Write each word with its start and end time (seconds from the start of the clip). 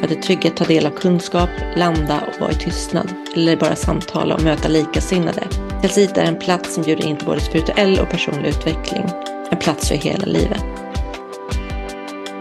För 0.00 0.06
att 0.06 0.12
i 0.12 0.16
trygghet 0.16 0.56
ta 0.56 0.64
del 0.64 0.86
av 0.86 0.90
kunskap, 0.90 1.50
landa 1.76 2.20
och 2.20 2.40
vara 2.40 2.52
i 2.52 2.54
tystnad. 2.54 3.14
Eller 3.34 3.56
bara 3.56 3.76
samtala 3.76 4.34
och 4.34 4.42
möta 4.42 4.68
likasinnade. 4.68 5.42
Telsit 5.80 6.16
är 6.16 6.24
en 6.24 6.38
plats 6.38 6.74
som 6.74 6.82
bjuder 6.82 7.06
in 7.06 7.16
till 7.16 7.26
både 7.26 7.40
spirituell 7.40 7.98
och 7.98 8.10
personlig 8.10 8.48
utveckling. 8.48 9.04
En 9.50 9.58
plats 9.58 9.88
för 9.88 9.94
hela 9.94 10.26
livet. 10.26 10.62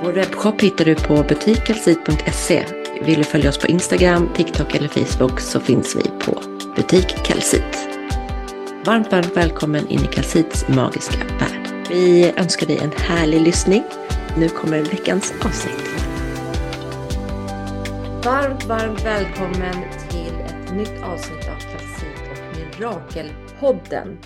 Vår 0.04 0.12
webbshop 0.12 0.62
hittar 0.62 0.86
du 0.86 0.96
på 0.96 1.24
butikkelsit.se. 1.24 2.66
Vill 3.02 3.18
du 3.18 3.24
följa 3.24 3.50
oss 3.50 3.58
på 3.58 3.68
Instagram, 3.68 4.30
TikTok 4.36 4.76
eller 4.76 4.88
Facebook 4.88 5.40
så 5.40 5.60
finns 5.60 5.96
vi 5.96 6.26
på 6.26 6.42
Butik 6.76 7.08
Kalsit. 7.24 7.88
Varmt, 8.86 9.12
varmt 9.12 9.38
välkommen 9.38 9.88
in 9.88 10.00
i 10.00 10.08
Kalsits 10.08 10.68
magiska 10.68 11.18
värld. 11.40 11.88
Vi 11.90 12.34
önskar 12.38 12.68
dig 12.68 12.78
en 12.78 12.92
härlig 12.98 13.42
lyssning. 13.42 13.84
Nu 14.38 14.50
kommer 14.50 14.82
veckans 14.82 15.34
avsnitt. 15.46 15.89
Varmt, 18.26 18.64
varmt 18.64 19.06
välkommen 19.06 19.74
till 20.10 20.34
ett 20.46 20.76
nytt 20.76 21.04
avsnitt 21.04 21.48
av 21.50 21.60
Kalsit 21.60 22.22
och 22.32 22.58
Mirakelpodden. 22.58 24.20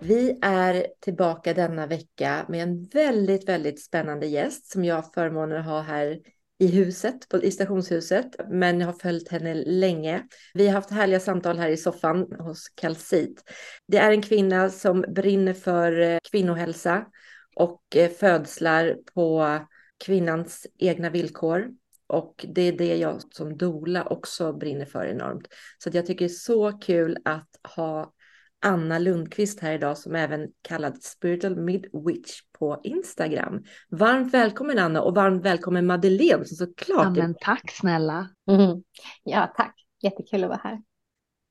Vi 0.00 0.38
är 0.42 0.86
tillbaka 1.00 1.54
denna 1.54 1.86
vecka 1.86 2.46
med 2.48 2.62
en 2.62 2.84
väldigt, 2.84 3.48
väldigt 3.48 3.84
spännande 3.84 4.26
gäst 4.26 4.72
som 4.72 4.84
jag 4.84 4.94
har 4.94 5.12
förmånen 5.14 5.58
att 5.58 5.66
ha 5.66 5.80
här 5.80 6.18
i 6.58 6.66
huset, 6.66 7.34
i 7.42 7.50
stationshuset, 7.50 8.26
men 8.48 8.80
jag 8.80 8.86
har 8.86 8.94
följt 8.94 9.28
henne 9.28 9.54
länge. 9.54 10.22
Vi 10.54 10.66
har 10.66 10.74
haft 10.74 10.90
härliga 10.90 11.20
samtal 11.20 11.58
här 11.58 11.68
i 11.68 11.76
soffan 11.76 12.26
hos 12.38 12.68
Kalsit. 12.68 13.42
Det 13.86 13.98
är 13.98 14.10
en 14.10 14.22
kvinna 14.22 14.70
som 14.70 15.04
brinner 15.08 15.52
för 15.52 16.00
eh, 16.00 16.18
kvinnohälsa 16.30 17.06
och 17.56 17.82
eh, 17.96 18.10
födslar 18.10 18.96
på 19.14 19.58
kvinnans 20.04 20.66
egna 20.78 21.10
villkor. 21.10 21.68
Och 22.06 22.46
det 22.48 22.62
är 22.62 22.72
det 22.72 22.96
jag 22.96 23.34
som 23.34 23.56
dola 23.56 24.04
också 24.04 24.52
brinner 24.52 24.86
för 24.86 25.04
enormt. 25.06 25.48
Så 25.78 25.90
jag 25.92 26.06
tycker 26.06 26.24
det 26.24 26.32
är 26.32 26.34
så 26.34 26.72
kul 26.72 27.18
att 27.24 27.48
ha 27.76 28.12
Anna 28.66 28.98
Lundqvist 28.98 29.60
här 29.60 29.72
idag 29.72 29.98
som 29.98 30.14
även 30.14 30.48
kallad 30.62 31.02
Spiritual 31.02 31.56
Midwitch 31.56 32.40
på 32.58 32.80
Instagram. 32.82 33.62
Varmt 33.88 34.34
välkommen 34.34 34.78
Anna 34.78 35.02
och 35.02 35.14
varmt 35.14 35.44
välkommen 35.44 35.86
Madeleine 35.86 36.44
som 36.44 36.56
såklart. 36.56 37.16
Ja, 37.16 37.22
men 37.22 37.34
tack 37.40 37.70
snälla. 37.70 38.28
Mm. 38.50 38.82
Ja, 39.24 39.52
tack. 39.56 39.74
Jättekul 40.02 40.44
att 40.44 40.50
vara 40.50 40.60
här. 40.62 40.82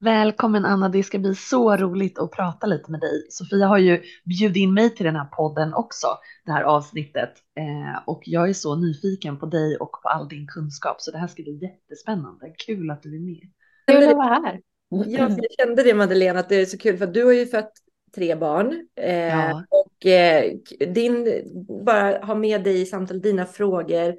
Välkommen 0.03 0.65
Anna, 0.65 0.89
det 0.89 1.03
ska 1.03 1.19
bli 1.19 1.35
så 1.35 1.77
roligt 1.77 2.19
att 2.19 2.31
prata 2.31 2.67
lite 2.67 2.91
med 2.91 2.99
dig. 2.99 3.25
Sofia 3.29 3.67
har 3.67 3.77
ju 3.77 4.01
bjudit 4.23 4.57
in 4.57 4.73
mig 4.73 4.95
till 4.95 5.05
den 5.05 5.15
här 5.15 5.25
podden 5.25 5.73
också, 5.73 6.07
det 6.45 6.51
här 6.51 6.63
avsnittet. 6.63 7.29
Eh, 7.57 8.03
och 8.05 8.21
jag 8.25 8.49
är 8.49 8.53
så 8.53 8.75
nyfiken 8.75 9.39
på 9.39 9.45
dig 9.45 9.77
och 9.77 9.91
på 9.91 10.09
all 10.09 10.27
din 10.27 10.47
kunskap, 10.47 11.01
så 11.01 11.11
det 11.11 11.17
här 11.17 11.27
ska 11.27 11.43
bli 11.43 11.59
jättespännande. 11.61 12.53
Kul 12.65 12.91
att 12.91 13.03
du 13.03 13.15
är 13.15 13.19
med. 13.19 13.49
Kul 13.87 14.09
att 14.09 14.15
vara 14.15 14.27
här. 14.27 14.59
Ja, 14.89 15.05
jag 15.07 15.51
kände 15.59 15.83
det 15.83 15.94
Madeleine, 15.94 16.39
att 16.39 16.49
det 16.49 16.55
är 16.55 16.66
så 16.66 16.78
kul 16.78 16.97
för 16.97 17.07
du 17.07 17.25
har 17.25 17.33
ju 17.33 17.45
fött 17.45 17.73
tre 18.16 18.35
barn. 18.35 18.88
Eh, 18.95 19.28
ja. 19.28 19.66
Och 19.69 20.05
eh, 20.05 20.51
din, 20.94 21.44
bara 21.85 22.25
ha 22.25 22.35
med 22.35 22.63
dig 22.63 22.81
i 22.81 22.85
samtalet 22.85 23.23
dina 23.23 23.45
frågor. 23.45 24.16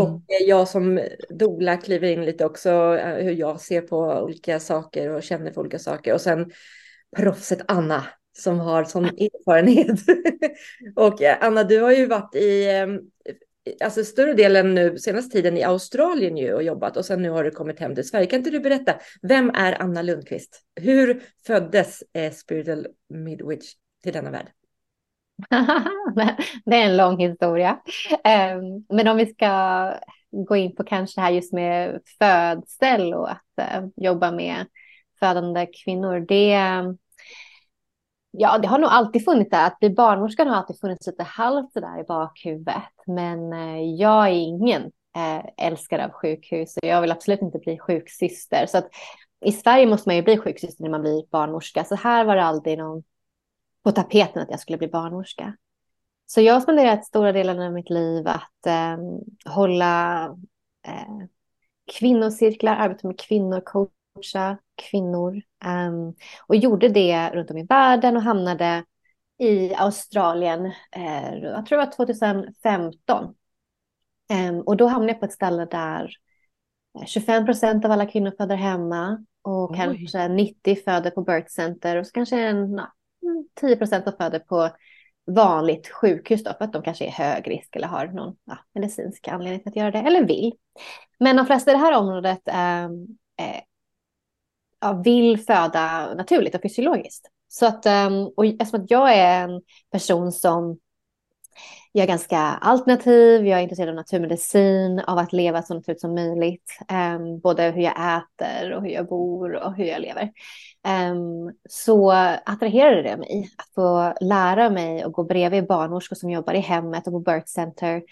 Mm. 0.00 0.14
Och 0.14 0.22
jag 0.28 0.68
som 0.68 1.00
dola 1.28 1.76
kliver 1.76 2.08
in 2.08 2.24
lite 2.24 2.44
också 2.44 2.70
eh, 2.70 3.24
hur 3.24 3.32
jag 3.32 3.60
ser 3.60 3.80
på 3.80 3.98
olika 3.98 4.60
saker 4.60 5.10
och 5.10 5.22
känner 5.22 5.52
för 5.52 5.60
olika 5.60 5.78
saker. 5.78 6.14
Och 6.14 6.20
sen 6.20 6.50
proffset 7.16 7.60
Anna 7.68 8.04
som 8.38 8.60
har 8.60 8.84
sån 8.84 9.04
erfarenhet. 9.04 10.00
och 10.96 11.22
eh, 11.22 11.36
Anna, 11.40 11.64
du 11.64 11.80
har 11.80 11.92
ju 11.92 12.06
varit 12.06 12.34
i, 12.34 12.70
ehm, 12.70 13.00
alltså 13.84 14.04
större 14.04 14.34
delen 14.34 14.74
nu, 14.74 14.98
senaste 14.98 15.36
tiden 15.36 15.56
i 15.56 15.62
Australien 15.62 16.36
ju 16.36 16.54
och 16.54 16.62
jobbat 16.62 16.96
och 16.96 17.04
sen 17.04 17.22
nu 17.22 17.30
har 17.30 17.44
du 17.44 17.50
kommit 17.50 17.80
hem 17.80 17.94
till 17.94 18.08
Sverige. 18.08 18.26
Kan 18.26 18.38
inte 18.38 18.50
du 18.50 18.60
berätta, 18.60 18.94
vem 19.22 19.50
är 19.50 19.82
Anna 19.82 20.02
Lundqvist? 20.02 20.62
Hur 20.80 21.22
föddes 21.46 22.02
eh, 22.12 22.32
Spiritual 22.32 22.86
Midwich 23.08 23.74
till 24.02 24.12
denna 24.12 24.30
värld? 24.30 24.48
det 26.64 26.76
är 26.76 26.86
en 26.86 26.96
lång 26.96 27.18
historia. 27.18 27.80
Ehm, 28.24 28.62
men 28.88 29.08
om 29.08 29.16
vi 29.16 29.26
ska 29.26 29.92
gå 30.30 30.56
in 30.56 30.74
på 30.74 30.84
kanske 30.84 31.20
det 31.20 31.24
här 31.24 31.32
just 31.32 31.52
med 31.52 32.00
födsel 32.18 33.14
och 33.14 33.30
att 33.30 33.58
eh, 33.60 33.84
jobba 33.96 34.30
med 34.30 34.66
födande 35.20 35.66
kvinnor. 35.84 36.20
Det, 36.28 36.50
ja, 38.30 38.58
det 38.58 38.68
har 38.68 38.78
nog 38.78 38.90
alltid 38.90 39.24
funnits 39.24 39.50
där. 39.50 39.66
Att 39.66 39.78
bli 39.78 39.90
barnmorska 39.90 40.44
har 40.44 40.56
alltid 40.56 40.80
funnits 40.80 41.06
lite 41.06 41.22
halvt 41.22 41.74
där 41.74 42.00
i 42.00 42.04
bakhuvudet. 42.04 42.92
Men 43.06 43.52
eh, 43.52 43.82
jag 43.82 44.26
är 44.26 44.32
ingen 44.32 44.82
eh, 45.16 45.66
älskare 45.66 46.04
av 46.04 46.10
sjukhus 46.10 46.76
och 46.76 46.88
jag 46.88 47.00
vill 47.00 47.12
absolut 47.12 47.42
inte 47.42 47.58
bli 47.58 47.78
sjuksyster. 47.78 48.66
Så 48.66 48.78
att 48.78 48.88
i 49.44 49.52
Sverige 49.52 49.86
måste 49.86 50.08
man 50.08 50.16
ju 50.16 50.22
bli 50.22 50.38
sjuksyster 50.38 50.82
när 50.82 50.90
man 50.90 51.00
blir 51.00 51.24
barnmorska. 51.30 51.84
Så 51.84 51.94
här 51.94 52.24
var 52.24 52.36
det 52.36 52.44
aldrig 52.44 52.78
någon 52.78 53.02
på 53.84 53.92
tapeten 53.92 54.42
att 54.42 54.50
jag 54.50 54.60
skulle 54.60 54.78
bli 54.78 54.88
barnmorska. 54.88 55.56
Så 56.26 56.40
jag 56.40 56.54
har 56.54 56.60
spenderat 56.60 57.06
stora 57.06 57.32
delar 57.32 57.66
av 57.66 57.72
mitt 57.72 57.90
liv 57.90 58.28
att 58.28 58.66
eh, 58.66 58.98
hålla 59.54 60.24
eh, 60.86 61.26
kvinnocirklar, 61.98 62.76
arbeta 62.76 63.06
med 63.06 63.20
kvinnor, 63.20 63.60
coacha 63.60 64.58
kvinnor. 64.90 65.42
Um, 65.64 66.14
och 66.46 66.56
gjorde 66.56 66.88
det 66.88 67.30
runt 67.30 67.50
om 67.50 67.58
i 67.58 67.66
världen 67.66 68.16
och 68.16 68.22
hamnade 68.22 68.84
i 69.38 69.74
Australien, 69.74 70.66
eh, 70.92 71.34
jag 71.34 71.66
tror 71.66 71.78
det 71.78 71.84
var 71.84 71.92
2015. 71.92 73.24
Um, 73.24 73.34
ehm, 74.30 74.60
och 74.60 74.76
då 74.76 74.86
hamnade 74.86 75.12
jag 75.12 75.20
på 75.20 75.26
ett 75.26 75.32
ställe 75.32 75.64
där 75.64 76.10
25 77.06 77.44
procent 77.44 77.84
av 77.84 77.90
alla 77.90 78.06
kvinnor 78.06 78.32
föder 78.38 78.56
hemma 78.56 79.24
och 79.42 79.70
Oj. 79.70 79.76
kanske 79.76 80.28
90 80.28 80.76
föder 80.84 81.10
på 81.10 81.22
birth 81.22 81.48
center 81.48 81.96
och 81.96 82.06
så 82.06 82.12
kanske 82.12 82.40
en 82.40 82.80
10 83.60 83.76
procent 83.76 84.04
som 84.04 84.12
föder 84.12 84.38
på 84.38 84.70
vanligt 85.26 85.88
sjukhus 85.88 86.44
då, 86.44 86.52
för 86.58 86.64
att 86.64 86.72
de 86.72 86.82
kanske 86.82 87.06
är 87.06 87.10
hög 87.10 87.50
risk 87.50 87.76
eller 87.76 87.88
har 87.88 88.06
någon 88.06 88.36
ja, 88.44 88.58
medicinsk 88.74 89.28
anledning 89.28 89.60
till 89.60 89.68
att 89.68 89.76
göra 89.76 89.90
det, 89.90 89.98
eller 89.98 90.24
vill. 90.24 90.52
Men 91.18 91.36
de 91.36 91.46
flesta 91.46 91.70
i 91.70 91.74
det 91.74 91.80
här 91.80 91.96
området 91.96 92.42
ehm, 92.46 93.06
eh, 93.40 93.60
ja, 94.80 94.92
vill 94.92 95.40
föda 95.40 96.14
naturligt 96.14 96.54
och 96.54 96.62
fysiologiskt. 96.62 97.26
Så 97.48 97.66
att, 97.66 97.86
ehm, 97.86 98.26
och 98.36 98.46
eftersom 98.46 98.80
att 98.82 98.90
jag 98.90 99.14
är 99.14 99.44
en 99.44 99.62
person 99.92 100.32
som 100.32 100.78
jag 101.92 102.02
är 102.02 102.08
ganska 102.08 102.38
alternativ, 102.38 103.46
jag 103.46 103.58
är 103.58 103.62
intresserad 103.62 103.88
av 103.88 103.94
naturmedicin, 103.94 105.00
av 105.00 105.18
att 105.18 105.32
leva 105.32 105.62
så 105.62 105.74
naturligt 105.74 106.00
som 106.00 106.14
möjligt. 106.14 106.78
Um, 107.16 107.40
både 107.40 107.62
hur 107.62 107.82
jag 107.82 107.94
äter 108.16 108.72
och 108.72 108.82
hur 108.82 108.90
jag 108.90 109.08
bor 109.08 109.54
och 109.54 109.74
hur 109.74 109.84
jag 109.84 110.00
lever. 110.00 110.30
Um, 111.12 111.52
så 111.68 112.10
attraherade 112.46 113.02
det 113.02 113.16
mig 113.16 113.50
att 113.56 113.74
få 113.74 114.14
lära 114.20 114.70
mig 114.70 115.04
och 115.04 115.12
gå 115.12 115.24
bredvid 115.24 115.66
barnmorskor 115.66 116.16
som 116.16 116.30
jobbar 116.30 116.54
i 116.54 116.60
hemmet 116.60 117.06
och 117.06 117.12
på 117.12 117.20
birth 117.20 117.46
center. 117.46 118.02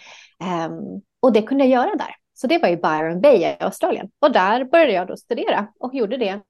Um, 0.66 1.02
och 1.20 1.32
det 1.32 1.42
kunde 1.42 1.64
jag 1.64 1.70
göra 1.70 1.96
där. 1.96 2.14
Så 2.34 2.46
det 2.46 2.58
var 2.58 2.68
i 2.68 2.76
Byron 2.76 3.20
Bay 3.20 3.36
i 3.36 3.56
Australien. 3.60 4.10
Och 4.18 4.32
där 4.32 4.64
började 4.64 4.92
jag 4.92 5.06
då 5.06 5.16
studera 5.16 5.66
och 5.78 5.94
gjorde 5.94 6.16
det 6.16 6.40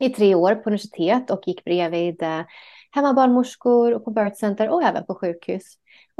i 0.00 0.10
tre 0.10 0.34
år 0.34 0.54
på 0.54 0.70
universitet 0.70 1.30
och 1.30 1.40
gick 1.46 1.64
bredvid 1.64 2.22
eh, 2.22 2.40
hemmabarnmorskor 2.90 3.94
och 3.94 4.04
på 4.04 4.10
birth 4.10 4.36
center 4.36 4.68
och 4.68 4.82
även 4.82 5.06
på 5.06 5.14
sjukhus. 5.14 5.64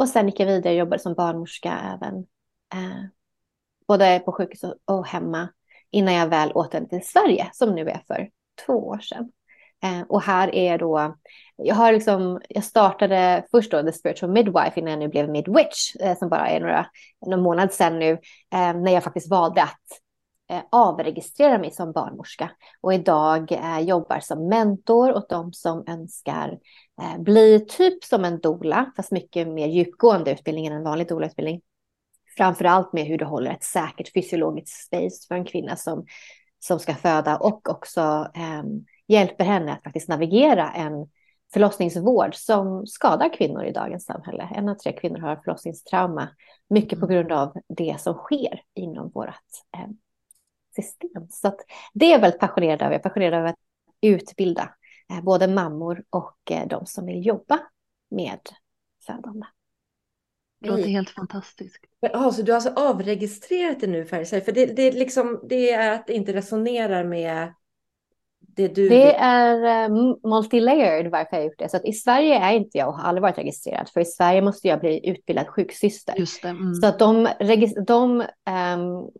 Och 0.01 0.09
sen 0.09 0.27
gick 0.27 0.41
jag 0.41 0.47
vidare 0.47 0.73
och 0.73 0.79
jobbade 0.79 1.03
som 1.03 1.15
barnmorska 1.15 1.79
även 1.95 2.15
eh, 2.75 3.05
både 3.89 4.21
på 4.25 4.33
sjukhus 4.33 4.65
och, 4.65 4.75
och 4.85 5.07
hemma 5.07 5.49
innan 5.91 6.15
jag 6.15 6.29
väl 6.29 6.53
återvände 6.55 6.89
till 6.89 7.09
Sverige 7.09 7.51
som 7.53 7.75
nu 7.75 7.89
är 7.89 8.03
för 8.07 8.31
två 8.67 8.73
år 8.89 8.99
sedan. 8.99 9.31
Eh, 9.83 10.03
och 10.09 10.23
här 10.23 10.55
är 10.55 10.79
då, 10.79 11.17
jag 11.57 11.75
har 11.75 11.93
liksom, 11.93 12.41
jag 12.49 12.65
startade 12.65 13.47
först 13.51 13.71
då 13.71 13.83
The 13.83 13.93
Spiritual 13.93 14.33
Midwife 14.33 14.81
innan 14.81 14.91
jag 14.91 14.99
nu 14.99 15.09
blev 15.09 15.31
Midwitch 15.31 15.97
eh, 16.01 16.19
som 16.19 16.29
bara 16.29 16.49
är 16.49 16.61
några, 16.61 16.87
några 17.27 17.43
månader 17.43 17.73
sedan 17.73 17.99
nu 17.99 18.11
eh, 18.53 18.75
när 18.75 18.93
jag 18.93 19.05
faktiskt 19.05 19.31
valde 19.31 19.63
att 19.63 19.87
eh, 20.51 20.63
avregistrera 20.73 21.59
mig 21.59 21.71
som 21.71 21.93
barnmorska 21.93 22.51
och 22.81 22.95
idag 22.95 23.53
eh, 23.53 23.81
jobbar 23.81 24.21
som 24.21 24.49
mentor 24.49 25.13
åt 25.13 25.29
de 25.29 25.53
som 25.53 25.85
önskar 25.87 26.59
eh, 27.01 27.19
bli 27.19 27.67
typ 27.69 28.05
som 28.05 28.25
en 28.25 28.41
dola, 28.41 28.93
fast 28.97 29.13
mycket 29.13 29.49
mer 29.49 29.67
djupgående 29.67 30.33
utbildning 30.33 30.67
än 30.67 30.73
en 30.73 30.85
vanlig 30.85 31.09
doula-utbildning. 31.09 31.61
Allt 32.39 32.93
med 32.93 33.05
hur 33.05 33.19
du 33.19 33.25
håller 33.25 33.51
ett 33.51 33.65
säkert 33.65 34.13
fysiologiskt 34.13 34.87
space 34.87 35.27
för 35.29 35.35
en 35.35 35.45
kvinna 35.45 35.77
som 35.77 36.07
som 36.61 36.79
ska 36.79 36.95
föda 36.95 37.37
och 37.37 37.69
också 37.69 38.31
eh, 38.35 38.63
hjälper 39.09 39.45
henne 39.45 39.73
att 39.73 39.83
faktiskt 39.83 40.09
navigera 40.09 40.71
en 40.71 41.09
förlossningsvård 41.53 42.35
som 42.35 42.87
skadar 42.87 43.35
kvinnor 43.35 43.65
i 43.65 43.73
dagens 43.73 44.05
samhälle. 44.05 44.49
En 44.55 44.69
av 44.69 44.75
tre 44.75 44.93
kvinnor 44.93 45.19
har 45.19 45.37
förlossningstrauma, 45.37 46.29
mycket 46.69 47.01
på 47.01 47.07
mm. 47.07 47.17
grund 47.17 47.33
av 47.33 47.57
det 47.69 48.01
som 48.01 48.15
sker 48.15 48.63
inom 48.75 49.11
vårt 49.15 49.29
eh, 49.77 49.91
system. 50.77 51.27
Så 51.31 51.57
det 51.93 52.07
är 52.07 52.11
jag 52.11 52.21
väldigt 52.21 52.41
passionerad 52.41 52.83
över. 52.83 52.93
Jag 52.93 52.99
är 52.99 53.03
passionerad 53.03 53.35
över 53.35 53.49
att 53.49 53.59
utbilda 54.01 54.75
både 55.23 55.49
mammor 55.49 56.05
och 56.11 56.39
eh, 56.51 56.69
de 56.69 56.87
som 56.87 57.07
vill 57.07 57.27
jobba 57.27 57.59
med 58.11 58.41
födande. 59.07 59.47
Det 60.61 60.69
låter 60.69 60.89
helt 60.89 61.11
fantastiskt. 61.11 61.85
Ja, 62.01 62.33
så 62.33 62.43
du 62.43 62.53
har 62.53 62.57
alltså 62.57 62.73
avregistrerat 62.77 63.81
det 63.81 63.87
nu 63.87 64.05
Färgsverige? 64.05 64.45
För 64.45 64.53
det, 64.53 64.67
det, 64.67 64.93
liksom, 64.93 65.41
det 65.49 65.71
är 65.71 65.95
att 65.95 66.07
det 66.07 66.15
inte 66.15 66.33
resonerar 66.33 67.05
med 67.05 67.55
det 68.57 68.69
du... 68.69 68.89
Det 68.89 69.15
är 69.15 69.89
uh, 69.91 70.17
multilayered 70.25 71.11
varför 71.11 71.37
jag 71.37 71.39
har 71.39 71.45
gjort 71.45 71.59
det. 71.59 71.69
Så 71.69 71.77
att 71.77 71.85
i 71.85 71.93
Sverige 71.93 72.39
är 72.39 72.53
inte 72.53 72.79
jag 72.79 72.89
och 72.89 72.95
har 72.95 73.09
aldrig 73.09 73.23
varit 73.23 73.39
registrerad. 73.39 73.89
För 73.89 74.01
i 74.01 74.05
Sverige 74.05 74.43
måste 74.43 74.69
jag 74.69 74.81
bli 74.81 75.11
utbildad 75.11 75.49
sjuksyster. 75.49 76.15
Just 76.19 76.43
det. 76.43 76.49
Mm. 76.49 76.75
Så 76.75 76.87
att 76.87 76.99
de, 76.99 77.29
de 77.87 78.21
um, 78.21 79.11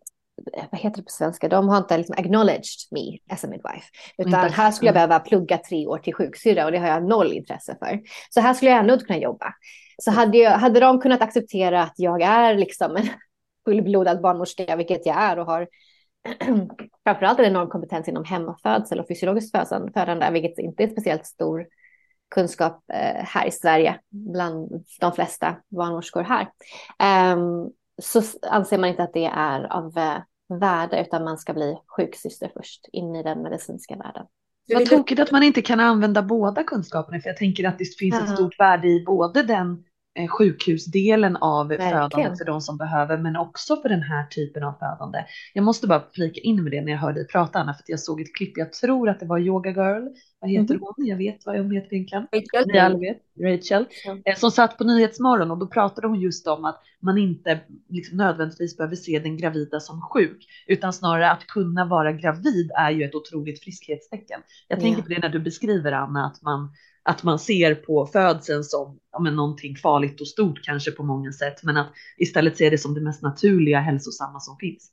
vad 0.71 0.81
heter 0.81 0.97
det 0.97 1.03
på 1.03 1.11
svenska, 1.11 1.49
de 1.49 1.69
har 1.69 1.79
inte 1.79 1.99
liksom 1.99 2.15
acknowledged 2.19 2.89
me 2.91 3.35
as 3.35 3.45
a 3.45 3.49
midwife. 3.51 3.87
Utan 4.19 4.51
här 4.51 4.71
skulle 4.71 4.89
jag 4.89 4.95
behöva 4.95 5.19
plugga 5.19 5.59
tre 5.59 5.87
år 5.87 5.99
till 5.99 6.15
sjuksyrra 6.15 6.65
och 6.65 6.73
det 6.73 6.79
har 6.79 6.89
jag 6.89 7.05
noll 7.05 7.33
intresse 7.33 7.77
för. 7.79 8.01
Så 8.31 8.41
här 8.41 8.55
skulle 8.55 8.71
jag 8.71 8.81
ändå 8.81 8.95
inte 8.95 9.07
kunna 9.07 9.19
jobba. 9.19 9.55
Så 10.03 10.11
hade, 10.11 10.39
jag, 10.39 10.51
hade 10.51 10.81
de 10.81 11.01
kunnat 11.01 11.23
acceptera 11.23 11.83
att 11.83 11.95
jag 11.97 12.23
är 12.23 12.55
liksom 12.55 12.97
en 12.97 13.09
fullblodad 13.65 14.21
barnmorska, 14.21 14.77
vilket 14.77 15.07
jag 15.07 15.17
är 15.17 15.39
och 15.39 15.47
har 15.47 15.69
framförallt 17.05 17.39
en 17.39 17.45
enorm 17.45 17.69
kompetens 17.69 18.09
inom 18.09 18.25
hemmafödsel 18.25 19.01
och 19.01 19.09
fysiologiskt 19.09 19.57
födande, 19.95 20.31
vilket 20.31 20.59
inte 20.59 20.83
är 20.83 20.89
speciellt 20.89 21.27
stor 21.27 21.67
kunskap 22.35 22.85
eh, 22.93 23.25
här 23.25 23.47
i 23.47 23.51
Sverige 23.51 24.01
bland 24.11 24.85
de 25.01 25.13
flesta 25.13 25.57
barnmorskor 25.69 26.23
här. 26.23 26.49
Um, 27.35 27.73
så 28.03 28.23
anser 28.43 28.79
man 28.79 28.91
inte 28.91 29.03
att 29.03 29.13
det 29.13 29.25
är 29.35 29.73
av 29.73 29.99
eh, 29.99 30.19
värde 30.59 31.03
utan 31.03 31.25
man 31.25 31.39
ska 31.39 31.53
bli 31.53 31.79
sjuksyster 31.97 32.51
först 32.57 32.89
in 32.93 33.17
i 33.17 33.23
den 33.23 33.43
medicinska 33.43 33.97
världen. 33.97 34.27
Vad 34.75 34.87
tråkigt 34.87 35.21
att 35.21 35.31
man 35.31 35.43
inte 35.43 35.63
kan 35.63 35.81
använda 35.81 36.23
båda 36.23 36.65
kunskaperna 36.65 37.21
för 37.21 37.29
jag 37.29 37.37
tänker 37.37 37.69
att 37.69 37.79
det 37.79 37.99
finns 37.99 38.23
ett 38.23 38.35
stort 38.35 38.61
värde 38.61 38.89
i 38.89 39.05
både 39.05 39.43
den 39.43 39.85
sjukhusdelen 40.29 41.37
av 41.37 41.69
Verkligen. 41.69 41.93
födandet 41.93 42.39
för 42.39 42.45
de 42.45 42.61
som 42.61 42.77
behöver, 42.77 43.19
men 43.19 43.37
också 43.37 43.77
för 43.77 43.89
den 43.89 44.03
här 44.03 44.27
typen 44.27 44.63
av 44.65 44.73
födande. 44.73 45.25
Jag 45.55 45.65
måste 45.65 45.87
bara 45.87 46.03
flika 46.13 46.41
in 46.41 46.63
med 46.63 46.73
det 46.73 46.81
när 46.81 46.93
jag 46.93 46.99
hör 46.99 47.13
dig 47.13 47.27
prata 47.27 47.59
Anna, 47.59 47.75
för 47.75 47.85
jag 47.87 48.01
såg 48.01 48.21
ett 48.21 48.35
klipp. 48.35 48.57
Jag 48.57 48.73
tror 48.73 49.09
att 49.09 49.21
det 49.21 49.27
var 49.27 49.39
Yoga 49.39 49.71
Girl. 49.71 50.09
Vad 50.41 50.51
heter 50.51 50.75
mm. 50.75 50.83
hon? 50.83 51.07
Jag 51.07 51.17
vet 51.17 51.47
vad 51.47 51.59
hon 51.59 51.71
heter 51.71 51.95
egentligen. 51.95 52.27
Rachel. 52.33 52.73
Ni 52.73 52.79
alla 52.79 52.99
vet. 52.99 53.19
Rachel. 53.41 53.87
Mm. 54.07 54.23
Som 54.37 54.51
satt 54.51 54.79
på 54.79 54.85
Nyhetsmorgon 54.85 55.51
och 55.51 55.59
då 55.59 55.67
pratade 55.67 56.07
hon 56.07 56.21
just 56.21 56.47
om 56.47 56.65
att 56.65 56.83
man 57.03 57.19
inte 57.19 57.61
liksom 57.89 58.17
nödvändigtvis 58.17 58.77
behöver 58.77 58.97
se 58.97 59.19
den 59.19 59.37
gravida 59.37 59.81
som 59.81 60.03
sjuk, 60.03 60.47
utan 60.67 60.93
snarare 60.93 61.31
att 61.31 61.47
kunna 61.47 61.85
vara 61.85 62.13
gravid 62.13 62.71
är 62.79 62.91
ju 62.91 63.05
ett 63.05 63.15
otroligt 63.15 63.65
friskhetstecken. 63.65 64.41
Jag 64.69 64.81
tänker 64.81 64.99
ja. 64.99 65.03
på 65.03 65.09
det 65.09 65.19
när 65.19 65.29
du 65.29 65.39
beskriver 65.39 65.93
Anna, 65.93 66.27
att 66.27 66.43
man 66.43 66.71
att 67.03 67.23
man 67.23 67.39
ser 67.39 67.75
på 67.75 68.07
födseln 68.07 68.65
som 68.65 68.99
ja, 69.13 69.19
men 69.19 69.37
någonting 69.37 69.77
farligt 69.77 70.21
och 70.21 70.29
stort 70.29 70.65
kanske 70.65 70.91
på 70.91 71.03
många 71.03 71.33
sätt, 71.33 71.63
men 71.63 71.77
att 71.77 71.93
istället 72.19 72.57
se 72.57 72.71
det 72.71 72.79
som 72.79 72.95
det 72.95 73.01
mest 73.01 73.23
naturliga, 73.23 73.81
hälsosamma 73.81 74.41
som 74.41 74.57
finns. 74.57 74.91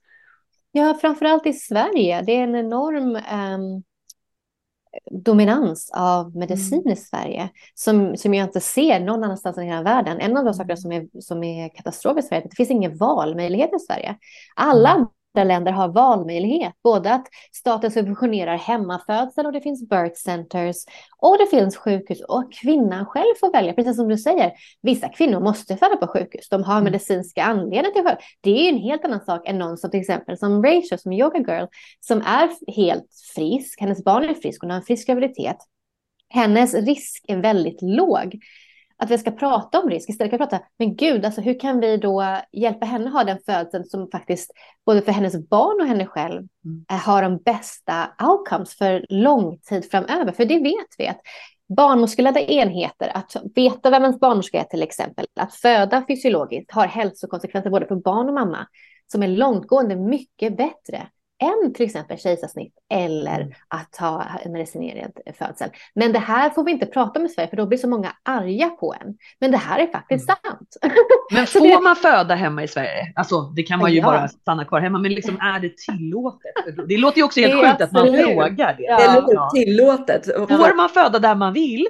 Ja, 0.71 0.97
framförallt 1.01 1.45
i 1.45 1.53
Sverige. 1.53 2.21
Det 2.21 2.31
är 2.35 2.43
en 2.43 2.55
enorm 2.55 3.15
um, 3.15 3.83
dominans 5.11 5.91
av 5.93 6.35
medicin 6.35 6.81
mm. 6.81 6.93
i 6.93 6.95
Sverige 6.95 7.49
som, 7.73 8.17
som 8.17 8.33
jag 8.33 8.47
inte 8.47 8.59
ser 8.59 8.99
någon 8.99 9.23
annanstans 9.23 9.57
i 9.57 9.61
hela 9.61 9.83
världen. 9.83 10.19
En 10.19 10.37
av 10.37 10.45
de 10.45 10.53
sakerna 10.53 10.77
som 10.77 10.91
är, 10.91 11.21
som 11.21 11.43
är 11.43 11.69
katastrof 11.75 12.17
i 12.17 12.21
Sverige 12.21 12.41
är 12.41 12.45
att 12.45 12.51
det 12.51 12.55
finns 12.55 12.71
ingen 12.71 12.97
valmöjlighet 12.97 13.69
i 13.75 13.79
Sverige. 13.79 14.17
Alla 14.55 15.07
mm 15.37 15.47
länder 15.47 15.71
har 15.71 15.87
valmöjlighet. 15.87 16.73
Både 16.83 17.13
att 17.13 17.27
staten 17.51 17.91
subventionerar 17.91 18.57
hemmafödsel 18.57 19.45
och 19.45 19.51
det 19.51 19.61
finns 19.61 19.89
birth 19.89 20.15
centers 20.15 20.75
och 21.17 21.37
det 21.37 21.47
finns 21.57 21.77
sjukhus 21.77 22.21
och 22.21 22.53
kvinnan 22.53 23.05
själv 23.05 23.35
får 23.39 23.51
välja. 23.51 23.73
Precis 23.73 23.95
som 23.95 24.07
du 24.07 24.17
säger, 24.17 24.51
vissa 24.81 25.09
kvinnor 25.09 25.39
måste 25.39 25.77
föda 25.77 25.97
på 25.97 26.07
sjukhus. 26.07 26.49
De 26.49 26.63
har 26.63 26.73
mm. 26.73 26.83
medicinska 26.83 27.43
anledningar 27.43 27.91
till 27.91 28.03
det. 28.03 28.17
Det 28.41 28.67
är 28.67 28.69
en 28.69 28.77
helt 28.79 29.05
annan 29.05 29.21
sak 29.21 29.47
än 29.47 29.57
någon 29.57 29.77
som 29.77 29.91
till 29.91 29.99
exempel 29.99 30.37
som 30.37 30.63
Rachel, 30.63 30.99
som 30.99 31.13
yoga 31.13 31.39
girl, 31.39 31.65
som 31.99 32.21
är 32.21 32.73
helt 32.75 33.07
frisk. 33.35 33.81
Hennes 33.81 34.03
barn 34.03 34.23
är 34.23 34.33
frisk, 34.33 34.61
hon 34.61 34.69
har 34.69 34.77
en 34.77 34.83
frisk 34.83 35.07
graviditet. 35.07 35.57
Hennes 36.29 36.73
risk 36.73 37.25
är 37.27 37.37
väldigt 37.37 37.81
låg 37.81 38.39
att 38.97 39.11
vi 39.11 39.17
ska 39.17 39.31
prata 39.31 39.79
om 39.79 39.89
risk 39.89 40.09
istället 40.09 40.29
för 40.29 40.43
att 40.43 40.49
prata, 40.49 40.65
men 40.79 40.95
gud, 40.95 41.25
alltså 41.25 41.41
hur 41.41 41.59
kan 41.59 41.79
vi 41.79 41.97
då 41.97 42.37
hjälpa 42.51 42.85
henne 42.85 43.09
ha 43.09 43.23
den 43.23 43.39
födseln 43.45 43.85
som 43.85 44.09
faktiskt 44.11 44.51
både 44.85 45.01
för 45.01 45.11
hennes 45.11 45.49
barn 45.49 45.81
och 45.81 45.87
henne 45.87 46.05
själv 46.05 46.47
mm. 46.65 46.85
har 47.05 47.21
de 47.21 47.37
bästa 47.37 48.09
outcomes 48.23 48.77
för 48.77 49.05
lång 49.09 49.59
tid 49.59 49.91
framöver? 49.91 50.31
För 50.31 50.45
det 50.45 50.59
vet 50.59 50.95
vi 50.97 51.07
att 51.07 51.21
barnmorskeledda 51.77 52.39
enheter, 52.39 53.11
att 53.13 53.35
veta 53.55 53.89
vem 53.89 54.03
ens 54.03 54.19
barnmorska 54.19 54.59
är 54.59 54.63
till 54.63 54.83
exempel, 54.83 55.25
att 55.39 55.53
föda 55.53 56.03
fysiologiskt 56.07 56.71
har 56.71 56.87
hälsokonsekvenser 56.87 57.69
både 57.69 57.87
för 57.87 57.95
barn 57.95 58.27
och 58.27 58.33
mamma 58.33 58.67
som 59.11 59.23
är 59.23 59.27
långtgående 59.27 59.95
mycket 59.95 60.57
bättre 60.57 61.07
än 61.39 61.73
till 61.73 61.85
exempel 61.85 62.17
kejsarsnitt 62.17 62.73
eller 62.93 63.41
mm. 63.41 63.53
att 63.67 63.97
ha 63.97 64.25
medicinerad 64.45 65.11
födsel. 65.37 65.69
Men 65.95 66.11
det 66.11 66.19
här 66.19 66.49
får 66.49 66.63
vi 66.63 66.71
inte 66.71 66.85
prata 66.85 67.19
om 67.19 67.25
i 67.25 67.29
Sverige 67.29 67.49
för 67.49 67.57
då 67.57 67.65
blir 67.65 67.77
så 67.77 67.89
många 67.89 68.11
arga 68.23 68.69
på 68.69 68.95
en. 69.01 69.17
Men 69.39 69.51
det 69.51 69.57
här 69.57 69.79
är 69.79 69.87
faktiskt 69.87 70.29
mm. 70.29 70.37
sant. 70.43 70.77
Men 71.31 71.47
får 71.47 71.83
man 71.83 71.95
föda 71.95 72.35
hemma 72.35 72.63
i 72.63 72.67
Sverige? 72.67 73.13
Alltså 73.15 73.41
det 73.41 73.63
kan 73.63 73.79
man 73.79 73.91
ju 73.91 73.97
ja. 73.97 74.05
bara 74.05 74.27
stanna 74.27 74.65
kvar 74.65 74.81
hemma, 74.81 74.99
men 74.99 75.13
liksom 75.13 75.35
är 75.35 75.59
det 75.59 75.77
tillåtet? 75.77 76.87
Det 76.87 76.97
låter 76.97 77.17
ju 77.17 77.23
också 77.23 77.39
helt 77.39 77.53
sjukt 77.53 77.81
att 77.81 77.91
man 77.91 78.07
frågar 78.07 78.73
det. 78.73 78.83
Ja. 78.83 78.97
Det 78.97 79.21
låter 79.21 79.49
tillåtet. 79.49 80.25
Får 80.25 80.75
man 80.75 80.89
föda 80.89 81.19
där 81.19 81.35
man 81.35 81.53
vill? 81.53 81.87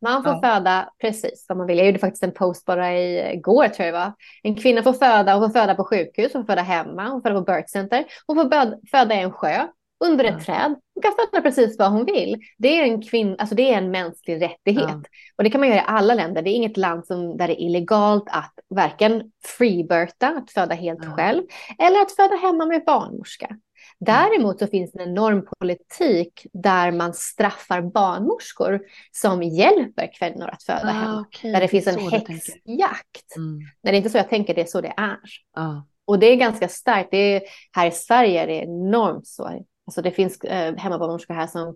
Man 0.00 0.22
får 0.22 0.32
ja. 0.32 0.40
föda 0.40 0.90
precis 1.00 1.46
vad 1.48 1.58
man 1.58 1.66
vill. 1.66 1.78
Jag 1.78 1.86
gjorde 1.86 1.98
faktiskt 1.98 2.22
en 2.22 2.32
post 2.32 2.64
bara 2.64 2.98
igår 3.32 3.68
tror 3.68 3.86
jag 3.86 3.92
var. 3.92 4.12
En 4.42 4.54
kvinna 4.54 4.82
får 4.82 4.92
föda, 4.92 5.34
hon 5.34 5.52
får 5.52 5.60
föda 5.60 5.74
på 5.74 5.84
sjukhus, 5.84 6.32
hon 6.32 6.42
får 6.42 6.52
föda 6.52 6.62
hemma, 6.62 7.08
hon 7.08 7.22
får 7.22 7.28
föda 7.30 7.40
på 7.44 7.52
birth 7.52 7.68
center. 7.68 8.04
Hon 8.26 8.36
får 8.36 8.88
föda 8.90 9.14
i 9.14 9.20
en 9.20 9.32
sjö, 9.32 9.66
under 10.04 10.24
ett 10.24 10.34
ja. 10.38 10.44
träd. 10.44 10.76
Hon 10.94 11.02
kan 11.02 11.12
föda 11.12 11.42
precis 11.42 11.78
vad 11.78 11.92
hon 11.92 12.04
vill. 12.04 12.36
Det 12.58 12.68
är 12.68 12.82
en, 12.82 13.02
kvinn, 13.02 13.36
alltså 13.38 13.54
det 13.54 13.72
är 13.72 13.78
en 13.78 13.90
mänsklig 13.90 14.42
rättighet. 14.42 14.88
Ja. 14.88 15.02
Och 15.36 15.44
det 15.44 15.50
kan 15.50 15.60
man 15.60 15.68
göra 15.68 15.78
i 15.78 15.84
alla 15.86 16.14
länder. 16.14 16.42
Det 16.42 16.50
är 16.50 16.54
inget 16.54 16.76
land 16.76 17.06
som, 17.06 17.36
där 17.36 17.48
det 17.48 17.62
är 17.62 17.64
illegalt 17.64 18.24
att 18.26 18.54
varken 18.68 19.22
freebirtha, 19.44 20.28
att 20.28 20.50
föda 20.50 20.74
helt 20.74 21.04
själv, 21.16 21.42
eller 21.78 22.00
att 22.00 22.16
föda 22.16 22.36
hemma 22.36 22.66
med 22.66 22.84
barnmorska. 22.84 23.56
Däremot 24.00 24.58
så 24.58 24.66
finns 24.66 24.92
det 24.92 25.02
en 25.02 25.08
enorm 25.08 25.46
politik 25.58 26.46
där 26.52 26.90
man 26.90 27.14
straffar 27.14 27.82
barnmorskor 27.82 28.80
som 29.12 29.42
hjälper 29.42 30.10
kvinnor 30.18 30.48
att 30.48 30.62
föda 30.62 30.88
ah, 30.88 30.92
hem. 30.92 31.18
Okay. 31.18 31.52
Där 31.52 31.60
det 31.60 31.68
finns 31.68 31.86
en 31.86 31.98
häxjakt. 31.98 33.36
Mm. 33.36 33.60
det 33.82 33.88
är 33.88 33.92
inte 33.92 34.10
så 34.10 34.18
jag 34.18 34.28
tänker, 34.28 34.54
det 34.54 34.60
är 34.60 34.66
så 34.66 34.80
det 34.80 34.94
är. 34.96 35.18
Ah. 35.56 35.82
Och 36.04 36.18
det 36.18 36.26
är 36.26 36.36
ganska 36.36 36.68
starkt. 36.68 37.08
Det 37.10 37.16
är, 37.16 37.42
här 37.72 37.86
i 37.86 37.90
Sverige 37.90 38.42
är 38.42 38.46
det 38.46 38.54
enormt 38.54 39.26
så. 39.26 39.64
Alltså 39.88 40.02
det 40.02 40.10
finns 40.10 40.40
eh, 40.40 40.76
hemmabarnmorskor 40.76 41.34
här 41.34 41.46
som 41.46 41.68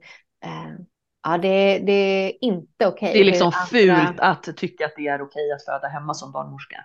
eh, 0.44 0.84
Ja, 1.22 1.38
det, 1.38 1.78
det, 1.78 1.92
är 1.92 2.44
inte 2.44 2.86
okej. 2.86 2.88
Okay. 2.88 3.12
Det 3.12 3.20
är 3.20 3.24
liksom 3.24 3.52
fult 3.52 4.20
att 4.20 4.56
tycka 4.56 4.86
att 4.86 4.92
det 4.96 5.06
är 5.06 5.22
okej 5.22 5.52
att 5.52 5.64
föda 5.64 5.88
hemma 5.88 6.14
som 6.14 6.32
barnmorska. 6.32 6.76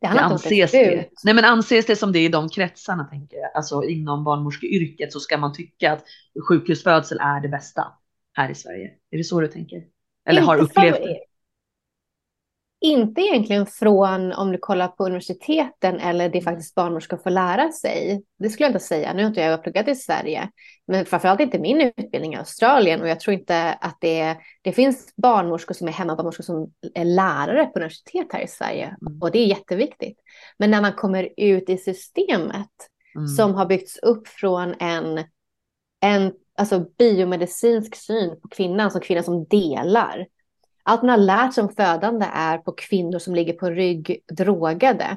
Det, 0.00 0.08
det 0.08 0.20
anses 0.20 0.70
det. 0.70 1.08
Nej, 1.24 1.34
men 1.34 1.44
anses 1.44 1.86
det 1.86 1.96
som 1.96 2.12
det 2.12 2.24
i 2.24 2.28
de 2.28 2.48
kretsarna 2.48 3.04
tänker 3.04 3.36
jag, 3.36 3.50
alltså 3.54 3.84
inom 3.84 4.24
barnmorskeyrket 4.24 5.12
så 5.12 5.20
ska 5.20 5.38
man 5.38 5.52
tycka 5.52 5.92
att 5.92 6.04
sjukhusfödsel 6.48 7.18
är 7.20 7.40
det 7.40 7.48
bästa 7.48 7.86
här 8.32 8.50
i 8.50 8.54
Sverige. 8.54 8.90
Är 9.10 9.18
det 9.18 9.24
så 9.24 9.40
du 9.40 9.48
tänker? 9.48 9.82
Eller 10.28 10.42
har 10.42 10.56
upplevt 10.56 10.96
det? 10.96 11.18
Inte 12.80 13.20
egentligen 13.20 13.66
från 13.66 14.32
om 14.32 14.52
du 14.52 14.58
kollar 14.58 14.88
på 14.88 15.06
universiteten 15.06 16.00
eller 16.00 16.28
det 16.28 16.40
faktiskt 16.40 16.74
barnmorskor 16.74 17.16
får 17.16 17.30
lära 17.30 17.72
sig. 17.72 18.22
Det 18.38 18.48
skulle 18.48 18.66
jag 18.66 18.70
inte 18.70 18.84
säga. 18.84 19.12
Nu 19.12 19.22
har 19.22 19.28
inte 19.28 19.40
jag 19.40 19.62
pluggat 19.62 19.88
i 19.88 19.94
Sverige, 19.94 20.48
men 20.86 21.06
framförallt 21.06 21.40
inte 21.40 21.58
min 21.58 21.80
utbildning 21.80 22.34
i 22.34 22.36
Australien 22.36 23.00
och 23.00 23.08
jag 23.08 23.20
tror 23.20 23.34
inte 23.34 23.72
att 23.72 23.96
det, 24.00 24.36
det 24.62 24.72
finns 24.72 25.16
barnmorskor 25.16 25.74
som 25.74 25.88
är 25.88 25.92
hemmabarnmorskor 25.92 26.44
som 26.44 26.72
är 26.94 27.04
lärare 27.04 27.66
på 27.66 27.78
universitet 27.78 28.26
här 28.32 28.40
i 28.40 28.48
Sverige 28.48 28.96
mm. 29.00 29.22
och 29.22 29.30
det 29.30 29.38
är 29.38 29.46
jätteviktigt. 29.46 30.18
Men 30.58 30.70
när 30.70 30.80
man 30.80 30.92
kommer 30.92 31.28
ut 31.36 31.68
i 31.68 31.78
systemet 31.78 32.70
mm. 33.16 33.26
som 33.26 33.54
har 33.54 33.66
byggts 33.66 33.96
upp 33.96 34.28
från 34.28 34.74
en, 34.80 35.24
en 36.00 36.32
alltså 36.56 36.84
biomedicinsk 36.98 37.96
syn 37.96 38.40
på 38.40 38.48
kvinnan 38.48 38.90
som 38.90 39.00
kvinna 39.00 39.22
som 39.22 39.44
delar 39.44 40.26
allt 40.88 41.02
man 41.02 41.10
har 41.10 41.16
lärt 41.16 41.54
sig 41.54 41.64
om 41.64 41.68
födande 41.68 42.26
är 42.32 42.58
på 42.58 42.72
kvinnor 42.72 43.18
som 43.18 43.34
ligger 43.34 43.52
på 43.52 43.70
rygg 43.70 44.20
drogade. 44.32 45.16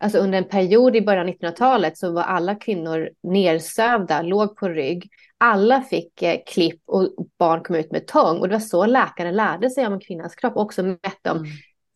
Alltså 0.00 0.18
under 0.18 0.38
en 0.38 0.48
period 0.48 0.96
i 0.96 1.00
början 1.00 1.28
av 1.28 1.34
1900-talet 1.34 1.98
så 1.98 2.12
var 2.12 2.22
alla 2.22 2.54
kvinnor 2.54 3.10
nersövda, 3.22 4.22
låg 4.22 4.56
på 4.56 4.68
rygg. 4.68 5.10
Alla 5.38 5.82
fick 5.82 6.22
eh, 6.22 6.38
klipp 6.46 6.80
och 6.86 7.08
barn 7.38 7.62
kom 7.62 7.76
ut 7.76 7.92
med 7.92 8.06
tång. 8.06 8.38
Och 8.38 8.48
det 8.48 8.54
var 8.54 8.60
så 8.60 8.86
läkaren 8.86 9.36
lärde 9.36 9.70
sig 9.70 9.86
om 9.86 9.92
en 9.92 10.00
kvinnas 10.00 10.34
kropp. 10.34 10.56
Också 10.56 10.82
mätte 10.82 11.30
om 11.30 11.36
mm. 11.36 11.50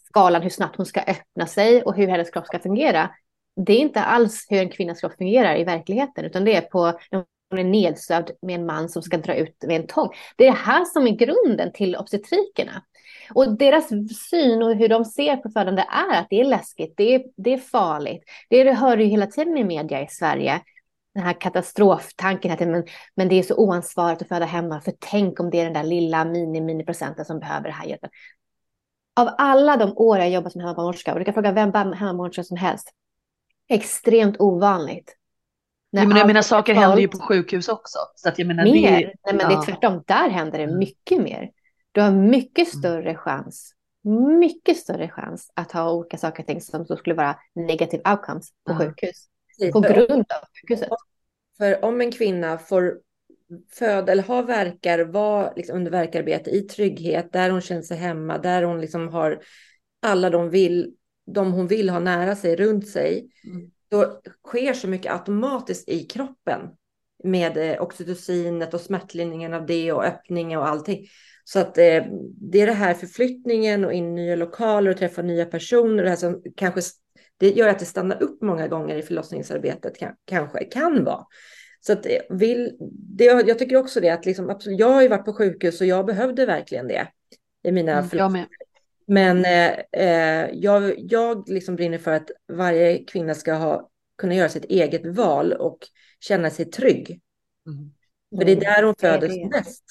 skalan 0.08 0.42
hur 0.42 0.50
snabbt 0.50 0.76
hon 0.76 0.86
ska 0.86 1.00
öppna 1.00 1.46
sig 1.46 1.82
och 1.82 1.96
hur 1.96 2.08
hennes 2.08 2.30
kropp 2.30 2.46
ska 2.46 2.58
fungera. 2.58 3.10
Det 3.66 3.72
är 3.72 3.78
inte 3.78 4.02
alls 4.02 4.46
hur 4.48 4.58
en 4.58 4.70
kvinnas 4.70 5.00
kropp 5.00 5.16
fungerar 5.18 5.56
i 5.56 5.64
verkligheten, 5.64 6.24
utan 6.24 6.44
det 6.44 6.56
är 6.56 6.60
på 6.60 6.98
hon 7.50 7.58
är 7.58 7.64
nedsövd 7.64 8.30
med 8.42 8.54
en 8.54 8.66
man 8.66 8.88
som 8.88 9.02
ska 9.02 9.16
dra 9.16 9.34
ut 9.34 9.64
med 9.66 9.80
en 9.80 9.86
tång. 9.86 10.08
Det 10.36 10.46
är 10.46 10.50
det 10.50 10.58
här 10.58 10.84
som 10.84 11.06
är 11.06 11.10
grunden 11.10 11.72
till 11.72 11.96
obstetrikerna. 11.96 12.82
Och 13.34 13.58
deras 13.58 13.88
syn 14.30 14.62
och 14.62 14.74
hur 14.74 14.88
de 14.88 15.04
ser 15.04 15.36
på 15.36 15.50
födande 15.50 15.82
är 15.82 16.20
att 16.20 16.26
det 16.30 16.40
är 16.40 16.44
läskigt, 16.44 16.94
det 16.96 17.14
är, 17.14 17.22
det 17.36 17.52
är 17.52 17.58
farligt. 17.58 18.24
Det, 18.48 18.64
det 18.64 18.72
hör 18.72 18.96
du 18.96 19.04
hela 19.04 19.26
tiden 19.26 19.56
i 19.56 19.64
media 19.64 20.02
i 20.02 20.08
Sverige. 20.08 20.60
Den 21.14 21.24
här 21.24 21.40
katastroftanken 21.40 22.52
att 22.52 22.60
men, 22.60 22.84
men 23.14 23.28
det 23.28 23.34
är 23.34 23.42
så 23.42 23.56
oansvarigt 23.56 24.22
att 24.22 24.28
föda 24.28 24.44
hemma, 24.44 24.80
för 24.80 24.92
tänk 24.98 25.40
om 25.40 25.50
det 25.50 25.60
är 25.60 25.64
den 25.64 25.72
där 25.72 25.84
lilla 25.84 26.24
mini-mini-procenten 26.24 27.24
som 27.24 27.38
behöver 27.38 27.68
det 27.68 27.74
här 27.74 27.86
hjälpen. 27.86 28.10
Av 29.20 29.28
alla 29.38 29.76
de 29.76 29.92
år 29.96 30.18
jag 30.18 30.30
jobbat 30.30 30.52
som 30.52 30.60
hemmabarnmorska, 30.60 31.12
och 31.12 31.18
du 31.18 31.24
kan 31.24 31.34
fråga 31.34 31.52
vem 31.52 31.72
hemmabarnmorska 31.72 32.44
som 32.44 32.56
helst, 32.56 32.90
extremt 33.68 34.40
ovanligt 34.40 35.15
Nej, 35.96 36.06
men 36.06 36.16
jag 36.16 36.26
menar 36.26 36.42
saker 36.42 36.74
händer 36.74 36.98
ju 36.98 37.08
på 37.08 37.18
sjukhus 37.18 37.68
också. 37.68 37.98
Så 38.14 38.28
att 38.28 38.38
jag 38.38 38.48
menar, 38.48 38.64
mer? 38.64 38.90
Det, 38.90 38.96
Nej, 38.96 39.14
men 39.24 39.38
ja. 39.38 39.48
det 39.48 39.54
är 39.54 39.62
tvärtom. 39.62 40.02
Där 40.06 40.28
händer 40.28 40.58
det 40.58 40.64
mm. 40.64 40.78
mycket 40.78 41.22
mer. 41.22 41.50
Du 41.92 42.00
har 42.00 42.10
mycket 42.10 42.74
mm. 42.74 42.80
större 42.80 43.14
chans, 43.14 43.72
mycket 44.40 44.76
större 44.76 45.08
chans 45.08 45.52
att 45.54 45.72
ha 45.72 45.92
olika 45.92 46.18
saker 46.18 46.42
och 46.42 46.46
ting 46.46 46.60
som 46.60 46.86
skulle 46.86 47.14
vara 47.14 47.36
negative 47.54 48.02
outcomes 48.10 48.50
på 48.66 48.72
ja. 48.72 48.78
sjukhus. 48.78 49.28
På 49.72 49.80
grund 49.80 50.24
av 50.32 50.48
sjukhuset. 50.60 50.88
För 51.58 51.84
om 51.84 52.00
en 52.00 52.12
kvinna 52.12 52.58
får 52.58 52.98
föda 53.72 54.12
eller 54.12 54.22
ha 54.22 54.42
verkar, 54.42 54.98
vara 54.98 55.52
liksom 55.56 55.76
under 55.76 55.90
verkarbete 55.90 56.50
i 56.50 56.62
trygghet, 56.62 57.32
där 57.32 57.50
hon 57.50 57.60
känner 57.60 57.82
sig 57.82 57.96
hemma, 57.96 58.38
där 58.38 58.62
hon 58.62 58.80
liksom 58.80 59.08
har 59.08 59.40
alla 60.02 60.30
de, 60.30 60.50
vill, 60.50 60.94
de 61.26 61.52
hon 61.52 61.66
vill 61.66 61.90
ha 61.90 61.98
nära 61.98 62.36
sig, 62.36 62.56
runt 62.56 62.88
sig, 62.88 63.28
mm 63.44 63.70
då 63.96 64.20
sker 64.46 64.72
så 64.72 64.88
mycket 64.88 65.12
automatiskt 65.12 65.88
i 65.88 66.04
kroppen 66.04 66.60
med 67.24 67.56
eh, 67.56 67.82
oxytocinet 67.82 68.74
och 68.74 68.80
smärtlindringen 68.80 69.54
av 69.54 69.66
det 69.66 69.92
och 69.92 70.04
öppningen 70.04 70.58
och 70.58 70.68
allting. 70.68 71.06
Så 71.44 71.58
att 71.58 71.78
eh, 71.78 72.04
det 72.40 72.60
är 72.60 72.66
det 72.66 72.72
här 72.72 72.94
förflyttningen 72.94 73.84
och 73.84 73.92
in 73.92 74.18
i 74.18 74.22
nya 74.22 74.36
lokaler 74.36 74.90
och 74.90 74.96
träffa 74.96 75.22
nya 75.22 75.44
personer. 75.44 76.02
Det 76.02 76.08
här 76.08 76.16
som 76.16 76.42
kanske 76.56 76.80
det 77.38 77.50
gör 77.50 77.68
att 77.68 77.78
det 77.78 77.84
stannar 77.84 78.22
upp 78.22 78.42
många 78.42 78.68
gånger 78.68 78.96
i 78.96 79.02
förlossningsarbetet 79.02 79.98
kan, 79.98 80.12
kanske 80.24 80.64
kan 80.64 81.04
vara. 81.04 81.24
Så 81.80 81.92
att 81.92 82.06
eh, 82.06 82.20
vill, 82.30 82.76
det, 82.90 83.24
jag 83.24 83.58
tycker 83.58 83.76
också 83.76 84.00
det 84.00 84.10
att 84.10 84.26
liksom, 84.26 84.50
absolut, 84.50 84.80
jag 84.80 84.88
har 84.88 85.02
ju 85.02 85.08
varit 85.08 85.24
på 85.24 85.32
sjukhus 85.32 85.80
och 85.80 85.86
jag 85.86 86.06
behövde 86.06 86.46
verkligen 86.46 86.88
det 86.88 87.08
i 87.62 87.72
mina 87.72 87.92
mm, 87.92 88.08
förlossningar. 88.08 88.48
Men 89.06 89.44
eh, 89.44 90.02
eh, 90.02 90.50
jag, 90.52 90.94
jag 90.98 91.48
liksom 91.48 91.76
brinner 91.76 91.98
för 91.98 92.12
att 92.12 92.30
varje 92.52 93.04
kvinna 93.04 93.34
ska 93.34 93.54
ha, 93.54 93.90
kunna 94.18 94.34
göra 94.34 94.48
sitt 94.48 94.64
eget 94.64 95.16
val 95.16 95.52
och 95.52 95.78
känna 96.20 96.50
sig 96.50 96.64
trygg. 96.64 97.20
Mm. 97.66 97.92
För 98.38 98.44
det 98.44 98.52
är 98.52 98.60
där 98.60 98.82
hon 98.82 98.94
föds 99.00 99.50
bäst. 99.50 99.84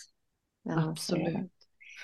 Ja, 0.64 0.90
Absolut. 0.90 1.52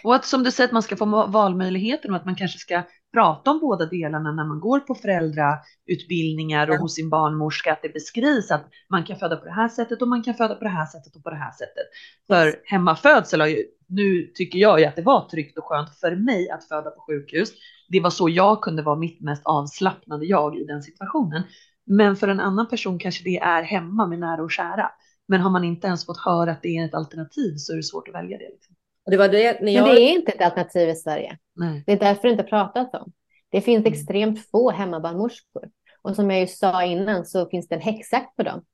Och 0.03 0.15
att 0.15 0.25
som 0.25 0.43
du 0.43 0.51
säger 0.51 0.67
att 0.67 0.73
man 0.73 0.83
ska 0.83 0.97
få 0.97 1.27
valmöjligheten 1.27 2.11
och 2.11 2.17
att 2.17 2.25
man 2.25 2.35
kanske 2.35 2.59
ska 2.59 2.83
prata 3.13 3.51
om 3.51 3.59
båda 3.59 3.85
delarna 3.85 4.31
när 4.31 4.45
man 4.45 4.59
går 4.59 4.79
på 4.79 4.95
föräldrautbildningar 4.95 6.69
och 6.69 6.75
hos 6.75 6.95
sin 6.95 7.09
barnmorska, 7.09 7.73
att 7.73 7.81
det 7.81 7.93
beskrivs 7.93 8.51
att 8.51 8.65
man 8.89 9.03
kan 9.03 9.17
föda 9.17 9.35
på 9.35 9.45
det 9.45 9.51
här 9.51 9.69
sättet 9.69 10.01
och 10.01 10.07
man 10.07 10.23
kan 10.23 10.33
föda 10.33 10.55
på 10.55 10.63
det 10.63 10.69
här 10.69 10.85
sättet 10.85 11.15
och 11.15 11.23
på 11.23 11.29
det 11.29 11.35
här 11.35 11.51
sättet. 11.51 11.85
För 12.27 12.61
hemmafödsel 12.65 13.39
har 13.39 13.47
ju, 13.47 13.63
nu 13.87 14.31
tycker 14.35 14.59
jag 14.59 14.79
ju 14.79 14.85
att 14.85 14.95
det 14.95 15.01
var 15.01 15.29
tryggt 15.29 15.57
och 15.57 15.65
skönt 15.65 15.89
för 15.99 16.15
mig 16.15 16.49
att 16.49 16.67
föda 16.67 16.89
på 16.89 17.01
sjukhus. 17.07 17.49
Det 17.89 17.99
var 17.99 18.09
så 18.09 18.29
jag 18.29 18.61
kunde 18.61 18.81
vara 18.81 18.95
mitt 18.95 19.21
mest 19.21 19.41
avslappnade 19.45 20.25
jag 20.25 20.57
i 20.57 20.63
den 20.63 20.81
situationen. 20.81 21.43
Men 21.85 22.15
för 22.15 22.27
en 22.27 22.39
annan 22.39 22.67
person 22.67 22.99
kanske 22.99 23.23
det 23.23 23.37
är 23.37 23.63
hemma 23.63 24.07
med 24.07 24.19
nära 24.19 24.43
och 24.43 24.51
kära. 24.51 24.91
Men 25.27 25.41
har 25.41 25.49
man 25.49 25.63
inte 25.63 25.87
ens 25.87 26.05
fått 26.05 26.17
höra 26.25 26.51
att 26.51 26.61
det 26.61 26.77
är 26.77 26.85
ett 26.85 26.93
alternativ 26.93 27.53
så 27.57 27.73
är 27.73 27.77
det 27.77 27.83
svårt 27.83 28.07
att 28.07 28.13
välja 28.13 28.37
det. 28.37 28.49
Liksom. 28.49 28.75
Det 29.05 29.17
var 29.17 29.29
det, 29.29 29.61
när 29.61 29.71
jag... 29.71 29.85
Men 29.85 29.95
det 29.95 30.01
är 30.01 30.11
inte 30.11 30.31
ett 30.31 30.41
alternativ 30.41 30.89
i 30.89 30.95
Sverige. 30.95 31.37
Nej. 31.55 31.83
Det 31.85 31.91
är 31.91 31.99
därför 31.99 32.27
det 32.27 32.31
inte 32.31 32.43
pratas 32.43 32.93
om. 32.93 33.11
Det 33.49 33.61
finns 33.61 33.85
mm. 33.85 33.93
extremt 33.93 34.49
få 34.49 34.71
hemmabarnmorskor. 34.71 35.69
Och 36.01 36.15
som 36.15 36.31
jag 36.31 36.39
ju 36.39 36.47
sa 36.47 36.83
innan 36.83 37.25
så 37.25 37.49
finns 37.49 37.67
det 37.67 37.75
en 37.75 37.81
häxjakt 37.81 38.35
på 38.35 38.43
dem. 38.43 38.65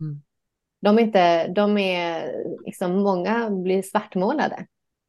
Mm. 0.00 0.22
De 0.82 0.98
är 0.98 1.02
inte, 1.02 1.48
de 1.48 1.78
är, 1.78 2.32
liksom 2.64 3.02
många 3.02 3.50
blir 3.50 3.82
svartmålade 3.82 4.66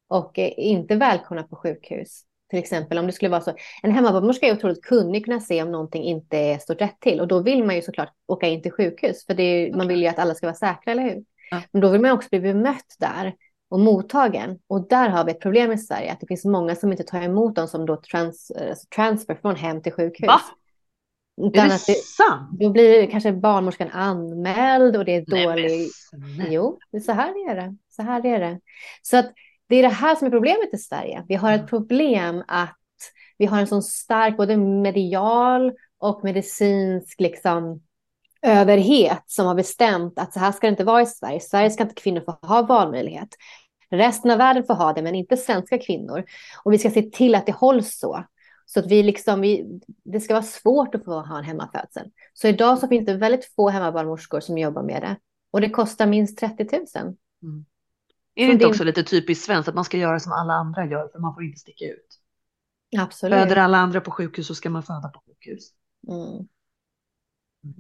och 0.08 0.40
är 0.40 0.60
inte 0.60 0.96
välkomna 0.96 1.44
på 1.44 1.56
sjukhus. 1.56 2.24
Till 2.50 2.60
exempel 2.60 2.98
om 2.98 3.06
det 3.06 3.14
skulle 3.14 3.32
vara 3.32 3.42
så. 3.42 3.54
En 3.84 3.92
hemmabarnmorska 3.92 4.48
är 4.48 4.54
otroligt 4.54 4.82
kunnig 4.82 5.26
kunna 5.26 5.40
se 5.40 5.64
om 5.64 5.72
någonting 5.72 6.04
inte 6.04 6.60
står 6.60 6.76
rätt 6.76 7.00
till 7.00 7.22
och 7.22 7.28
då 7.28 7.40
vill 7.40 7.64
man 7.64 7.76
ju 7.76 7.82
såklart 7.82 8.14
åka 8.28 8.48
in 8.48 8.62
till 8.62 8.72
sjukhus 8.72 9.26
för 9.26 9.40
är, 9.40 9.74
man 9.74 9.88
vill 9.88 10.02
ju 10.02 10.08
att 10.08 10.20
alla 10.20 10.36
ska 10.36 10.46
vara 10.46 10.56
säkra, 10.56 10.92
eller 10.92 11.04
hur? 11.04 11.24
Ja. 11.52 11.62
Men 11.72 11.82
då 11.82 11.90
vill 11.90 12.02
man 12.02 12.12
också 12.12 12.30
bli 12.30 12.40
bemött 12.40 12.96
där 13.00 13.36
och 13.76 13.82
mottagen. 13.82 14.60
Och 14.68 14.88
där 14.88 15.10
har 15.10 15.26
vi 15.26 15.32
ett 15.32 15.40
problem 15.40 15.72
i 15.72 15.78
Sverige, 15.78 16.12
att 16.12 16.20
det 16.20 16.28
finns 16.28 16.46
många 16.46 16.76
som 16.76 16.92
inte 16.92 17.04
tar 17.04 17.22
emot 17.22 17.56
dem 17.56 17.68
som 17.68 17.86
då 17.86 17.96
trans, 17.96 18.52
eh, 18.52 18.76
transfer 18.96 19.36
från 19.36 19.56
hem 19.56 19.82
till 19.82 19.92
sjukhus. 19.92 20.28
Va? 20.28 20.42
är 21.38 21.50
det, 21.52 21.84
det 21.88 21.96
sant? 21.96 22.60
Då 22.60 22.70
blir 22.70 23.12
kanske 23.12 23.34
barnmorskan 23.34 23.90
anmäld 23.90 24.96
och 24.96 25.06
det 25.06 25.16
är 25.16 25.26
dålig... 25.26 25.90
Nej, 26.38 26.48
jo, 26.54 26.80
så 27.06 27.12
här 27.12 27.50
är 27.50 27.56
det. 27.56 27.76
Så 27.90 28.02
här 28.02 28.26
är 28.26 28.40
det. 28.40 28.60
Så 29.02 29.18
att 29.18 29.32
det 29.70 29.76
är 29.76 29.84
det 29.84 29.90
här 29.90 30.16
som 30.16 30.28
är 30.28 30.32
problemet 30.32 30.74
i 30.74 30.78
Sverige. 30.78 31.26
Vi 31.28 31.36
har 31.36 31.54
ett 31.54 31.68
problem 31.68 32.44
att 32.48 32.78
vi 33.38 33.46
har 33.46 33.60
en 33.60 33.68
sån 33.68 33.84
stark 33.84 34.38
både 34.38 34.58
medial 34.58 35.74
och 36.00 36.24
medicinsk 36.24 37.22
liksom, 37.22 37.82
överhet 38.46 39.24
som 39.26 39.46
har 39.46 39.56
bestämt 39.56 40.20
att 40.20 40.34
så 40.34 40.40
här 40.40 40.52
ska 40.52 40.68
det 40.68 40.72
inte 40.72 40.84
vara 40.84 41.02
i 41.02 41.06
Sverige. 41.06 41.38
I 41.38 41.40
Sverige 41.40 41.70
ska 41.70 41.84
inte 41.84 41.96
kvinnor 41.96 42.22
få 42.22 42.48
ha 42.48 42.62
valmöjlighet. 42.62 43.30
Resten 43.90 44.32
av 44.32 44.38
världen 44.38 44.64
får 44.64 44.74
ha 44.74 44.94
det, 44.94 45.02
men 45.02 45.16
inte 45.16 45.38
svenska 45.38 45.78
kvinnor. 45.78 46.24
Och 46.64 46.74
vi 46.74 46.78
ska 46.78 46.90
se 46.90 47.02
till 47.02 47.36
att 47.36 47.46
det 47.46 47.52
hålls 47.52 48.00
så. 48.00 48.26
Så 48.66 48.80
att 48.80 48.88
vi 48.88 49.04
liksom, 49.04 49.42
vi, 49.42 49.80
det 50.04 50.20
ska 50.20 50.34
vara 50.34 50.44
svårt 50.44 50.96
att 50.96 51.06
få 51.06 51.22
ha 51.22 51.38
en 51.38 51.44
hemmafödsel. 51.44 52.12
Så 52.34 52.48
idag 52.48 52.80
så 52.80 52.88
finns 52.88 53.06
det 53.06 53.14
väldigt 53.14 53.54
få 53.56 53.70
hemmabarnmorskor 53.70 54.40
som 54.40 54.58
jobbar 54.58 54.84
med 54.84 55.02
det. 55.02 55.18
Och 55.52 55.62
det 55.62 55.70
kostar 55.70 56.06
minst 56.06 56.38
30 56.38 56.64
000. 56.64 56.86
Mm. 57.44 57.66
Är 58.36 58.48
det 58.48 58.54
inte 58.54 58.66
också 58.66 58.84
lite 58.84 59.04
typiskt 59.04 59.46
svenskt 59.46 59.70
att 59.70 59.76
man 59.76 59.86
ska 59.86 59.98
göra 59.98 60.20
som 60.20 60.32
alla 60.32 60.54
andra 60.54 60.86
gör 60.86 61.08
för 61.08 61.20
man 61.20 61.34
får 61.34 61.44
inte 61.44 61.60
sticka 61.60 61.86
ut? 61.86 62.20
Absolut. 62.98 63.40
Föder 63.40 63.56
alla 63.56 63.78
andra 63.78 64.02
på 64.02 64.12
sjukhus 64.12 64.48
så 64.48 64.56
ska 64.56 64.70
man 64.70 64.84
föda 64.84 65.10
på 65.10 65.22
sjukhus. 65.28 65.70
Mm. 66.08 66.48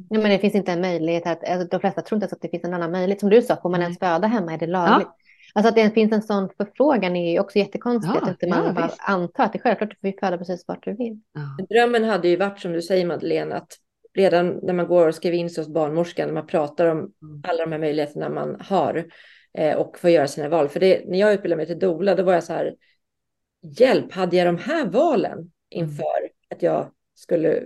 Ja, 0.09 0.19
men 0.19 0.29
det 0.29 0.39
finns 0.39 0.55
inte 0.55 0.71
en 0.71 0.81
möjlighet 0.81 1.27
att, 1.27 1.43
alltså, 1.43 1.67
de 1.67 1.79
flesta 1.79 2.01
tror 2.01 2.23
inte 2.23 2.35
att 2.35 2.41
det 2.41 2.49
finns 2.49 2.63
en 2.63 2.73
annan 2.73 2.91
möjlighet. 2.91 3.19
Som 3.19 3.29
du 3.29 3.41
sa, 3.41 3.61
får 3.61 3.69
man 3.69 3.81
ens 3.81 3.99
föda 3.99 4.27
hemma 4.27 4.53
är 4.53 4.57
det 4.57 4.67
lagligt. 4.67 5.07
Ja. 5.07 5.24
Alltså 5.53 5.69
att 5.69 5.75
det 5.75 5.91
finns 5.91 6.11
en 6.11 6.21
sån 6.21 6.49
förfrågan 6.57 7.15
är 7.15 7.31
ju 7.31 7.39
också 7.39 7.59
jättekonstigt. 7.59 8.19
Ja, 8.21 8.31
att 8.31 8.49
man 8.49 8.65
ja, 8.65 8.73
bara 8.73 8.91
antar 8.99 9.43
att 9.43 9.53
det 9.53 9.59
är 9.59 9.61
självklart 9.61 9.91
att 9.91 9.97
du 10.01 10.11
får 10.11 10.19
föda 10.19 10.37
precis 10.37 10.67
vart 10.67 10.85
du 10.85 10.93
vill. 10.93 11.21
Ja. 11.33 11.65
Drömmen 11.69 12.03
hade 12.03 12.27
ju 12.27 12.35
varit 12.35 12.59
som 12.59 12.73
du 12.73 12.81
säger 12.81 13.05
Madeleine, 13.05 13.55
att 13.55 13.77
redan 14.13 14.59
när 14.63 14.73
man 14.73 14.87
går 14.87 15.07
och 15.07 15.15
skriver 15.15 15.37
in 15.37 15.49
sig 15.49 15.63
hos 15.63 15.73
barnmorskan, 15.73 16.27
när 16.27 16.33
man 16.33 16.47
pratar 16.47 16.85
om 16.85 16.97
mm. 16.97 17.13
alla 17.47 17.65
de 17.65 17.71
här 17.71 17.79
möjligheterna 17.79 18.29
man 18.29 18.57
har 18.59 19.05
eh, 19.57 19.75
och 19.77 19.99
får 19.99 20.09
göra 20.09 20.27
sina 20.27 20.49
val. 20.49 20.69
För 20.69 20.79
det, 20.79 21.03
när 21.07 21.19
jag 21.19 21.33
utbildade 21.33 21.57
mig 21.57 21.65
till 21.65 21.79
doula, 21.79 22.15
då 22.15 22.23
var 22.23 22.33
jag 22.33 22.43
så 22.43 22.53
här, 22.53 22.75
hjälp, 23.79 24.11
hade 24.11 24.35
jag 24.35 24.47
de 24.47 24.57
här 24.57 24.85
valen 24.85 25.51
inför 25.69 26.19
mm. 26.19 26.31
att 26.55 26.61
jag 26.61 26.91
skulle 27.15 27.63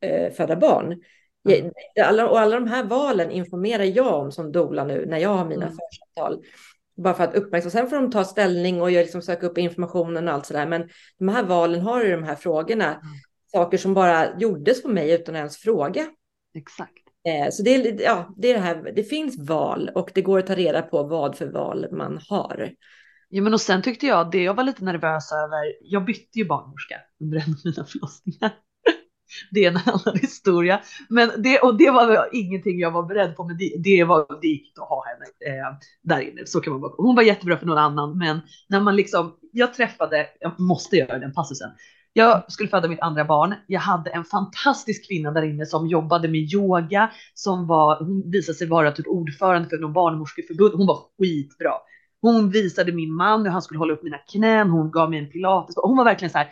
eh, 0.00 0.32
föda 0.32 0.56
barn? 0.56 1.02
Mm. 1.48 1.72
Alla, 2.04 2.28
och 2.28 2.40
alla 2.40 2.54
de 2.54 2.68
här 2.68 2.84
valen 2.84 3.30
informerar 3.30 3.84
jag 3.84 4.14
om 4.14 4.32
som 4.32 4.52
doula 4.52 4.84
nu 4.84 5.06
när 5.06 5.18
jag 5.18 5.28
har 5.28 5.44
mina 5.44 5.66
mm. 5.66 5.76
församtal. 5.76 6.42
Bara 7.02 7.14
för 7.14 7.24
att 7.24 7.34
uppmärksamma. 7.34 7.70
Sen 7.70 7.88
får 7.90 7.96
de 7.96 8.10
ta 8.10 8.24
ställning 8.24 8.82
och 8.82 8.90
liksom 8.90 9.22
söka 9.22 9.46
upp 9.46 9.58
informationen 9.58 10.28
och 10.28 10.34
allt 10.34 10.46
sådär. 10.46 10.66
Men 10.66 10.88
de 11.18 11.28
här 11.28 11.42
valen 11.42 11.80
har 11.80 12.04
ju 12.04 12.10
de 12.10 12.22
här 12.22 12.34
frågorna. 12.34 12.84
Mm. 12.84 13.02
Saker 13.52 13.78
som 13.78 13.94
bara 13.94 14.38
gjordes 14.38 14.82
på 14.82 14.88
mig 14.88 15.12
utan 15.12 15.34
att 15.34 15.38
ens 15.38 15.56
fråga. 15.56 16.06
Exakt. 16.54 16.92
Eh, 17.28 17.50
så 17.50 17.62
det 17.62 17.74
är, 17.74 18.02
ja, 18.02 18.34
det 18.36 18.50
är 18.50 18.54
det 18.54 18.60
här. 18.60 18.92
Det 18.96 19.02
finns 19.02 19.48
val 19.48 19.90
och 19.94 20.10
det 20.14 20.22
går 20.22 20.38
att 20.38 20.46
ta 20.46 20.54
reda 20.54 20.82
på 20.82 21.02
vad 21.02 21.36
för 21.36 21.46
val 21.46 21.86
man 21.92 22.20
har. 22.28 22.70
Ja, 23.28 23.42
men 23.42 23.54
och 23.54 23.60
sen 23.60 23.82
tyckte 23.82 24.06
jag 24.06 24.30
det 24.30 24.42
jag 24.42 24.54
var 24.54 24.64
lite 24.64 24.84
nervös 24.84 25.32
över. 25.32 25.74
Jag 25.80 26.04
bytte 26.04 26.38
ju 26.38 26.44
barnmorska 26.44 27.00
under 27.20 27.36
en 27.38 27.52
av 27.52 27.58
mina 27.64 27.84
förlossningar 27.84 28.52
det 29.52 29.64
är 29.64 29.70
en 29.70 29.76
annan 29.76 30.18
historia. 30.20 30.80
Men 31.08 31.30
det, 31.42 31.58
och 31.58 31.78
det 31.78 31.90
var 31.90 32.28
ingenting 32.32 32.78
jag 32.78 32.90
var 32.90 33.02
beredd 33.02 33.36
på, 33.36 33.44
men 33.44 33.58
det, 33.58 33.72
det 33.78 34.04
var 34.04 34.40
det 34.42 34.48
gick 34.48 34.78
att 34.78 34.88
ha 34.88 35.04
henne 35.06 35.56
eh, 35.56 35.78
där 36.02 36.20
inne. 36.20 36.46
Så 36.46 36.60
kan 36.60 36.72
man 36.72 36.80
bara. 36.80 36.92
Hon 36.96 37.16
var 37.16 37.22
jättebra 37.22 37.56
för 37.56 37.66
någon 37.66 37.78
annan, 37.78 38.18
men 38.18 38.40
när 38.68 38.80
man 38.80 38.96
liksom, 38.96 39.36
jag 39.52 39.74
träffade, 39.74 40.26
jag 40.40 40.60
måste 40.60 40.96
göra 40.96 41.18
den 41.18 41.32
passusen. 41.32 41.70
Jag 42.12 42.52
skulle 42.52 42.68
föda 42.68 42.88
mitt 42.88 43.00
andra 43.00 43.24
barn. 43.24 43.54
Jag 43.66 43.80
hade 43.80 44.10
en 44.10 44.24
fantastisk 44.24 45.08
kvinna 45.08 45.30
där 45.30 45.42
inne 45.42 45.66
som 45.66 45.86
jobbade 45.86 46.28
med 46.28 46.40
yoga, 46.40 47.10
som 47.34 47.66
var, 47.66 47.98
hon 47.98 48.30
visade 48.30 48.58
sig 48.58 48.68
vara 48.68 48.92
typ 48.92 49.06
ordförande 49.06 49.68
för 49.68 49.78
någon 49.78 49.92
barnmorskeförbund. 49.92 50.74
Hon 50.74 50.86
var 50.86 50.98
skitbra. 51.18 51.72
Hon 52.20 52.50
visade 52.50 52.92
min 52.92 53.14
man 53.14 53.42
hur 53.42 53.50
han 53.50 53.62
skulle 53.62 53.78
hålla 53.78 53.92
upp 53.92 54.02
mina 54.02 54.18
knän. 54.18 54.70
Hon 54.70 54.90
gav 54.90 55.10
mig 55.10 55.18
en 55.18 55.30
pilates. 55.30 55.74
Hon 55.76 55.96
var 55.96 56.04
verkligen 56.04 56.32
så 56.32 56.38
här. 56.38 56.48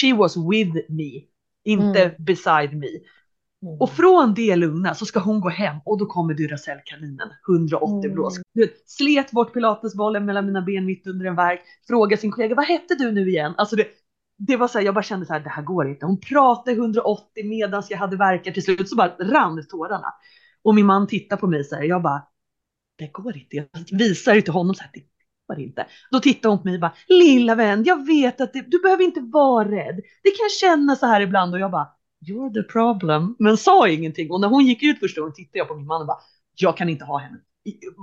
She 0.00 0.16
was 0.16 0.36
with 0.36 0.76
me, 0.88 1.22
inte 1.66 2.02
mm. 2.02 2.14
beside 2.18 2.76
me. 2.76 2.86
Mm. 2.86 3.80
Och 3.80 3.90
från 3.90 4.34
det 4.34 4.56
lugna 4.56 4.94
så 4.94 5.06
ska 5.06 5.20
hon 5.20 5.40
gå 5.40 5.48
hem 5.48 5.76
och 5.84 5.98
då 5.98 6.06
kommer 6.06 6.34
Duracellkaninen 6.34 7.28
180 7.48 8.04
mm. 8.04 8.14
blås. 8.14 8.40
Slet 8.86 9.30
bort 9.30 9.52
pilatesbollen 9.52 10.24
mellan 10.24 10.46
mina 10.46 10.62
ben 10.62 10.86
mitt 10.86 11.06
under 11.06 11.26
en 11.26 11.36
verk. 11.36 11.60
Frågar 11.88 12.16
sin 12.16 12.30
kollega 12.30 12.54
vad 12.54 12.64
hette 12.64 12.94
du 12.94 13.12
nu 13.12 13.28
igen? 13.28 13.54
Alltså 13.56 13.76
det, 13.76 13.86
det 14.38 14.56
var 14.56 14.68
så 14.68 14.78
här, 14.78 14.84
jag 14.84 14.94
bara 14.94 15.02
kände 15.02 15.26
så 15.26 15.32
här, 15.32 15.40
det 15.40 15.50
här 15.50 15.62
går 15.62 15.88
inte. 15.88 16.06
Hon 16.06 16.20
pratade 16.20 16.76
180 16.76 17.24
medan 17.44 17.82
jag 17.88 17.98
hade 17.98 18.16
verkar 18.16 18.52
till 18.52 18.64
slut 18.64 18.88
så 18.88 18.96
bara 18.96 19.08
rann 19.08 19.64
tårarna. 19.68 20.14
Och 20.62 20.74
min 20.74 20.86
man 20.86 21.06
tittar 21.06 21.36
på 21.36 21.46
mig 21.46 21.64
så 21.64 21.76
här, 21.76 21.82
jag 21.82 22.02
bara, 22.02 22.22
det 22.98 23.12
går 23.12 23.36
inte. 23.36 23.56
Jag 23.56 23.68
visar 23.98 24.34
ju 24.34 24.42
till 24.42 24.52
honom 24.52 24.74
så 24.74 24.82
här, 24.82 24.90
det 24.94 25.00
går 25.46 25.60
inte. 25.60 25.86
Då 26.10 26.20
tittar 26.20 26.48
hon 26.48 26.58
på 26.58 26.64
mig 26.64 26.74
och 26.74 26.80
bara, 26.80 26.94
lilla 27.08 27.54
vän, 27.54 27.84
jag 27.84 28.06
vet 28.06 28.40
att 28.40 28.52
det, 28.52 28.64
du 28.70 28.82
behöver 28.82 29.04
inte 29.04 29.20
vara 29.20 29.68
rädd. 29.68 29.96
Det 30.22 30.30
kan 30.30 30.48
kännas 30.60 31.00
så 31.00 31.06
här 31.06 31.20
ibland 31.20 31.54
och 31.54 31.60
jag 31.60 31.70
bara, 31.70 31.88
you're 32.28 32.54
the 32.54 32.62
problem, 32.62 33.36
men 33.38 33.56
sa 33.56 33.88
ingenting. 33.88 34.30
Och 34.30 34.40
när 34.40 34.48
hon 34.48 34.66
gick 34.66 34.82
ut 34.82 34.98
första 34.98 35.20
gången 35.20 35.34
tittade 35.34 35.58
jag 35.58 35.68
på 35.68 35.74
min 35.74 35.86
man 35.86 36.00
och 36.00 36.06
bara, 36.06 36.18
jag 36.54 36.76
kan 36.76 36.88
inte 36.88 37.04
ha 37.04 37.18
henne. 37.18 37.38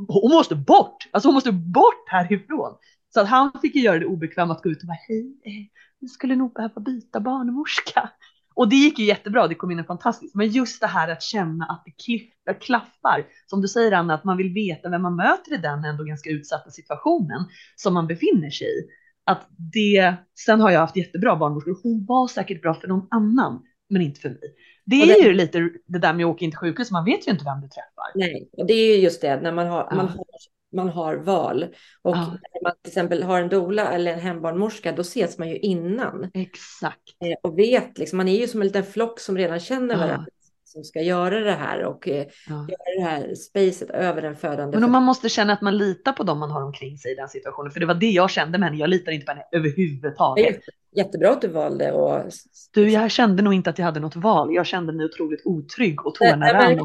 Hon 0.08 0.32
måste 0.32 0.56
bort, 0.56 1.10
alltså 1.12 1.28
hon 1.28 1.34
måste 1.34 1.52
bort 1.52 2.08
härifrån. 2.08 2.76
Så 3.14 3.22
att 3.22 3.28
han 3.28 3.52
fick 3.62 3.76
ju 3.76 3.82
göra 3.82 4.00
det 4.00 4.06
obekvämt 4.06 4.52
att 4.52 4.64
gå 4.64 4.70
ut 4.70 4.82
och 4.82 4.88
bara, 4.88 4.98
hej, 5.08 5.38
eh, 5.46 5.52
hej, 5.52 5.72
vi 6.00 6.08
skulle 6.08 6.36
nog 6.36 6.54
behöva 6.54 6.82
byta 6.82 7.20
barnmorska. 7.20 8.10
Och 8.56 8.70
det 8.70 8.76
gick 8.76 9.00
ju 9.00 9.06
jättebra, 9.06 9.48
det 9.48 9.56
kom 9.56 9.72
in 9.72 9.80
en 9.80 9.86
fantastisk. 9.86 10.36
Men 10.36 10.48
just 10.48 10.82
det 10.82 10.88
här 10.88 11.10
att 11.10 11.22
känna 11.22 11.66
att 11.66 11.84
det 11.86 12.54
klaffar, 12.54 13.26
som 13.48 13.62
du 13.62 13.68
säger 13.68 13.92
Anna, 13.92 14.14
att 14.14 14.24
man 14.24 14.38
vill 14.38 14.54
veta 14.54 14.90
vem 14.90 15.02
man 15.02 15.16
möter 15.16 15.54
i 15.54 15.58
den 15.58 15.86
ändå 15.86 16.04
ganska 16.04 16.30
utsatta 16.30 16.72
situationen 16.72 17.46
som 17.76 17.94
man 17.94 18.08
befinner 18.08 18.50
sig 18.50 18.68
i. 18.68 18.88
Att 19.26 19.48
det, 19.74 20.16
sen 20.46 20.62
har 20.62 20.72
jag 20.72 20.80
haft 20.80 20.96
jättebra 20.96 21.36
barnmorskor, 21.36 21.80
hon 21.84 22.06
var 22.06 22.28
säkert 22.28 22.62
bra 22.62 22.74
för 22.74 22.88
någon 22.88 23.08
annan, 23.12 23.64
men 23.90 24.02
inte 24.02 24.20
för 24.20 24.30
mig. 24.30 24.56
Det 24.86 24.96
är 24.96 25.08
det, 25.08 25.28
ju 25.28 25.34
lite 25.34 25.70
det 25.88 26.00
där 26.00 26.14
med 26.14 26.26
att 26.26 26.32
åka 26.32 26.46
in 26.46 26.52
till 26.52 26.58
sjukhus, 26.58 26.92
man 26.92 27.06
vet 27.06 27.28
ju 27.28 27.32
inte 27.32 27.46
vem 27.46 27.62
du 27.62 27.68
träffar. 27.68 28.12
Nej, 28.16 28.50
och 28.58 28.68
det 28.68 28.74
är 28.74 28.96
ju 28.96 29.04
just 29.04 29.22
det, 29.22 29.42
när 29.42 29.52
man 29.52 29.68
har, 29.68 29.88
ja. 29.90 29.96
man 29.96 30.08
har 30.08 30.26
man 30.74 30.90
har 30.90 31.16
val. 31.16 31.66
Och 32.02 32.16
ja. 32.16 32.38
när 32.54 32.64
man 32.64 32.74
till 32.82 32.90
exempel 32.90 33.24
har 33.24 33.42
en 33.42 33.50
dola 33.50 33.92
eller 33.92 34.14
en 34.14 34.20
hembarnmorska, 34.20 34.92
då 34.92 35.02
ses 35.02 35.38
man 35.38 35.50
ju 35.50 35.58
innan. 35.58 36.32
Exakt. 36.34 37.02
Eh, 37.26 37.50
och 37.50 37.60
vet, 37.60 37.98
liksom, 37.98 38.18
man 38.18 38.28
är 38.28 38.40
ju 38.40 38.48
som 38.48 38.62
en 38.62 38.68
liten 38.68 38.84
flock 38.84 39.20
som 39.20 39.38
redan 39.38 39.60
känner 39.60 39.98
varandra. 39.98 40.26
Som 40.66 40.84
ska 40.84 41.02
göra 41.02 41.40
det 41.40 41.52
här 41.52 41.84
och 41.84 42.08
eh, 42.08 42.26
ja. 42.48 42.68
göra 42.70 42.98
det 42.98 43.04
här 43.04 43.36
spacet 43.36 43.90
över 43.90 44.22
den 44.22 44.36
födande. 44.36 44.78
Men 44.78 44.84
om 44.84 44.92
man 44.92 45.04
måste 45.04 45.30
känna 45.30 45.54
att 45.54 45.62
man 45.62 45.78
litar 45.78 46.12
på 46.14 46.24
dem 46.24 46.40
man 46.40 46.52
har 46.52 46.64
omkring 46.64 46.98
sig 46.98 47.12
i 47.12 47.16
den 47.16 47.30
situationen. 47.30 47.72
För 47.72 47.80
det 47.80 47.86
var 47.86 47.96
det 47.96 48.10
jag 48.10 48.30
kände 48.30 48.58
med 48.58 48.70
henne. 48.70 48.80
Jag 48.80 48.90
litar 48.90 49.12
inte 49.12 49.26
på 49.26 49.32
henne 49.32 49.44
överhuvudtaget. 49.52 50.60
Jättebra 50.96 51.30
att 51.30 51.42
du 51.42 51.48
valde 51.48 51.92
och... 51.92 52.32
Du, 52.74 52.90
jag 52.90 53.12
kände 53.12 53.44
nog 53.44 53.54
inte 53.54 53.70
att 53.70 53.78
jag 53.78 53.86
hade 53.86 54.00
något 54.00 54.16
val. 54.16 54.56
Jag 54.56 54.66
kände 54.66 54.94
mig 54.94 55.06
otroligt 55.06 55.42
otrygg 55.46 56.06
och 56.06 56.16
tårna 56.16 56.54
rann. 56.54 56.78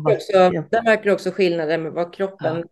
Där 0.71 0.83
märker 0.83 1.05
du 1.05 1.13
också 1.13 1.31
skillnaden 1.31 1.83
med 1.83 1.93
vad 1.93 2.15
kroppen 2.15 2.57
ja 2.57 2.65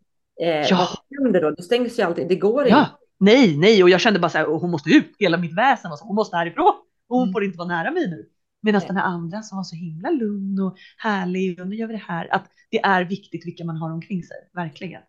Eh, 0.42 0.48
ja. 0.48 0.88
Vad 1.08 1.24
händer 1.24 1.40
då? 1.40 1.50
Det 1.50 1.62
stängs 1.62 1.98
ju 1.98 2.02
alltid, 2.02 2.28
det 2.28 2.36
går 2.36 2.68
ja. 2.68 2.80
inte. 2.80 2.90
Nej, 3.18 3.56
nej, 3.56 3.82
och 3.82 3.90
jag 3.90 4.00
kände 4.00 4.20
bara 4.20 4.28
så 4.28 4.38
här, 4.38 4.46
hon 4.46 4.70
måste 4.70 4.90
ut, 4.90 5.14
hela 5.18 5.36
mitt 5.36 5.56
väsen, 5.56 5.92
och 5.92 5.98
så, 5.98 6.04
hon 6.04 6.14
måste 6.14 6.36
härifrån. 6.36 6.72
Hon 7.08 7.22
mm. 7.22 7.32
får 7.32 7.44
inte 7.44 7.58
vara 7.58 7.68
nära 7.68 7.90
mig 7.90 8.10
nu. 8.10 8.28
Medan 8.62 8.82
den 8.86 8.96
här 8.96 9.04
andra 9.04 9.42
som 9.42 9.56
var 9.56 9.64
så 9.64 9.76
himla 9.76 10.10
lugn 10.10 10.60
och 10.60 10.76
härlig 10.98 11.60
och 11.60 11.68
nu 11.68 11.76
gör 11.76 11.86
vi 11.86 11.92
det 11.92 12.04
här. 12.08 12.34
Att 12.34 12.46
det 12.70 12.78
är 12.78 13.04
viktigt 13.04 13.46
vilka 13.46 13.64
man 13.64 13.76
har 13.76 13.92
omkring 13.92 14.22
sig, 14.22 14.36
verkligen. 14.54 15.02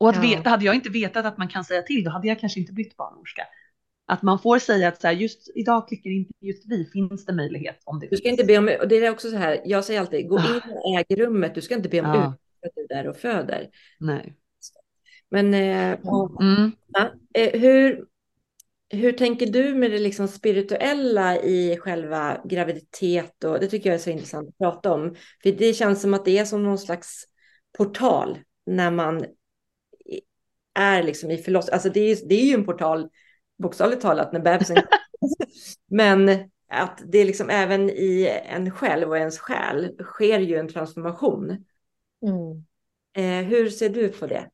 Och 0.00 0.08
att 0.08 0.16
ja. 0.16 0.22
veta, 0.22 0.50
hade 0.50 0.64
jag 0.64 0.74
inte 0.74 0.90
vetat 0.90 1.24
att 1.24 1.38
man 1.38 1.48
kan 1.48 1.64
säga 1.64 1.82
till, 1.82 2.04
då 2.04 2.10
hade 2.10 2.28
jag 2.28 2.40
kanske 2.40 2.60
inte 2.60 2.72
blivit 2.72 2.96
barnmorska. 2.96 3.42
Att 4.06 4.22
man 4.22 4.38
får 4.38 4.58
säga 4.58 4.88
att 4.88 5.00
så 5.00 5.06
här, 5.06 5.14
just 5.14 5.50
idag 5.54 5.88
klickar 5.88 6.10
inte 6.10 6.32
just 6.40 6.62
vi, 6.66 6.84
finns 6.92 7.26
det 7.26 7.32
möjlighet 7.32 7.82
om 7.84 8.00
det 8.00 8.06
Du 8.10 8.16
ska 8.16 8.28
finns. 8.28 8.40
inte 8.40 8.44
be 8.44 8.58
om, 8.58 8.70
och 8.80 8.88
det 8.88 8.96
är 8.96 9.10
också 9.10 9.30
så 9.30 9.36
här, 9.36 9.60
jag 9.64 9.84
säger 9.84 10.00
alltid, 10.00 10.28
gå 10.28 10.38
in 10.38 10.60
och 10.84 10.98
äg 10.98 11.16
rummet, 11.16 11.54
du 11.54 11.62
ska 11.62 11.74
inte 11.74 11.88
be 11.88 12.00
om 12.00 12.06
ja. 12.06 12.34
Att 12.66 12.72
du 12.74 12.82
är 12.82 12.88
där 12.88 13.08
och 13.08 13.16
föder. 13.16 13.70
Nej. 13.98 14.36
Men 15.30 15.54
eh, 15.54 15.98
mm. 16.40 16.72
eh, 17.34 17.60
hur, 17.60 18.04
hur 18.88 19.12
tänker 19.12 19.46
du 19.46 19.74
med 19.74 19.90
det 19.90 19.98
liksom 19.98 20.28
spirituella 20.28 21.36
i 21.36 21.76
själva 21.76 22.40
graviditet? 22.44 23.44
Och, 23.44 23.60
det 23.60 23.66
tycker 23.66 23.90
jag 23.90 23.94
är 23.94 24.02
så 24.02 24.10
intressant 24.10 24.48
att 24.48 24.58
prata 24.58 24.92
om. 24.92 25.14
För 25.42 25.52
det 25.52 25.74
känns 25.74 26.02
som 26.02 26.14
att 26.14 26.24
det 26.24 26.38
är 26.38 26.44
som 26.44 26.62
någon 26.62 26.78
slags 26.78 27.24
portal 27.78 28.38
när 28.66 28.90
man 28.90 29.24
är 30.74 31.02
liksom 31.02 31.30
i 31.30 31.38
förlossning. 31.38 31.74
Alltså 31.74 31.90
det 31.90 32.00
är, 32.00 32.28
det 32.28 32.34
är 32.34 32.44
ju 32.44 32.54
en 32.54 32.64
portal, 32.64 33.08
bokstavligt 33.62 34.02
talat, 34.02 34.32
när 34.32 34.40
bebisen 34.40 34.76
Men 35.90 36.50
att 36.68 37.02
det 37.06 37.24
liksom 37.24 37.50
även 37.50 37.90
i 37.90 38.40
en 38.46 38.70
själv 38.70 39.08
och 39.08 39.18
ens 39.18 39.38
själ 39.38 39.96
sker 40.02 40.38
ju 40.38 40.56
en 40.56 40.68
transformation. 40.68 41.64
Mm. 42.22 42.66
Eh, 43.12 43.46
hur 43.46 43.70
ser 43.70 43.88
du 43.88 44.08
på 44.08 44.26
det? 44.26 44.50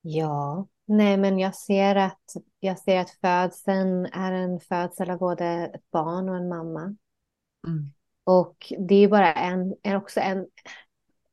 Ja, 0.00 0.66
nej 0.84 1.16
men 1.16 1.38
jag 1.38 1.54
ser 1.54 1.96
att, 1.96 2.22
jag 2.60 2.78
ser 2.78 3.00
att 3.00 3.10
födseln 3.10 4.06
är 4.06 4.32
en 4.32 4.60
födsel 4.60 5.10
av 5.10 5.18
både 5.18 5.44
ett 5.74 5.90
barn 5.90 6.28
och 6.28 6.36
en 6.36 6.48
mamma. 6.48 6.80
Mm. 7.66 7.92
Och 8.24 8.72
det 8.78 8.94
är 8.94 9.08
bara 9.08 9.32
en, 9.32 9.74
en, 9.82 9.96
också 9.96 10.20
en, 10.20 10.46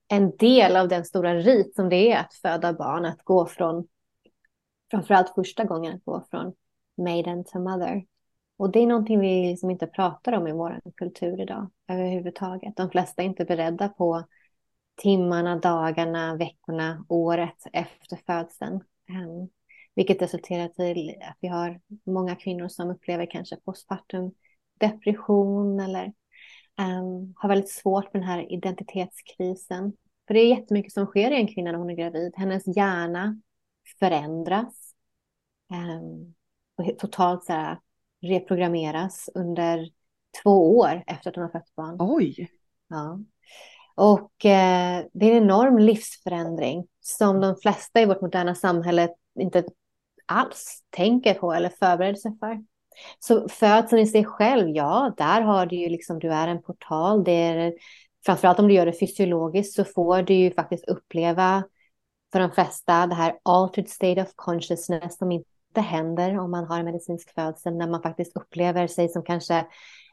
en 0.07 0.37
del 0.37 0.75
av 0.75 0.87
den 0.87 1.05
stora 1.05 1.35
rit 1.35 1.75
som 1.75 1.89
det 1.89 2.11
är 2.11 2.19
att 2.19 2.33
föda 2.33 2.73
barn, 2.73 3.05
att 3.05 3.23
gå 3.23 3.45
från, 3.45 3.87
framförallt 4.91 5.35
första 5.35 5.63
gången, 5.63 5.95
att 5.95 6.05
gå 6.05 6.25
från 6.31 6.53
maiden 6.97 7.43
to 7.43 7.59
mother. 7.59 8.05
Och 8.57 8.71
det 8.71 8.79
är 8.79 8.87
någonting 8.87 9.19
vi 9.19 9.49
liksom 9.49 9.69
inte 9.69 9.87
pratar 9.87 10.33
om 10.33 10.47
i 10.47 10.51
vår 10.51 10.81
kultur 10.95 11.41
idag 11.41 11.69
överhuvudtaget. 11.87 12.75
De 12.75 12.89
flesta 12.89 13.21
är 13.21 13.25
inte 13.25 13.45
beredda 13.45 13.89
på 13.89 14.23
timmarna, 14.95 15.55
dagarna, 15.55 16.35
veckorna, 16.35 17.05
året 17.09 17.63
efter 17.73 18.19
födseln. 18.25 18.75
Um, 19.09 19.49
vilket 19.95 20.21
resulterar 20.21 20.67
till 20.67 21.15
att 21.21 21.37
vi 21.39 21.47
har 21.47 21.81
många 22.05 22.35
kvinnor 22.35 22.67
som 22.67 22.89
upplever 22.89 23.25
kanske 23.25 23.55
postpartum 23.55 24.31
depression 24.79 25.79
eller 25.79 26.05
um, 26.79 27.33
har 27.35 27.49
väldigt 27.49 27.71
svårt 27.71 28.13
med 28.13 28.21
den 28.21 28.29
här 28.29 28.51
identitetskrisen. 28.51 29.93
För 30.27 30.33
det 30.33 30.39
är 30.39 30.49
jättemycket 30.49 30.93
som 30.93 31.05
sker 31.05 31.31
i 31.31 31.35
en 31.35 31.47
kvinna 31.47 31.71
när 31.71 31.79
hon 31.79 31.89
är 31.89 31.95
gravid. 31.95 32.33
Hennes 32.35 32.77
hjärna 32.77 33.41
förändras. 33.99 34.95
Um, 35.71 36.35
och 36.77 36.99
totalt 36.99 37.43
så 37.43 37.53
här, 37.53 37.79
reprogrammeras 38.25 39.29
under 39.35 39.89
två 40.43 40.77
år 40.77 41.03
efter 41.07 41.29
att 41.29 41.35
hon 41.35 41.43
har 41.43 41.51
fött 41.51 41.75
barn. 41.75 41.97
Oj! 41.99 42.49
Ja. 42.87 43.19
Och 43.95 44.45
eh, 44.45 45.05
det 45.13 45.25
är 45.25 45.37
en 45.37 45.43
enorm 45.43 45.77
livsförändring 45.77 46.87
som 47.01 47.41
de 47.41 47.55
flesta 47.55 48.01
i 48.01 48.05
vårt 48.05 48.21
moderna 48.21 48.55
samhälle 48.55 49.09
inte 49.39 49.63
alls 50.25 50.83
tänker 50.89 51.33
på 51.33 51.53
eller 51.53 51.69
förbereder 51.69 52.15
sig 52.15 52.37
för. 52.39 52.63
Så 53.19 53.49
födseln 53.49 54.01
i 54.01 54.07
sig 54.07 54.25
själv, 54.25 54.69
ja, 54.69 55.13
där 55.17 55.41
har 55.41 55.65
du 55.65 55.75
ju 55.75 55.89
liksom, 55.89 56.19
du 56.19 56.33
är 56.33 56.47
en 56.47 56.61
portal. 56.61 57.23
Det 57.23 57.31
är, 57.31 57.73
framförallt 58.25 58.59
om 58.59 58.67
du 58.67 58.73
gör 58.73 58.85
det 58.85 58.99
fysiologiskt 58.99 59.75
så 59.75 59.83
får 59.83 60.21
du 60.21 60.33
ju 60.33 60.51
faktiskt 60.51 60.87
uppleva 60.87 61.63
för 62.31 62.39
de 62.39 62.51
flesta 62.51 63.07
det 63.07 63.15
här 63.15 63.39
altered 63.43 63.89
state 63.89 64.21
of 64.21 64.31
consciousness 64.35 65.17
som 65.17 65.31
inte 65.31 65.49
händer 65.81 66.39
om 66.39 66.51
man 66.51 66.65
har 66.65 66.79
en 66.79 66.85
medicinsk 66.85 67.33
födsel, 67.33 67.75
när 67.75 67.87
man 67.87 68.01
faktiskt 68.01 68.37
upplever 68.37 68.87
sig 68.87 69.09
som 69.09 69.23
kanske 69.23 69.65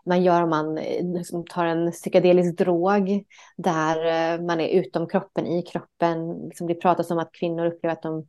man 0.06 0.22
gör 0.22 0.42
om 0.42 0.50
man 0.50 0.74
liksom 1.14 1.44
tar 1.46 1.66
en 1.66 1.92
psykedelisk 1.92 2.58
drog 2.58 3.24
där 3.56 3.96
eh, 4.06 4.40
man 4.40 4.60
är 4.60 4.68
utom 4.68 5.08
kroppen, 5.08 5.46
i 5.46 5.62
kroppen. 5.62 6.46
Liksom 6.48 6.66
det 6.66 6.74
pratas 6.74 7.10
om 7.10 7.18
att 7.18 7.32
kvinnor 7.32 7.66
upplever 7.66 7.92
att 7.92 8.02
de 8.02 8.26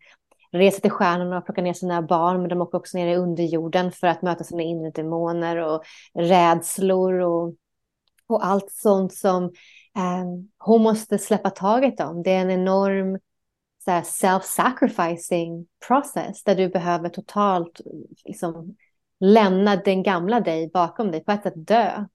reser 0.52 0.82
till 0.82 0.92
stjärnorna 0.92 1.38
och 1.38 1.46
plockar 1.46 1.62
ner 1.62 1.74
sina 1.74 2.02
barn, 2.02 2.42
men 2.42 2.50
de 2.50 2.62
åker 2.62 2.78
också 2.78 2.98
ner 2.98 3.08
i 3.08 3.16
underjorden 3.16 3.92
för 3.92 4.08
att 4.08 4.22
möta 4.22 4.44
sina 4.44 4.62
inre 4.62 4.92
demoner 4.92 5.58
och 5.58 5.84
rädslor 6.14 7.14
och, 7.14 7.56
och 8.28 8.46
allt 8.46 8.72
sånt 8.72 9.14
som 9.14 9.44
eh, 9.98 10.26
hon 10.58 10.82
måste 10.82 11.18
släppa 11.18 11.50
taget 11.50 12.00
om. 12.00 12.24
Det 12.24 12.32
är 12.32 12.42
en 12.42 12.52
enorm 12.52 13.20
self-sacrificing 13.92 15.66
process 15.88 16.44
där 16.44 16.56
du 16.56 16.70
behöver 16.70 17.10
totalt 17.10 17.82
liksom, 18.26 18.76
lämna 19.20 19.76
den 19.76 20.04
gamla 20.04 20.40
dig 20.40 20.70
bakom 20.74 21.12
dig, 21.12 21.24
på 21.24 21.32
ett 21.32 21.44
sätt 21.44 21.68
dö. 21.68 22.06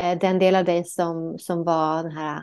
Eh, 0.00 0.18
den 0.18 0.38
del 0.38 0.56
av 0.56 0.64
dig 0.64 0.84
som, 0.84 1.38
som 1.38 1.64
var 1.64 2.02
den 2.02 2.12
här 2.12 2.42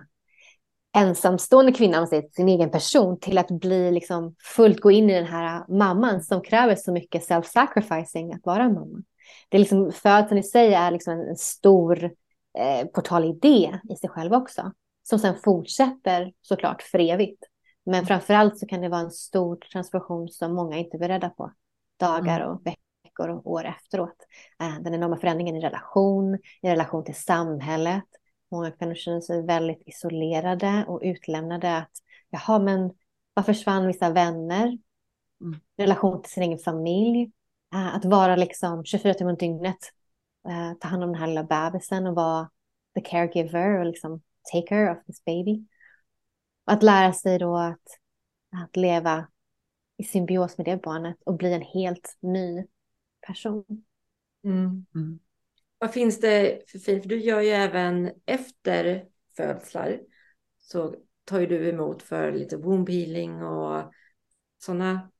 ensamstående 0.95 1.71
kvinnan, 1.71 2.07
sin 2.07 2.47
egen 2.47 2.71
person, 2.71 3.19
till 3.19 3.37
att 3.37 3.51
bli 3.51 3.91
liksom 3.91 4.35
fullt 4.55 4.79
gå 4.79 4.91
in 4.91 5.09
i 5.09 5.13
den 5.13 5.25
här 5.25 5.65
mamman 5.67 6.21
som 6.21 6.41
kräver 6.41 6.75
så 6.75 6.91
mycket 6.91 7.29
self-sacrificing 7.29 8.35
att 8.35 8.45
vara 8.45 8.69
mamma. 8.69 9.03
Det 9.49 9.57
är 9.57 9.59
liksom, 9.59 9.91
födseln 9.91 10.37
i 10.37 10.43
sig 10.43 10.73
är 10.73 10.91
liksom 10.91 11.13
en, 11.13 11.29
en 11.29 11.35
stor 11.35 12.03
eh, 12.57 12.87
portalidé 12.93 13.79
i 13.89 13.95
sig 13.95 14.09
själv 14.09 14.33
också. 14.33 14.71
Som 15.03 15.19
sen 15.19 15.35
fortsätter 15.43 16.33
såklart 16.41 16.81
för 16.81 16.99
evigt. 16.99 17.43
Men 17.85 18.05
framförallt 18.05 18.59
så 18.59 18.65
kan 18.65 18.81
det 18.81 18.89
vara 18.89 19.01
en 19.01 19.11
stor 19.11 19.55
transformation 19.55 20.29
som 20.29 20.53
många 20.53 20.77
inte 20.77 20.97
är 20.97 20.99
beredda 20.99 21.29
på. 21.29 21.51
Dagar 21.99 22.39
mm. 22.39 22.51
och 22.51 22.61
veckor 22.65 23.29
och 23.29 23.51
år 23.51 23.65
efteråt. 23.65 24.17
Eh, 24.61 24.79
den 24.81 24.93
enorma 24.93 25.17
förändringen 25.17 25.55
i 25.55 25.61
relation, 25.61 26.35
i 26.61 26.69
relation 26.69 27.03
till 27.03 27.15
samhället. 27.15 28.03
Många 28.51 28.71
kvinnor 28.71 28.95
känner 28.95 29.21
sig 29.21 29.45
väldigt 29.45 29.83
isolerade 29.85 30.85
och 30.87 31.01
utlämnade. 31.03 31.77
Att, 31.77 31.91
Jaha, 32.29 32.59
men 32.59 32.91
varför 33.33 33.53
försvann 33.53 33.87
vissa 33.87 34.09
vänner? 34.09 34.77
Mm. 35.41 35.59
Relation 35.77 36.21
till 36.21 36.31
sin 36.31 36.43
egen 36.43 36.59
familj. 36.59 37.31
Eh, 37.73 37.95
att 37.95 38.05
vara 38.05 38.35
liksom 38.35 38.85
24 38.85 39.13
timmar 39.13 39.31
om 39.31 39.37
dygnet. 39.37 39.79
Eh, 40.47 40.77
ta 40.79 40.87
hand 40.87 41.03
om 41.03 41.11
den 41.11 41.19
här 41.21 41.27
lilla 41.27 41.43
bebisen 41.43 42.07
och 42.07 42.15
vara 42.15 42.49
the 42.95 43.01
caregiver 43.01 43.79
och 43.79 43.85
liksom 43.85 44.21
take 44.53 44.67
care 44.67 44.91
of 44.91 45.05
this 45.05 45.25
baby. 45.25 45.65
Att 46.65 46.83
lära 46.83 47.13
sig 47.13 47.39
då 47.39 47.57
att, 47.57 47.99
att 48.63 48.75
leva 48.75 49.27
i 49.97 50.03
symbios 50.03 50.57
med 50.57 50.65
det 50.65 50.81
barnet 50.81 51.17
och 51.25 51.37
bli 51.37 51.53
en 51.53 51.61
helt 51.61 52.17
ny 52.19 52.65
person. 53.27 53.65
Mm. 54.43 54.85
Mm. 54.95 55.19
Vad 55.77 55.93
finns 55.93 56.19
det 56.19 56.61
för 56.71 56.79
fint? 56.79 57.03
För 57.03 57.09
du 57.09 57.19
gör 57.19 57.41
ju 57.41 57.49
även 57.49 58.11
efter 58.25 59.05
födslar 59.37 59.99
så 60.59 60.95
tar 61.25 61.39
ju 61.39 61.47
du 61.47 61.69
emot 61.69 62.01
för 62.03 62.31
lite 62.31 62.57
womb 62.57 62.89
healing 62.89 63.43
och 63.43 63.91
sådana 64.57 65.11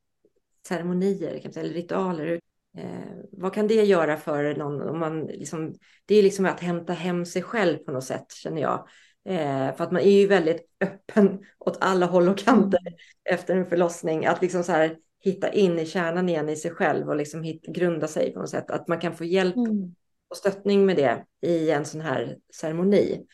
ceremonier 0.68 1.40
kan 1.40 1.52
eller 1.52 1.74
ritualer. 1.74 2.42
Eh, 2.78 3.16
vad 3.32 3.54
kan 3.54 3.68
det 3.68 3.84
göra 3.84 4.18
för 4.18 4.56
någon? 4.56 4.82
Om 4.82 5.00
man 5.00 5.26
liksom, 5.26 5.74
det 6.06 6.16
är 6.16 6.24
liksom 6.24 6.46
att 6.46 6.60
hämta 6.60 6.94
hem 6.94 7.26
sig 7.26 7.42
själv 7.42 7.78
på 7.78 7.92
något 7.92 8.04
sätt 8.04 8.32
känner 8.32 8.62
jag. 8.62 8.88
Eh, 9.26 9.76
för 9.76 9.84
att 9.84 9.92
man 9.92 10.02
är 10.02 10.20
ju 10.20 10.28
väldigt 10.28 10.68
öppen 10.82 11.40
åt 11.60 11.78
alla 11.82 12.06
håll 12.06 12.30
och 12.30 12.38
kanter 12.38 12.80
mm. 12.80 12.94
efter 13.24 13.56
en 13.56 13.66
förlossning. 13.66 14.26
Att 14.26 14.42
liksom 14.42 14.64
så 14.64 14.72
här 14.72 14.98
hitta 15.20 15.54
in 15.54 15.80
i 15.80 15.86
kärnan 15.86 16.30
igen 16.30 16.50
i 16.50 16.56
sig 16.56 16.72
själv 16.72 17.10
och 17.10 17.16
liksom 17.16 17.44
hit, 17.44 17.66
grunda 17.66 18.08
sig 18.08 18.34
på 18.34 18.40
något 18.40 18.50
sätt. 18.50 18.72
Att 18.72 18.88
man 18.88 19.00
kan 19.00 19.16
få 19.16 19.24
hjälp 19.24 19.56
mm. 19.56 19.96
och 20.30 20.38
stöttning 20.38 20.86
med 20.86 20.96
det 20.96 21.26
i 21.42 21.72
en 21.72 21.86
sån 21.86 22.02
här 22.02 22.38
ceremoni. 22.54 23.26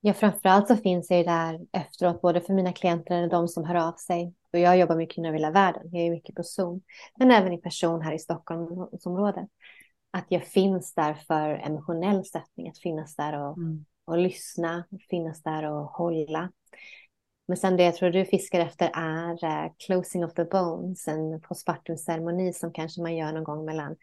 Ja, 0.00 0.12
framförallt 0.12 0.68
så 0.68 0.76
finns 0.76 1.10
jag 1.10 1.18
ju 1.18 1.24
där 1.24 1.60
efteråt, 1.72 2.22
både 2.22 2.40
för 2.40 2.54
mina 2.54 2.72
klienter 2.72 3.22
och 3.22 3.28
de 3.28 3.48
som 3.48 3.64
hör 3.64 3.74
av 3.74 3.92
sig. 3.92 4.34
Och 4.52 4.58
jag 4.58 4.78
jobbar 4.78 5.10
kvinnor 5.10 5.28
över 5.28 5.38
hela 5.38 5.50
världen, 5.50 5.82
jag 5.92 6.06
är 6.06 6.10
mycket 6.10 6.34
på 6.34 6.42
Zoom, 6.42 6.82
men 7.18 7.30
även 7.30 7.52
i 7.52 7.58
person 7.58 8.00
här 8.00 8.12
i 8.12 8.18
Stockholmsområdet. 8.18 9.48
Att 10.10 10.26
jag 10.28 10.46
finns 10.46 10.94
där 10.94 11.14
för 11.14 11.48
emotionell 11.48 12.24
stöttning, 12.24 12.68
att 12.68 12.78
finnas 12.78 13.16
där 13.16 13.40
och 13.40 13.56
mm 13.56 13.84
och 14.08 14.18
lyssna, 14.18 14.84
finnas 15.10 15.42
där 15.42 15.70
och 15.70 15.84
hålla. 15.84 16.50
Men 17.48 17.56
sen 17.56 17.76
det 17.76 17.82
jag 17.82 17.96
tror 17.96 18.10
du 18.10 18.24
fiskar 18.24 18.60
efter 18.60 18.90
är 18.94 19.44
uh, 19.44 19.72
closing 19.86 20.24
of 20.24 20.34
the 20.34 20.44
bones, 20.44 21.08
en 21.08 21.40
postpartum-ceremoni 21.40 22.52
som 22.52 22.72
kanske 22.72 23.02
man 23.02 23.16
gör 23.16 23.32
någon 23.32 23.44
gång 23.44 23.64
mellan 23.64 23.96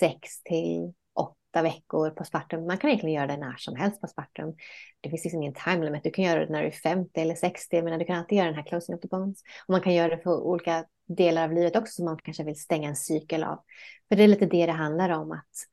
sex 0.00 0.42
till 0.42 0.92
åtta 1.14 1.62
veckor 1.62 2.10
på 2.10 2.24
spartum. 2.24 2.66
Man 2.66 2.78
kan 2.78 2.90
egentligen 2.90 3.14
göra 3.14 3.26
det 3.26 3.36
när 3.36 3.56
som 3.56 3.76
helst 3.76 4.00
på 4.00 4.06
spartum. 4.06 4.54
Det 5.00 5.10
finns 5.10 5.24
liksom 5.24 5.42
ingen 5.42 5.54
time 5.54 5.84
limit. 5.84 6.04
Du 6.04 6.10
kan 6.10 6.24
göra 6.24 6.46
det 6.46 6.52
när 6.52 6.62
du 6.62 6.66
är 6.66 6.70
50 6.70 7.20
eller 7.20 7.34
60, 7.34 7.82
men 7.82 7.98
du 7.98 8.04
kan 8.04 8.18
alltid 8.18 8.38
göra 8.38 8.46
den 8.46 8.56
här 8.56 8.66
closing 8.66 8.94
of 8.94 9.00
the 9.00 9.08
bones. 9.08 9.42
Och 9.66 9.72
man 9.72 9.80
kan 9.80 9.94
göra 9.94 10.16
det 10.16 10.22
för 10.22 10.40
olika 10.40 10.84
delar 11.08 11.44
av 11.44 11.52
livet 11.52 11.76
också 11.76 11.92
som 11.92 12.04
man 12.04 12.18
kanske 12.24 12.44
vill 12.44 12.60
stänga 12.60 12.88
en 12.88 12.96
cykel 12.96 13.44
av. 13.44 13.58
För 14.08 14.16
det 14.16 14.22
är 14.22 14.28
lite 14.28 14.46
det 14.46 14.66
det 14.66 14.72
handlar 14.72 15.10
om, 15.10 15.32
att 15.32 15.71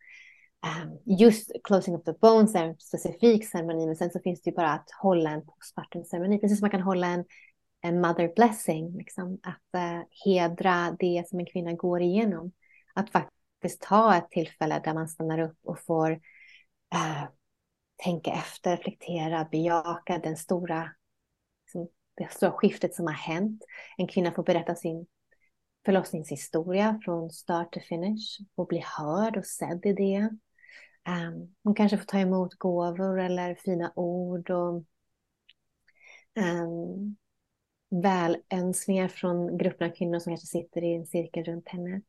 Ehm, 0.65 0.98
just 1.06 1.52
closing 1.63 1.95
of 1.95 2.04
the 2.04 2.13
bones 2.13 2.56
är 2.56 2.63
en 2.63 2.80
specifik 2.80 3.50
ceremoni, 3.50 3.86
men 3.86 3.95
sen 3.95 4.12
så 4.12 4.19
finns 4.19 4.41
det 4.41 4.50
ju 4.50 4.56
bara 4.56 4.72
att 4.72 4.91
hålla 5.02 5.30
en 5.30 5.45
postpartum-ceremoni, 5.45 6.39
precis 6.39 6.58
som 6.58 6.63
man 6.63 6.72
kan 6.72 6.82
hålla 6.82 7.08
en, 7.08 7.26
en 7.82 8.02
mother 8.02 8.34
blessing, 8.36 8.98
liksom, 8.98 9.39
att 9.43 9.82
uh, 9.82 10.04
hedra 10.26 10.95
det 11.00 11.24
som 11.28 11.39
en 11.39 11.45
kvinna 11.45 11.74
går 11.74 12.02
igenom. 12.02 12.52
Att 12.93 13.10
faktiskt 13.10 13.82
ta 13.82 14.15
ett 14.15 14.30
tillfälle 14.30 14.82
där 14.84 14.93
man 14.93 15.08
stannar 15.08 15.39
upp 15.39 15.58
och 15.63 15.80
får 15.86 16.12
uh, 16.95 17.24
tänka 18.04 18.32
efter, 18.32 18.78
reflektera, 18.78 19.48
bejaka 19.52 20.17
den 20.17 20.38
stora, 20.38 20.89
liksom, 21.65 21.88
det 22.15 22.32
stora 22.32 22.52
skiftet 22.52 22.95
som 22.95 23.08
har 23.08 23.13
hänt. 23.13 23.63
En 23.98 24.08
kvinna 24.08 24.32
får 24.32 24.43
berätta 24.43 24.76
sin 24.76 25.08
förlossningshistoria 25.86 27.00
från 27.06 27.30
start 27.30 27.74
till 27.74 27.82
finish, 27.82 28.39
och 28.56 28.67
bli 28.67 28.84
hörd 28.98 29.38
och 29.38 29.45
sedd 29.45 29.86
i 29.86 29.93
det. 29.93 30.30
Um, 31.10 31.56
hon 31.63 31.76
kanske 31.76 31.98
får 31.98 32.06
ta 32.06 32.19
emot 32.19 32.56
gåvor 32.56 33.19
eller 33.19 33.56
fina 33.56 33.93
ord 33.95 34.50
och 34.50 34.84
um, 36.36 37.15
välönskningar 37.89 39.08
från 39.08 39.58
grupper 39.58 39.86
av 39.86 39.89
kvinnor 39.89 40.19
som 40.19 40.32
kanske 40.32 40.48
sitter 40.48 40.84
i 40.84 40.95
en 40.95 41.06
cirkel 41.06 41.43
runt 41.43 41.69
henne. 41.69 42.02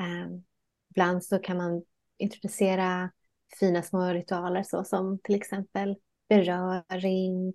Um, 0.00 0.44
ibland 0.90 1.24
så 1.24 1.38
kan 1.38 1.56
man 1.56 1.82
introducera 2.18 3.10
fina 3.60 3.82
små 3.82 4.12
ritualer 4.12 4.62
så 4.62 4.84
som 4.84 5.18
till 5.18 5.34
exempel 5.34 5.96
beröring, 6.28 7.48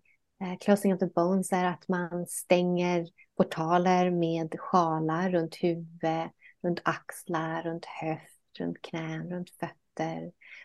uh, 0.44 0.58
closing 0.60 0.94
of 0.94 1.00
the 1.00 1.08
bones 1.16 1.52
är 1.52 1.66
att 1.66 1.88
man 1.88 2.28
stänger 2.28 3.08
portaler 3.38 4.12
med 4.12 4.60
sjalar 4.60 5.30
runt 5.30 5.56
huvud, 5.56 6.30
runt 6.64 6.82
axlar, 6.84 7.64
runt 7.64 7.86
höft, 7.86 8.60
runt 8.60 8.82
knän, 8.82 9.30
runt 9.30 9.50
fötter 9.50 9.83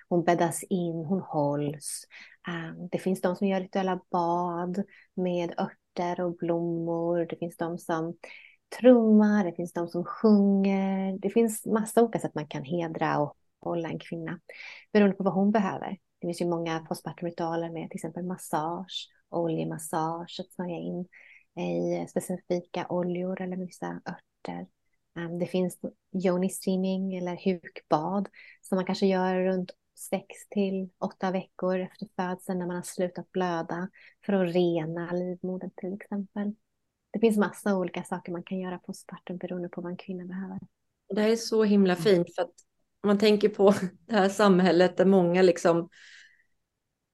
hon 0.09 0.25
bäddas 0.25 0.63
in, 0.63 1.05
hon 1.05 1.21
hålls. 1.21 2.05
Eh, 2.49 2.89
det 2.91 2.99
finns 2.99 3.21
de 3.21 3.37
som 3.37 3.47
gör 3.47 3.61
rituella 3.61 4.01
bad 4.11 4.83
med 5.15 5.55
örter 5.61 6.21
och 6.21 6.37
blommor. 6.37 7.27
Det 7.31 7.37
finns 7.37 7.57
de 7.57 7.79
som 7.79 8.17
trummar, 8.81 9.45
det 9.45 9.53
finns 9.53 9.73
de 9.73 9.89
som 9.89 10.05
sjunger. 10.05 11.19
Det 11.19 11.31
finns 11.31 11.67
massa 11.67 12.03
olika 12.03 12.19
sätt 12.19 12.35
man 12.35 12.49
kan 12.49 12.65
hedra 12.65 13.19
och 13.19 13.37
hålla 13.61 13.89
en 13.89 13.99
kvinna 13.99 14.41
beroende 14.93 15.17
på 15.17 15.25
vad 15.25 15.35
hon 15.35 15.51
behöver. 15.51 15.99
Det 16.21 16.27
finns 16.27 16.41
ju 16.41 16.47
många 16.47 16.81
postpartumritualer 16.81 17.71
med 17.71 17.91
till 17.91 17.97
exempel 17.97 18.25
massage, 18.25 19.09
oljemassage, 19.31 20.41
att 20.41 20.53
smörja 20.53 20.77
in 20.77 21.07
i 21.65 22.07
specifika 22.09 22.87
oljor 22.89 23.41
eller 23.41 23.57
vissa 23.57 23.87
örter. 23.87 24.67
Um, 25.19 25.39
det 25.39 25.47
finns 25.47 25.79
yoni 26.25 26.49
steaming 26.49 27.15
eller 27.15 27.37
hukbad 27.45 28.29
som 28.63 28.77
man 28.77 28.85
kanske 28.85 29.07
gör 29.07 29.45
runt 29.45 29.71
sex 29.99 30.49
till 30.51 30.89
åtta 30.99 31.31
veckor 31.31 31.79
efter 31.79 32.09
födseln 32.17 32.59
när 32.59 32.67
man 32.67 32.77
har 32.77 32.83
slutat 32.83 33.33
blöda 33.33 33.89
för 34.27 34.33
att 34.33 34.55
rena 34.55 35.13
livmodern 35.13 35.71
till 35.77 35.95
exempel. 35.95 36.55
Det 37.13 37.19
finns 37.19 37.37
massa 37.37 37.77
olika 37.77 38.03
saker 38.03 38.33
man 38.33 38.43
kan 38.43 38.59
göra 38.59 38.79
på 38.79 38.93
sparten 38.93 39.39
beroende 39.39 39.69
på 39.69 39.81
vad 39.81 39.91
en 39.91 39.97
kvinna 39.97 40.25
behöver. 40.25 40.59
Det 41.15 41.21
här 41.21 41.31
är 41.31 41.37
så 41.37 41.65
himla 41.65 41.93
mm. 41.93 42.03
fint 42.03 42.35
för 42.35 42.43
att 42.43 42.55
man 43.03 43.19
tänker 43.19 43.49
på 43.49 43.75
det 44.07 44.15
här 44.15 44.29
samhället 44.29 44.97
där 44.97 45.05
många 45.05 45.43
liksom 45.43 45.89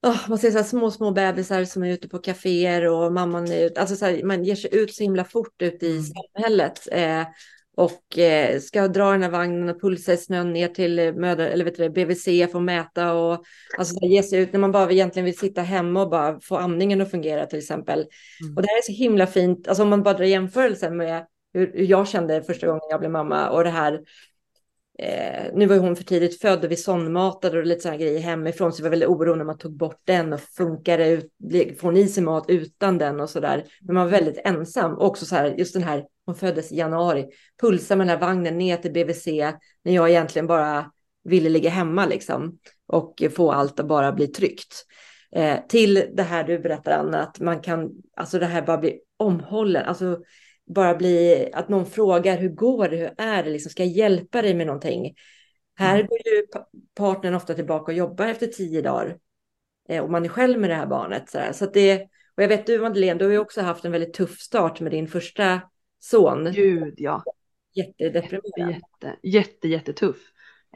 Oh, 0.07 0.29
man 0.29 0.39
ser 0.39 0.51
så 0.51 0.65
små, 0.65 0.91
små 0.91 1.11
bebisar 1.11 1.65
som 1.65 1.83
är 1.83 1.93
ute 1.93 2.09
på 2.09 2.19
kaféer 2.19 2.89
och 2.89 3.13
mamman 3.13 3.53
är 3.53 3.67
ute. 3.67 3.81
Alltså 3.81 3.97
så 3.97 4.05
här, 4.05 4.23
man 4.23 4.45
ger 4.45 4.55
sig 4.55 4.75
ut 4.75 4.95
så 4.95 5.03
himla 5.03 5.25
fort 5.25 5.63
ut 5.63 5.83
i 5.83 5.91
mm. 5.91 6.03
samhället. 6.03 6.89
Eh, 6.93 7.27
och 7.77 8.19
eh, 8.19 8.61
ska 8.61 8.89
dra 8.89 9.11
den 9.11 9.23
här 9.23 9.31
vagnen 9.31 9.69
och 9.69 9.81
pulsa 9.81 10.13
i 10.13 10.17
snön 10.17 10.53
ner 10.53 10.69
till 10.69 10.99
eh, 10.99 11.13
mödra, 11.13 11.49
eller 11.49 11.65
vet 11.65 11.77
du, 11.77 11.91
BVC 11.91 12.25
för 12.25 12.59
att 12.59 12.63
mäta 12.63 13.13
och 13.13 13.45
alltså, 13.79 13.95
ge 14.03 14.23
sig 14.23 14.41
ut 14.41 14.53
när 14.53 14.61
man 14.61 14.73
bara 14.73 14.91
egentligen 14.91 15.25
vill 15.25 15.39
sitta 15.39 15.63
hemma 15.63 16.03
och 16.03 16.11
bara 16.11 16.41
få 16.41 16.57
amningen 16.57 17.01
att 17.01 17.11
fungera 17.11 17.47
till 17.47 17.59
exempel. 17.59 17.99
Mm. 17.99 18.57
Och 18.57 18.63
det 18.63 18.69
här 18.69 18.79
är 18.79 18.83
så 18.83 18.93
himla 18.93 19.27
fint, 19.27 19.69
alltså 19.69 19.83
om 19.83 19.89
man 19.89 20.03
bara 20.03 20.15
drar 20.15 20.25
jämförelsen 20.25 20.97
med 20.97 21.27
hur, 21.55 21.73
hur 21.75 21.85
jag 21.85 22.09
kände 22.09 22.43
första 22.43 22.67
gången 22.67 22.83
jag 22.91 23.01
blev 23.01 23.13
mamma 23.13 23.51
och 23.51 23.65
det 23.65 23.71
här 23.71 24.01
Eh, 24.99 25.45
nu 25.55 25.67
var 25.67 25.77
hon 25.77 25.97
för 25.97 26.05
tidigt 26.05 26.41
född 26.41 26.65
och 26.65 26.71
vi 26.71 26.77
sondmatade 26.77 27.59
och 27.59 27.67
lite 27.67 27.81
sådana 27.81 27.99
grejer 27.99 28.21
hemifrån 28.21 28.73
så 28.73 28.77
det 28.77 28.83
var 28.83 28.91
väldigt 28.91 29.09
oro 29.09 29.35
när 29.35 29.45
man 29.45 29.59
tog 29.59 29.77
bort 29.77 30.01
den 30.05 30.33
och 30.33 30.41
funkar 30.41 30.99
det 30.99 31.09
ut, 31.09 31.31
får 31.81 31.89
hon 31.89 31.97
i 31.97 32.09
sig 32.09 32.23
mat 32.23 32.45
utan 32.49 32.99
den 32.99 33.21
och 33.21 33.31
sådär. 33.31 33.65
Men 33.81 33.95
man 33.95 34.05
var 34.05 34.11
väldigt 34.11 34.41
ensam 34.45 34.95
och 34.95 35.07
också 35.07 35.27
så 35.27 35.35
här, 35.35 35.55
just 35.59 35.75
den 35.75 35.83
här, 35.83 36.05
hon 36.27 36.35
föddes 36.35 36.73
i 36.73 36.77
januari, 36.77 37.27
pulsa 37.61 37.97
med 37.97 38.07
den 38.07 38.19
här 38.19 38.27
vagnen 38.27 38.59
ner 38.59 38.77
till 38.77 38.93
BVC 38.93 39.27
när 39.85 39.93
jag 39.95 40.11
egentligen 40.11 40.47
bara 40.47 40.91
ville 41.25 41.49
ligga 41.49 41.71
hemma 41.71 42.07
liksom 42.07 42.59
och 42.87 43.23
få 43.37 43.53
allt 43.53 43.81
att 43.81 43.87
bara 43.87 44.13
bli 44.13 44.27
tryggt. 44.27 44.85
Eh, 45.37 45.59
till 45.69 46.07
det 46.15 46.23
här 46.23 46.45
du 46.45 46.59
berättar 46.59 46.99
Anna, 46.99 47.23
att 47.23 47.41
man 47.41 47.61
kan, 47.61 47.91
alltså 48.17 48.39
det 48.39 48.47
här 48.47 48.63
bara 48.63 48.79
bli 48.79 49.01
omhållen, 49.17 49.85
alltså 49.85 50.19
bara 50.67 50.95
bli 50.95 51.49
att 51.53 51.69
någon 51.69 51.87
frågar 51.87 52.39
hur 52.39 52.49
går 52.49 52.89
det, 52.89 52.97
hur 52.97 53.15
är 53.19 53.43
det, 53.43 53.51
liksom, 53.51 53.71
ska 53.71 53.85
jag 53.85 53.93
hjälpa 53.93 54.43
dig 54.43 54.55
med 54.55 54.67
någonting? 54.67 55.15
Här 55.77 55.95
mm. 55.95 56.07
går 56.07 56.19
ju 56.25 56.47
partnern 56.97 57.35
ofta 57.35 57.55
tillbaka 57.55 57.93
och 57.93 57.99
jobbar 57.99 58.27
efter 58.27 58.47
tio 58.47 58.83
dagar 58.83 59.19
eh, 59.89 60.03
och 60.03 60.11
man 60.11 60.25
är 60.25 60.29
själv 60.29 60.61
med 60.61 60.71
det 60.71 60.77
här 60.77 60.87
barnet. 60.87 61.31
Så, 61.31 61.39
så 61.53 61.67
det, 61.67 62.03
och 62.37 62.43
jag 62.43 62.49
vet 62.49 62.67
du 62.67 62.81
Madeleine, 62.81 63.19
du 63.19 63.25
har 63.25 63.33
ju 63.33 63.39
också 63.39 63.61
haft 63.61 63.85
en 63.85 63.93
väldigt 63.93 64.15
tuff 64.15 64.39
start 64.39 64.81
med 64.81 64.93
din 64.93 65.09
första 65.09 65.61
son. 65.99 66.53
Gud 66.53 66.95
ja. 66.97 67.23
Jättedeprimerad. 67.75 68.71
Jätte, 68.71 68.81
jätte, 69.03 69.17
jätte, 69.23 69.69
jättetuff. 69.69 70.17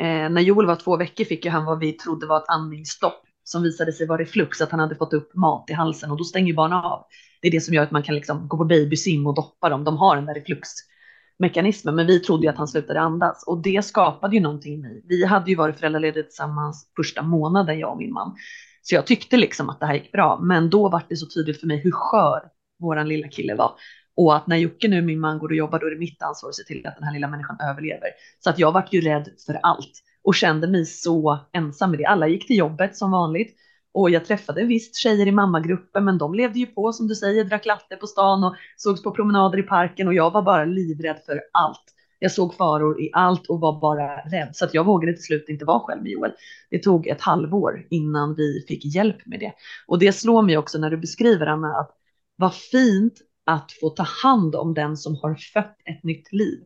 Eh, 0.01 0.31
när 0.31 0.41
Joel 0.41 0.67
var 0.67 0.77
två 0.77 0.97
veckor 0.97 1.25
fick 1.25 1.45
ju 1.45 1.51
han 1.51 1.65
vad 1.65 1.79
vi 1.79 1.93
trodde 1.93 2.27
var 2.27 2.37
ett 2.37 2.49
andningsstopp 2.49 3.23
som 3.45 3.63
visade 3.63 3.93
sig 3.93 4.07
vara 4.07 4.23
reflux, 4.23 4.61
att 4.61 4.71
han 4.71 4.81
hade 4.81 4.97
fått 4.97 5.13
upp 5.13 5.35
mat 5.35 5.71
i 5.71 5.73
halsen 5.73 6.11
och 6.11 6.19
då 6.19 6.25
stänger 6.25 6.55
barnen 6.55 6.79
av. 6.79 7.07
Det 7.41 7.49
är 7.49 7.53
det 7.53 7.61
som 7.61 7.75
gör 7.75 7.83
att 7.83 7.91
man 7.91 8.03
kan 8.03 8.15
liksom 8.15 8.49
gå 8.49 8.57
på 8.57 8.65
babysim 8.65 9.27
och 9.27 9.35
doppa 9.35 9.69
dem. 9.69 9.85
De 9.85 9.97
har 9.97 10.17
den 10.17 10.27
där 10.27 10.35
refluxmekanismen, 10.35 11.95
men 11.95 12.07
vi 12.07 12.21
trodde 12.21 12.43
ju 12.43 12.49
att 12.49 12.57
han 12.57 12.69
slutade 12.69 13.01
andas 13.01 13.45
och 13.47 13.63
det 13.63 13.85
skapade 13.85 14.37
ju 14.37 14.43
någonting 14.43 14.75
i 14.75 14.77
mig. 14.77 15.03
Vi 15.09 15.25
hade 15.25 15.51
ju 15.51 15.57
varit 15.57 15.79
föräldralediga 15.79 16.25
tillsammans 16.25 16.93
första 16.97 17.23
månaden, 17.23 17.79
jag 17.79 17.91
och 17.93 17.99
min 17.99 18.13
man. 18.13 18.37
Så 18.83 18.95
jag 18.95 19.07
tyckte 19.07 19.37
liksom 19.37 19.71
att 19.71 19.81
det 19.81 19.87
här 19.87 19.95
gick 19.95 20.13
bra, 20.13 20.39
men 20.43 20.71
då 20.71 20.89
var 20.89 21.03
det 21.09 21.17
så 21.17 21.27
tydligt 21.27 21.61
för 21.61 21.67
mig 21.67 21.77
hur 21.77 21.91
skör 21.91 22.43
våran 22.81 23.09
lilla 23.09 23.29
kille 23.29 23.55
var. 23.55 23.73
Och 24.17 24.37
att 24.37 24.47
när 24.47 24.57
Jocke 24.57 24.89
nu, 24.89 25.03
min 25.03 25.21
man, 25.21 25.39
går 25.39 25.49
och 25.49 25.55
jobbar, 25.55 25.79
då 25.79 25.87
är 25.87 25.91
det 25.91 25.99
mitt 25.99 26.23
ansvar 26.23 26.49
att 26.49 26.55
se 26.55 26.63
till 26.63 26.87
att 26.87 26.95
den 26.95 27.05
här 27.05 27.13
lilla 27.13 27.29
människan 27.29 27.57
överlever. 27.71 28.09
Så 28.45 28.51
att 28.51 28.59
jag 28.59 28.73
vart 28.73 28.93
ju 28.93 29.01
rädd 29.01 29.29
för 29.47 29.55
allt 29.63 29.93
och 30.23 30.35
kände 30.35 30.67
mig 30.67 30.87
så 30.87 31.39
ensam 31.53 31.91
med 31.91 31.99
det. 31.99 32.05
Alla 32.05 32.29
gick 32.29 32.47
till 32.47 32.57
jobbet 32.57 32.97
som 32.97 33.11
vanligt 33.11 33.57
och 34.01 34.11
jag 34.11 34.25
träffade 34.25 34.65
visst 34.65 34.97
tjejer 34.97 35.27
i 35.27 35.33
mammagruppen, 35.33 36.05
men 36.05 36.19
de 36.19 36.35
levde 36.35 36.59
ju 36.59 36.67
på 36.67 36.93
som 36.93 37.09
du 37.09 37.15
säger, 37.15 37.45
drack 37.45 37.67
latte 37.67 37.97
på 37.97 38.07
stan 38.07 38.45
och 38.45 38.57
sågs 38.77 39.03
på 39.03 39.11
promenader 39.11 39.59
i 39.59 39.63
parken 39.63 40.09
och 40.09 40.15
jag 40.15 40.31
var 40.31 40.43
bara 40.43 40.65
livrädd 40.65 41.19
för 41.27 41.41
allt. 41.53 41.85
Jag 42.19 42.33
såg 42.33 42.55
faror 42.55 43.01
i 43.03 43.11
allt 43.13 43.47
och 43.47 43.61
var 43.61 43.81
bara 43.81 44.17
rädd 44.17 44.51
så 44.53 44.65
att 44.65 44.75
jag 44.75 44.85
vågade 44.85 45.13
till 45.13 45.25
slut 45.25 45.49
inte 45.49 45.65
vara 45.65 45.81
själv 45.81 46.03
med 46.03 46.13
Joel. 46.13 46.33
Det 46.71 46.79
tog 46.79 47.07
ett 47.07 47.21
halvår 47.21 47.87
innan 47.91 48.35
vi 48.35 48.65
fick 48.69 48.95
hjälp 48.95 49.27
med 49.27 49.41
det 49.41 49.53
och 49.87 49.99
det 49.99 50.13
slår 50.13 50.43
mig 50.43 50.59
också 50.59 50.79
när 50.79 50.91
du 50.91 50.97
beskriver 50.97 51.47
Anna 51.47 51.69
att 51.69 51.91
vad 52.37 52.55
fint 52.55 53.15
att 53.47 53.73
få 53.81 53.91
ta 53.91 54.03
hand 54.23 54.55
om 54.55 54.75
den 54.75 54.97
som 54.97 55.17
har 55.23 55.35
fött 55.35 55.77
ett 55.85 56.05
nytt 56.05 56.33
liv. 56.33 56.59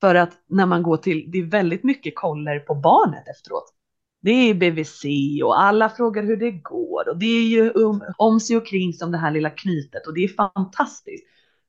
För 0.00 0.14
att 0.14 0.32
när 0.48 0.66
man 0.66 0.82
går 0.82 0.96
till, 0.96 1.30
det 1.30 1.38
är 1.38 1.50
väldigt 1.50 1.84
mycket 1.84 2.16
koller 2.16 2.58
på 2.58 2.74
barnet 2.74 3.28
efteråt. 3.28 3.74
Det 4.20 4.30
är 4.30 4.54
BVC 4.54 5.04
och 5.44 5.60
alla 5.60 5.88
frågar 5.88 6.22
hur 6.22 6.36
det 6.36 6.50
går 6.50 7.08
och 7.08 7.18
det 7.18 7.26
är 7.26 7.48
ju 7.48 7.72
um, 7.74 8.02
om 8.18 8.40
sig 8.40 8.56
och 8.56 8.66
kring 8.66 8.92
som 8.92 9.12
det 9.12 9.18
här 9.18 9.30
lilla 9.30 9.50
knytet 9.50 10.06
och 10.06 10.14
det 10.14 10.24
är 10.24 10.28
fantastiskt. 10.28 11.26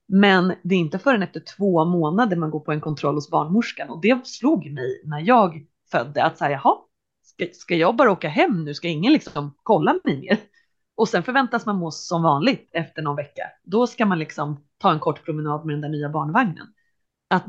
Men 0.08 0.54
det 0.62 0.74
är 0.74 0.78
inte 0.78 0.98
förrän 0.98 1.22
efter 1.22 1.42
två 1.56 1.84
månader 1.84 2.36
man 2.36 2.50
går 2.50 2.60
på 2.60 2.72
en 2.72 2.80
kontroll 2.80 3.14
hos 3.14 3.30
barnmorskan 3.30 3.90
och 3.90 4.00
det 4.00 4.26
slog 4.26 4.70
mig 4.70 5.02
när 5.04 5.20
jag 5.20 5.66
födde 5.90 6.24
att 6.24 6.38
säga 6.38 6.50
jaha, 6.50 6.76
ska, 7.22 7.46
ska 7.52 7.74
jag 7.74 7.96
bara 7.96 8.12
åka 8.12 8.28
hem 8.28 8.64
nu? 8.64 8.74
Ska 8.74 8.88
ingen 8.88 9.12
liksom 9.12 9.54
kolla 9.62 9.92
mig 10.04 10.20
mer? 10.20 10.38
Och 10.94 11.08
sen 11.08 11.22
förväntas 11.22 11.66
man 11.66 11.76
må 11.76 11.90
som 11.90 12.22
vanligt 12.22 12.70
efter 12.72 13.02
någon 13.02 13.16
vecka. 13.16 13.42
Då 13.64 13.86
ska 13.86 14.06
man 14.06 14.18
liksom 14.18 14.64
ta 14.78 14.92
en 14.92 15.00
kort 15.00 15.24
promenad 15.24 15.66
med 15.66 15.74
den 15.74 15.80
där 15.80 15.88
nya 15.88 16.08
barnvagnen. 16.08 16.66
Att 17.30 17.46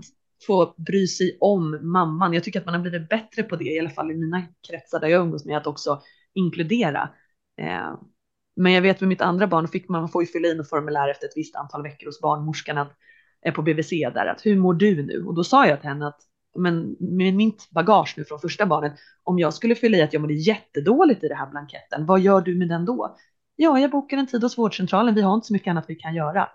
få 0.48 0.74
bry 0.78 1.08
sig 1.08 1.38
om 1.40 1.80
mamman. 1.82 2.34
Jag 2.34 2.44
tycker 2.44 2.60
att 2.60 2.66
man 2.66 2.76
har 2.76 2.82
blivit 2.82 3.10
bättre 3.10 3.44
på 3.44 3.56
det, 3.56 3.66
i 3.66 3.80
alla 3.80 3.90
fall 3.90 4.12
i 4.12 4.16
mina 4.16 4.44
kretsar 4.68 5.00
där 5.00 5.08
jag 5.08 5.22
umgås 5.22 5.46
med, 5.46 5.58
att 5.58 5.68
också 5.68 6.02
inkludera. 6.34 7.10
Eh, 7.62 7.94
men 8.56 8.72
jag 8.72 8.82
vet 8.82 9.02
med 9.02 9.08
mitt 9.08 9.22
andra 9.22 9.48
barn 9.48 9.68
fick 9.68 9.90
man, 9.90 10.02
man 10.02 10.10
får 10.10 10.24
ju 10.24 10.28
fylla 10.28 10.48
in 10.48 10.60
och 10.60 10.70
formulär 10.70 11.10
efter 11.10 11.28
ett 11.28 11.38
visst 11.38 11.56
antal 11.56 11.84
veckor 11.84 12.06
hos 12.06 12.22
barnmorskan 12.22 12.78
att, 12.78 12.92
eh, 13.46 13.54
på 13.54 13.62
BVC 13.62 13.90
där, 13.90 14.26
att 14.26 14.46
hur 14.46 14.58
mår 14.58 14.74
du 14.74 15.04
nu? 15.04 15.26
Och 15.26 15.36
då 15.36 15.44
sa 15.44 15.68
jag 15.68 15.82
till 15.82 15.90
henne 15.90 16.08
att 16.08 16.20
men 16.56 16.96
med 17.00 17.34
mitt 17.34 17.70
bagage 17.72 18.14
nu 18.18 18.24
från 18.24 18.40
första 18.40 18.66
barnet, 18.66 18.94
om 19.24 19.40
jag 19.40 19.54
skulle 19.54 19.76
fylla 19.76 19.98
i 19.98 20.02
att 20.02 20.14
jag 20.14 20.22
mådde 20.22 20.34
jättedåligt 20.34 21.24
i 21.24 21.28
den 21.28 21.38
här 21.38 21.50
blanketten, 21.50 22.06
vad 22.06 22.20
gör 22.20 22.42
du 22.42 22.56
med 22.56 22.70
den 22.70 22.86
då? 22.86 23.18
Ja, 23.56 23.80
jag 23.80 23.92
bokar 23.92 24.18
en 24.18 24.28
tid 24.28 24.44
hos 24.44 24.58
vårdcentralen. 24.58 25.16
Vi 25.16 25.22
har 25.22 25.34
inte 25.34 25.48
så 25.48 25.54
mycket 25.54 25.72
annat 25.72 25.86
vi 25.88 25.96
kan 25.96 26.16
göra. 26.16 26.50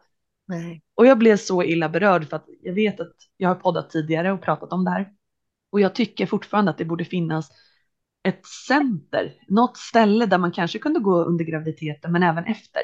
Nej. 0.48 0.82
Och 0.94 1.06
jag 1.06 1.18
blev 1.18 1.36
så 1.36 1.62
illa 1.62 1.88
berörd 1.88 2.28
för 2.28 2.36
att 2.36 2.46
jag 2.62 2.72
vet 2.72 3.00
att 3.00 3.14
jag 3.36 3.48
har 3.48 3.54
poddat 3.54 3.90
tidigare 3.90 4.32
och 4.32 4.42
pratat 4.42 4.72
om 4.72 4.84
det 4.84 4.90
här. 4.90 5.08
Och 5.70 5.80
jag 5.80 5.94
tycker 5.94 6.26
fortfarande 6.26 6.70
att 6.70 6.78
det 6.78 6.84
borde 6.84 7.04
finnas 7.04 7.50
ett 8.22 8.46
center, 8.46 9.34
något 9.48 9.76
ställe 9.76 10.26
där 10.26 10.38
man 10.38 10.52
kanske 10.52 10.78
kunde 10.78 11.00
gå 11.00 11.24
under 11.24 11.44
graviditeten 11.44 12.12
men 12.12 12.22
även 12.22 12.44
efter. 12.44 12.82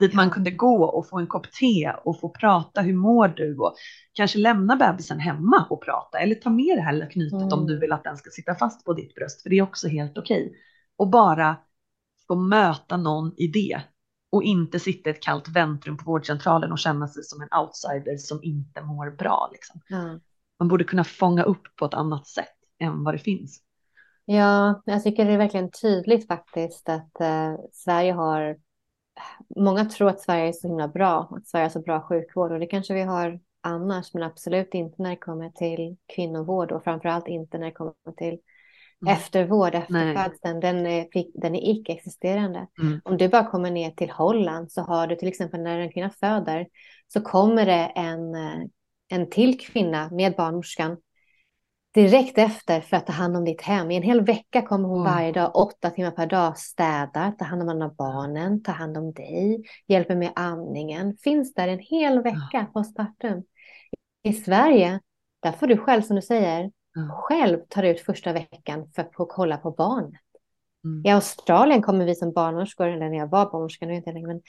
Dit 0.00 0.14
man 0.14 0.30
kunde 0.30 0.50
gå 0.50 0.84
och 0.84 1.08
få 1.08 1.18
en 1.18 1.26
kopp 1.26 1.52
te 1.52 1.92
och 2.04 2.20
få 2.20 2.28
prata, 2.28 2.80
hur 2.80 2.94
mår 2.94 3.28
du? 3.28 3.58
Och 3.58 3.74
kanske 4.12 4.38
lämna 4.38 4.76
bebisen 4.76 5.20
hemma 5.20 5.66
och 5.70 5.84
prata 5.84 6.18
eller 6.18 6.34
ta 6.34 6.50
med 6.50 6.76
det 6.76 6.82
här 6.82 6.92
lilla 6.92 7.06
knytet 7.06 7.42
mm. 7.42 7.52
om 7.52 7.66
du 7.66 7.78
vill 7.78 7.92
att 7.92 8.04
den 8.04 8.16
ska 8.16 8.30
sitta 8.30 8.54
fast 8.54 8.84
på 8.84 8.92
ditt 8.92 9.14
bröst, 9.14 9.42
för 9.42 9.50
det 9.50 9.58
är 9.58 9.62
också 9.62 9.88
helt 9.88 10.18
okej. 10.18 10.52
Och 10.96 11.08
bara 11.10 11.56
få 12.26 12.34
möta 12.34 12.96
någon 12.96 13.34
i 13.36 13.46
det 13.46 13.80
och 14.30 14.42
inte 14.42 14.78
sitta 14.78 15.10
i 15.10 15.12
ett 15.12 15.22
kallt 15.22 15.48
väntrum 15.48 15.96
på 15.96 16.10
vårdcentralen 16.10 16.72
och 16.72 16.78
känna 16.78 17.08
sig 17.08 17.22
som 17.22 17.42
en 17.42 17.58
outsider 17.60 18.16
som 18.16 18.40
inte 18.42 18.82
mår 18.82 19.10
bra. 19.10 19.48
Liksom. 19.52 19.80
Mm. 19.90 20.20
Man 20.58 20.68
borde 20.68 20.84
kunna 20.84 21.04
fånga 21.04 21.42
upp 21.42 21.76
på 21.76 21.84
ett 21.84 21.94
annat 21.94 22.26
sätt 22.26 22.56
än 22.78 23.04
vad 23.04 23.14
det 23.14 23.18
finns. 23.18 23.62
Ja, 24.24 24.82
jag 24.84 25.02
tycker 25.02 25.24
det 25.24 25.32
är 25.32 25.38
verkligen 25.38 25.70
tydligt 25.70 26.26
faktiskt 26.26 26.88
att 26.88 27.20
eh, 27.20 27.54
Sverige 27.72 28.12
har 28.12 28.56
Många 29.56 29.84
tror 29.84 30.08
att 30.08 30.20
Sverige 30.20 30.48
är 30.48 30.52
så 30.52 30.68
himla 30.68 30.88
bra, 30.88 31.28
att 31.36 31.46
Sverige 31.46 31.64
har 31.64 31.70
så 31.70 31.80
bra 31.80 32.00
sjukvård 32.00 32.52
och 32.52 32.58
det 32.58 32.66
kanske 32.66 32.94
vi 32.94 33.02
har 33.02 33.40
annars, 33.60 34.14
men 34.14 34.22
absolut 34.22 34.74
inte 34.74 35.02
när 35.02 35.10
det 35.10 35.16
kommer 35.16 35.50
till 35.50 35.96
kvinnovård 36.14 36.72
och 36.72 36.84
framförallt 36.84 37.28
inte 37.28 37.58
när 37.58 37.66
det 37.66 37.72
kommer 37.72 38.16
till 38.16 38.38
Mm. 39.02 39.14
Eftervård 39.14 39.74
efter 39.74 40.14
födseln, 40.14 40.60
den 40.60 40.86
är, 40.86 41.06
den 41.40 41.54
är 41.54 41.70
icke-existerande. 41.70 42.66
Mm. 42.82 43.00
Om 43.04 43.16
du 43.16 43.28
bara 43.28 43.44
kommer 43.44 43.70
ner 43.70 43.90
till 43.90 44.10
Holland 44.10 44.72
så 44.72 44.82
har 44.82 45.06
du 45.06 45.16
till 45.16 45.28
exempel 45.28 45.60
när 45.60 45.78
en 45.78 45.92
kvinna 45.92 46.10
föder 46.10 46.66
så 47.12 47.20
kommer 47.20 47.66
det 47.66 47.92
en, 47.94 48.34
eh, 48.34 48.60
en 49.08 49.30
till 49.30 49.60
kvinna 49.60 50.10
med 50.10 50.36
barnmorskan 50.36 50.96
direkt 51.94 52.38
efter 52.38 52.80
för 52.80 52.96
att 52.96 53.06
ta 53.06 53.12
hand 53.12 53.36
om 53.36 53.44
ditt 53.44 53.62
hem. 53.62 53.90
I 53.90 53.96
en 53.96 54.02
hel 54.02 54.24
vecka 54.24 54.62
kommer 54.62 54.88
hon 54.88 55.00
mm. 55.00 55.12
varje 55.12 55.32
dag, 55.32 55.56
åtta 55.56 55.90
timmar 55.90 56.10
per 56.10 56.26
dag, 56.26 56.58
städar, 56.58 57.32
tar 57.32 57.46
hand 57.46 57.62
om 57.62 57.68
alla 57.68 57.88
barnen, 57.88 58.62
tar 58.62 58.72
hand 58.72 58.96
om 58.96 59.12
dig, 59.12 59.62
hjälper 59.86 60.16
med 60.16 60.32
amningen. 60.36 61.16
Finns 61.22 61.54
där 61.54 61.68
en 61.68 61.78
hel 61.78 62.22
vecka 62.22 62.66
postpartum. 62.72 63.42
I 64.22 64.32
Sverige, 64.32 65.00
där 65.42 65.52
får 65.52 65.66
du 65.66 65.76
själv 65.76 66.02
som 66.02 66.16
du 66.16 66.22
säger 66.22 66.70
mm. 66.96 67.10
själv 67.10 67.58
tar 67.68 67.82
ut 67.82 68.00
första 68.00 68.32
veckan 68.32 68.90
för 68.94 69.02
att 69.02 69.12
kolla 69.14 69.56
på 69.56 69.70
barnet. 69.70 70.20
Mm. 70.84 71.02
I 71.06 71.10
Australien 71.10 71.82
kommer 71.82 72.04
vi 72.04 72.14
som 72.14 72.32
barnmorskor, 72.32 72.88
eller 72.88 73.08
när 73.08 73.18
jag 73.18 73.30
var 73.30 73.50
barnmorska, 73.50 73.86
nu 73.86 73.94
inte 73.94 74.12
längre, 74.12 74.26
men 74.26 74.40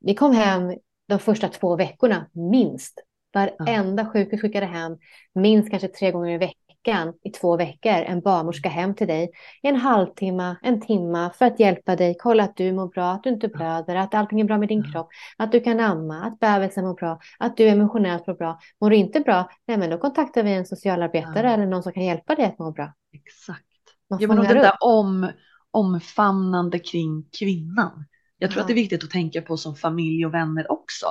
vi 0.00 0.14
kom 0.14 0.32
hem 0.32 0.74
de 1.08 1.18
första 1.18 1.48
två 1.48 1.76
veckorna 1.76 2.30
minst. 2.32 3.04
Varenda 3.34 4.06
sjukhus 4.06 4.40
skickade 4.40 4.66
hem 4.66 4.98
minst 5.34 5.70
kanske 5.70 5.88
tre 5.88 6.10
gånger 6.10 6.34
i 6.34 6.38
veckan 6.38 6.59
veckan, 6.84 7.14
i 7.22 7.30
två 7.30 7.56
veckor, 7.56 7.92
en 7.92 8.20
barnmorska 8.20 8.68
hem 8.68 8.94
till 8.94 9.06
dig 9.06 9.30
en 9.62 9.76
halvtimme, 9.76 10.56
en 10.62 10.80
timme 10.80 11.30
för 11.34 11.44
att 11.44 11.60
hjälpa 11.60 11.96
dig, 11.96 12.16
kolla 12.18 12.44
att 12.44 12.56
du 12.56 12.72
mår 12.72 12.88
bra, 12.88 13.10
att 13.10 13.22
du 13.22 13.30
inte 13.30 13.48
blöder, 13.48 13.96
att 13.96 14.14
allting 14.14 14.40
är 14.40 14.44
bra 14.44 14.58
med 14.58 14.68
din 14.68 14.92
kropp, 14.92 15.08
att 15.36 15.52
du 15.52 15.60
kan 15.60 15.80
amma, 15.80 16.24
att 16.24 16.38
bebisen 16.38 16.84
mår 16.84 16.94
bra, 16.94 17.18
att 17.38 17.56
du 17.56 17.68
emotionellt 17.68 18.26
mår 18.26 18.34
bra. 18.34 18.58
Mår 18.80 18.90
du 18.90 18.96
inte 18.96 19.20
bra, 19.20 19.50
nej 19.66 19.78
men 19.78 19.90
då 19.90 19.98
kontaktar 19.98 20.42
vi 20.42 20.52
en 20.52 20.66
socialarbetare 20.66 21.46
ja. 21.46 21.54
eller 21.54 21.66
någon 21.66 21.82
som 21.82 21.92
kan 21.92 22.04
hjälpa 22.04 22.34
dig 22.34 22.44
att 22.44 22.58
må 22.58 22.72
bra. 22.72 22.92
Exakt. 23.12 23.64
Ja, 24.08 24.28
men 24.28 24.36
det 24.36 24.54
där 24.54 24.72
om, 24.80 25.30
omfamnande 25.70 26.78
kring 26.78 27.28
kvinnan. 27.38 28.04
Jag 28.38 28.50
tror 28.50 28.58
ja. 28.58 28.62
att 28.62 28.68
det 28.68 28.72
är 28.72 28.82
viktigt 28.82 29.04
att 29.04 29.10
tänka 29.10 29.42
på 29.42 29.56
som 29.56 29.76
familj 29.76 30.26
och 30.26 30.34
vänner 30.34 30.72
också. 30.72 31.06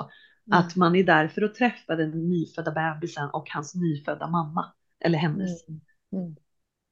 Mm. 0.48 0.60
Att 0.60 0.76
man 0.76 0.96
är 0.96 1.04
där 1.04 1.28
för 1.28 1.42
att 1.42 1.56
träffa 1.56 1.96
den 1.96 2.30
nyfödda 2.30 2.72
bebisen 2.72 3.30
och 3.30 3.50
hans 3.50 3.76
nyfödda 3.76 4.28
mamma 4.28 4.66
eller 5.00 5.18
hennes. 5.18 5.68
Mm. 5.68 5.82
Mm. 6.14 6.36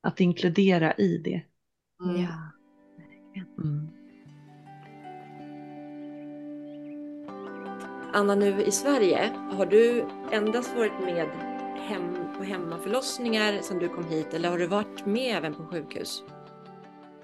Att 0.02 0.20
inkludera 0.20 0.94
i 0.94 1.18
det. 1.18 1.42
Mm. 2.04 2.22
Ja, 2.22 2.52
mm. 3.64 3.90
Anna, 8.14 8.36
nu 8.36 8.64
i 8.64 8.72
Sverige, 8.72 9.30
har 9.52 9.66
du 9.66 10.06
endast 10.32 10.76
varit 10.76 11.00
med 11.04 11.28
hem, 11.88 12.18
på 12.38 12.44
hemmaförlossningar 12.44 13.62
sedan 13.62 13.80
du 13.80 13.90
kom 13.90 14.06
hit 14.06 14.34
eller 14.34 14.50
har 14.50 14.58
du 14.58 14.68
varit 14.68 15.06
med 15.06 15.38
även 15.38 15.54
på 15.54 15.66
sjukhus? 15.66 16.24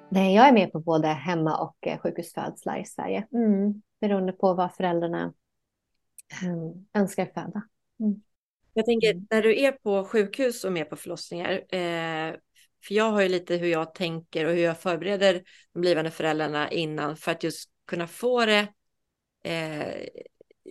Nej, 0.10 0.36
jag 0.36 0.48
är 0.48 0.54
med 0.54 0.72
på 0.72 0.80
både 0.80 1.08
hemma 1.08 1.58
och 1.58 1.88
eh, 1.88 2.00
sjukhusfödslar 2.00 2.78
i 2.78 2.86
Sverige. 2.86 3.28
Mm, 3.34 3.82
beroende 4.02 4.34
på 4.34 4.54
vad 4.54 4.74
föräldrarna 4.74 5.34
önskar 6.94 7.26
föda. 7.26 7.62
Mm. 8.00 8.22
Jag 8.74 8.86
tänker 8.86 9.12
mm. 9.12 9.28
när 9.30 9.42
du 9.42 9.60
är 9.60 9.72
på 9.72 10.06
sjukhus 10.06 10.64
och 10.64 10.72
med 10.72 10.90
på 10.90 10.96
förlossningar, 10.96 11.52
eh, 11.52 12.36
för 12.86 12.96
jag 12.96 13.12
har 13.12 13.22
ju 13.22 13.30
lite 13.30 13.56
hur 13.56 13.68
jag 13.68 13.94
tänker 13.94 14.46
och 14.46 14.54
hur 14.54 14.64
jag 14.64 14.80
förbereder 14.80 15.44
de 15.74 15.80
blivande 15.80 16.12
föräldrarna 16.12 16.72
innan 16.72 17.18
för 17.18 17.32
att 17.32 17.44
just 17.44 17.70
kunna 17.88 18.08
få 18.08 18.46
det 18.46 18.68
eh, 19.44 20.08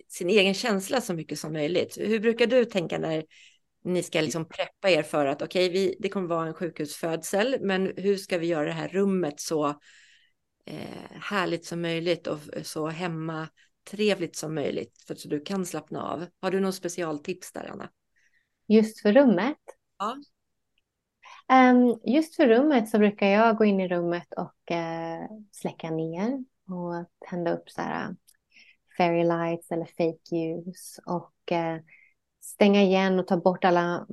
sin 0.07 0.29
egen 0.29 0.53
känsla 0.53 1.01
så 1.01 1.13
mycket 1.13 1.39
som 1.39 1.53
möjligt. 1.53 1.97
Hur 1.97 2.19
brukar 2.19 2.47
du 2.47 2.65
tänka 2.65 2.97
när 2.97 3.23
ni 3.83 4.03
ska 4.03 4.21
liksom 4.21 4.47
preppa 4.47 4.89
er 4.89 5.03
för 5.03 5.25
att 5.25 5.41
okej, 5.41 5.69
okay, 5.69 5.95
det 5.99 6.09
kommer 6.09 6.27
vara 6.27 6.47
en 6.47 6.53
sjukhusfödsel, 6.53 7.57
men 7.61 7.93
hur 7.97 8.17
ska 8.17 8.37
vi 8.37 8.47
göra 8.47 8.65
det 8.65 8.71
här 8.71 8.87
rummet 8.87 9.39
så 9.39 9.67
eh, 10.65 11.19
härligt 11.21 11.65
som 11.65 11.81
möjligt 11.81 12.27
och 12.27 12.39
så 12.63 12.87
hemma 12.87 13.47
trevligt 13.83 14.35
som 14.35 14.55
möjligt 14.55 15.03
för 15.07 15.15
så 15.15 15.27
du 15.27 15.39
kan 15.39 15.65
slappna 15.65 16.11
av. 16.11 16.25
Har 16.41 16.51
du 16.51 16.59
någon 16.59 16.73
specialtips 16.73 17.51
där, 17.51 17.71
Anna? 17.71 17.89
Just 18.67 19.01
för 19.01 19.13
rummet? 19.13 19.57
Ja. 19.97 20.15
Um, 21.51 21.99
just 22.03 22.35
för 22.35 22.47
rummet 22.47 22.89
så 22.89 22.99
brukar 22.99 23.27
jag 23.27 23.57
gå 23.57 23.65
in 23.65 23.79
i 23.79 23.87
rummet 23.87 24.27
och 24.37 24.71
uh, 24.71 25.39
släcka 25.51 25.89
ner 25.89 26.43
och 26.67 27.09
tända 27.29 27.53
upp 27.53 27.69
så 27.69 27.81
här 27.81 28.15
fairy 28.97 29.23
lights 29.23 29.71
eller 29.71 29.85
fake 29.85 30.35
ljus 30.35 30.99
och 31.05 31.51
uh, 31.51 31.81
stänga 32.41 32.81
igen 32.81 33.19
och 33.19 33.27
ta 33.27 33.37
bort 33.37 33.65
alla 33.65 34.07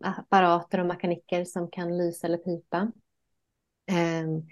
apparater 0.00 0.80
och 0.80 0.86
mekaniker 0.86 1.44
som 1.44 1.70
kan 1.70 1.98
lysa 1.98 2.26
eller 2.26 2.38
pipa. 2.38 2.92
Um, 3.92 4.48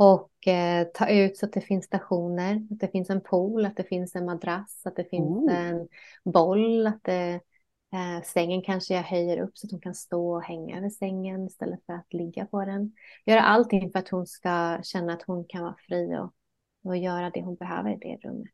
och 0.00 0.48
eh, 0.48 0.86
ta 0.94 1.08
ut 1.08 1.36
så 1.36 1.46
att 1.46 1.52
det 1.52 1.60
finns 1.60 1.84
stationer, 1.84 2.66
att 2.70 2.80
det 2.80 2.88
finns 2.88 3.10
en 3.10 3.20
pool, 3.20 3.66
att 3.66 3.76
det 3.76 3.84
finns 3.84 4.16
en 4.16 4.24
madrass, 4.24 4.82
att 4.84 4.96
det 4.96 5.04
finns 5.04 5.50
oh. 5.50 5.56
en 5.56 5.88
boll, 6.24 6.86
att 6.86 7.04
det, 7.04 7.40
eh, 7.92 8.22
sängen 8.24 8.62
kanske 8.62 8.94
jag 8.94 9.02
höjer 9.02 9.40
upp 9.42 9.58
så 9.58 9.66
att 9.66 9.70
hon 9.70 9.80
kan 9.80 9.94
stå 9.94 10.34
och 10.34 10.42
hänga 10.42 10.78
över 10.78 10.90
sängen 10.90 11.46
istället 11.46 11.86
för 11.86 11.92
att 11.92 12.12
ligga 12.12 12.46
på 12.46 12.64
den. 12.64 12.92
Göra 13.26 13.42
allting 13.42 13.90
för 13.90 13.98
att 13.98 14.08
hon 14.08 14.26
ska 14.26 14.78
känna 14.82 15.12
att 15.12 15.22
hon 15.22 15.44
kan 15.48 15.62
vara 15.62 15.76
fri 15.88 16.16
och, 16.16 16.34
och 16.84 16.96
göra 16.96 17.30
det 17.30 17.42
hon 17.42 17.54
behöver 17.54 17.90
i 17.90 17.96
det 17.96 18.28
rummet. 18.28 18.50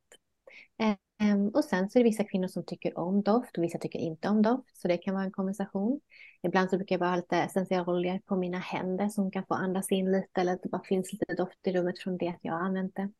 Um, 1.22 1.48
och 1.48 1.64
sen 1.64 1.90
så 1.90 1.98
är 1.98 2.02
det 2.04 2.10
vissa 2.10 2.24
kvinnor 2.24 2.48
som 2.48 2.64
tycker 2.64 2.98
om 2.98 3.22
doft 3.22 3.58
och 3.58 3.64
vissa 3.64 3.78
tycker 3.78 3.98
inte 3.98 4.28
om 4.28 4.42
doft, 4.42 4.76
så 4.76 4.88
det 4.88 4.96
kan 4.96 5.14
vara 5.14 5.24
en 5.24 5.32
konversation. 5.32 6.00
Ibland 6.42 6.70
så 6.70 6.76
brukar 6.76 6.94
jag 6.94 7.00
bara 7.00 7.10
ha 7.10 7.16
lite 7.16 7.36
essentialoljor 7.36 8.18
på 8.26 8.36
mina 8.36 8.58
händer 8.58 9.08
som 9.08 9.30
kan 9.30 9.46
få 9.46 9.54
andas 9.54 9.92
in 9.92 10.12
lite 10.12 10.40
eller 10.40 10.52
att 10.52 10.62
det 10.62 10.68
bara 10.68 10.84
finns 10.84 11.12
lite 11.12 11.34
doft 11.34 11.66
i 11.66 11.72
rummet 11.72 11.98
från 11.98 12.18
det 12.18 12.28
att 12.28 12.38
jag 12.42 12.52
har 12.52 12.60
använt 12.60 12.94
det. 12.94 13.10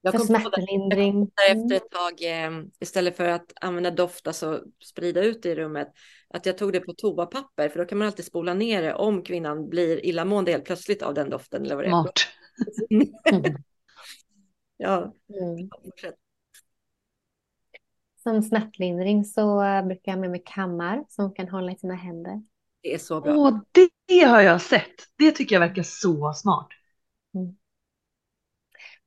Jag 0.00 0.12
för 0.12 0.20
smärtlindring. 0.20 1.30
Efter 1.48 1.54
mm. 1.54 1.72
ett 1.72 1.90
tag, 1.90 2.22
eh, 2.22 2.64
istället 2.80 3.16
för 3.16 3.28
att 3.28 3.52
använda 3.60 3.90
doft, 3.90 4.26
alltså 4.26 4.62
sprida 4.84 5.22
ut 5.22 5.42
det 5.42 5.48
i 5.48 5.54
rummet, 5.54 5.88
att 6.28 6.46
jag 6.46 6.58
tog 6.58 6.72
det 6.72 6.80
på 6.80 6.92
toapapper, 6.92 7.68
för 7.68 7.78
då 7.78 7.84
kan 7.84 7.98
man 7.98 8.06
alltid 8.06 8.24
spola 8.24 8.54
ner 8.54 8.82
det 8.82 8.94
om 8.94 9.22
kvinnan 9.22 9.68
blir 9.68 10.06
illamående 10.06 10.50
helt 10.50 10.64
plötsligt 10.64 11.02
av 11.02 11.14
den 11.14 11.30
doften. 11.30 11.64
Eller 11.64 11.74
vad 11.74 11.84
det 11.84 11.88
är. 11.88 11.90
Smart. 11.90 12.20
ja, 14.76 15.14
mm. 15.42 15.70
Som 18.24 18.42
smärtlindring 18.42 19.24
så 19.24 19.62
brukar 19.84 20.12
jag 20.12 20.18
med 20.18 20.30
mig 20.30 20.42
kammar 20.46 21.04
som 21.08 21.34
kan 21.34 21.48
hålla 21.48 21.72
i 21.72 21.76
sina 21.76 21.94
händer. 21.94 22.42
Det 22.82 22.94
är 22.94 22.98
så 22.98 23.20
bra. 23.20 23.34
Åh, 23.36 23.60
det 24.08 24.24
har 24.24 24.40
jag 24.40 24.60
sett. 24.60 24.94
Det 25.18 25.30
tycker 25.30 25.54
jag 25.54 25.60
verkar 25.60 25.82
så 25.82 26.32
smart. 26.32 26.68
Mm. 27.34 27.56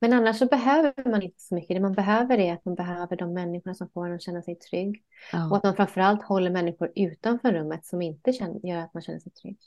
Men 0.00 0.12
annars 0.12 0.38
så 0.38 0.46
behöver 0.46 1.10
man 1.10 1.22
inte 1.22 1.40
så 1.40 1.54
mycket. 1.54 1.76
Det 1.76 1.80
man 1.80 1.92
behöver 1.92 2.38
är 2.38 2.52
att 2.52 2.64
man 2.64 2.74
behöver 2.74 3.16
de 3.16 3.34
människorna 3.34 3.74
som 3.74 3.88
får 3.90 4.06
en 4.06 4.14
att 4.14 4.22
känna 4.22 4.42
sig 4.42 4.54
trygg. 4.54 5.02
Ja. 5.32 5.50
Och 5.50 5.56
att 5.56 5.64
man 5.64 5.76
framförallt 5.76 6.22
håller 6.22 6.50
människor 6.50 6.92
utanför 6.96 7.52
rummet 7.52 7.86
som 7.86 8.02
inte 8.02 8.32
känner, 8.32 8.66
gör 8.66 8.78
att 8.78 8.94
man 8.94 9.02
känner 9.02 9.18
sig 9.18 9.32
trygg. 9.32 9.58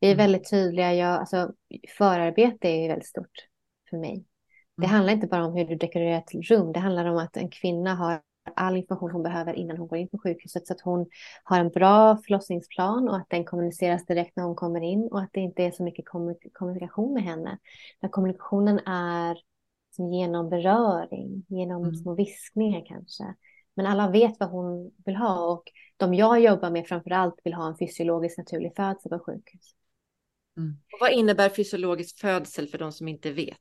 Vi 0.00 0.06
är 0.06 0.14
mm. 0.14 0.24
väldigt 0.24 0.50
tydliga. 0.50 0.94
Jag, 0.94 1.20
alltså, 1.20 1.52
förarbete 1.98 2.68
är 2.68 2.88
väldigt 2.88 3.08
stort 3.08 3.48
för 3.90 3.96
mig. 3.96 4.24
Det 4.76 4.84
mm. 4.84 4.94
handlar 4.94 5.12
inte 5.12 5.26
bara 5.26 5.44
om 5.44 5.54
hur 5.54 5.64
du 5.64 5.74
dekorerar 5.74 6.18
ett 6.18 6.50
rum. 6.50 6.72
Det 6.72 6.80
handlar 6.80 7.04
om 7.04 7.18
att 7.18 7.36
en 7.36 7.50
kvinna 7.50 7.94
har 7.94 8.22
all 8.60 8.76
information 8.76 9.10
hon 9.10 9.22
behöver 9.22 9.54
innan 9.54 9.76
hon 9.76 9.88
går 9.88 9.98
in 9.98 10.08
på 10.08 10.18
sjukhuset 10.18 10.66
så 10.66 10.72
att 10.72 10.80
hon 10.80 11.06
har 11.44 11.60
en 11.60 11.68
bra 11.68 12.16
förlossningsplan 12.16 13.08
och 13.08 13.16
att 13.16 13.30
den 13.30 13.44
kommuniceras 13.44 14.06
direkt 14.06 14.36
när 14.36 14.44
hon 14.44 14.54
kommer 14.54 14.80
in 14.80 15.08
och 15.12 15.20
att 15.20 15.30
det 15.32 15.40
inte 15.40 15.62
är 15.62 15.70
så 15.70 15.82
mycket 15.82 16.04
kommunikation 16.52 17.14
med 17.14 17.22
henne. 17.22 17.58
När 18.00 18.08
kommunikationen 18.08 18.78
är 18.86 19.38
genom 19.98 20.48
beröring, 20.48 21.44
genom 21.48 21.82
mm. 21.82 21.94
små 21.94 22.14
viskningar 22.14 22.84
kanske. 22.86 23.34
Men 23.74 23.86
alla 23.86 24.10
vet 24.10 24.40
vad 24.40 24.50
hon 24.50 24.90
vill 25.04 25.16
ha 25.16 25.52
och 25.52 25.62
de 25.96 26.14
jag 26.14 26.40
jobbar 26.40 26.70
med 26.70 26.86
framför 26.86 27.10
allt 27.10 27.34
vill 27.44 27.54
ha 27.54 27.68
en 27.68 27.76
fysiologisk 27.78 28.38
naturlig 28.38 28.72
födsel 28.76 29.10
på 29.10 29.18
sjukhus. 29.18 29.74
Mm. 30.56 30.76
vad 31.00 31.12
innebär 31.12 31.48
fysiologisk 31.48 32.18
födsel 32.18 32.68
för 32.68 32.78
de 32.78 32.92
som 32.92 33.08
inte 33.08 33.30
vet? 33.30 33.56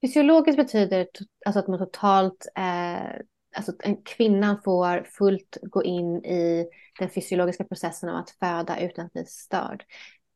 Fysiologiskt 0.00 0.56
betyder 0.56 1.06
alltså 1.46 1.58
att 1.58 1.68
man 1.68 1.78
totalt 1.78 2.46
eh, 2.56 3.20
alltså 3.56 3.72
en 3.78 3.96
kvinna 4.02 4.60
får 4.64 5.04
fullt 5.04 5.58
gå 5.62 5.84
in 5.84 6.24
i 6.24 6.66
den 6.98 7.10
fysiologiska 7.10 7.64
processen 7.64 8.08
av 8.08 8.16
att 8.16 8.30
föda 8.30 8.80
utan 8.80 9.06
att 9.06 9.12
bli 9.12 9.24
störd. 9.24 9.84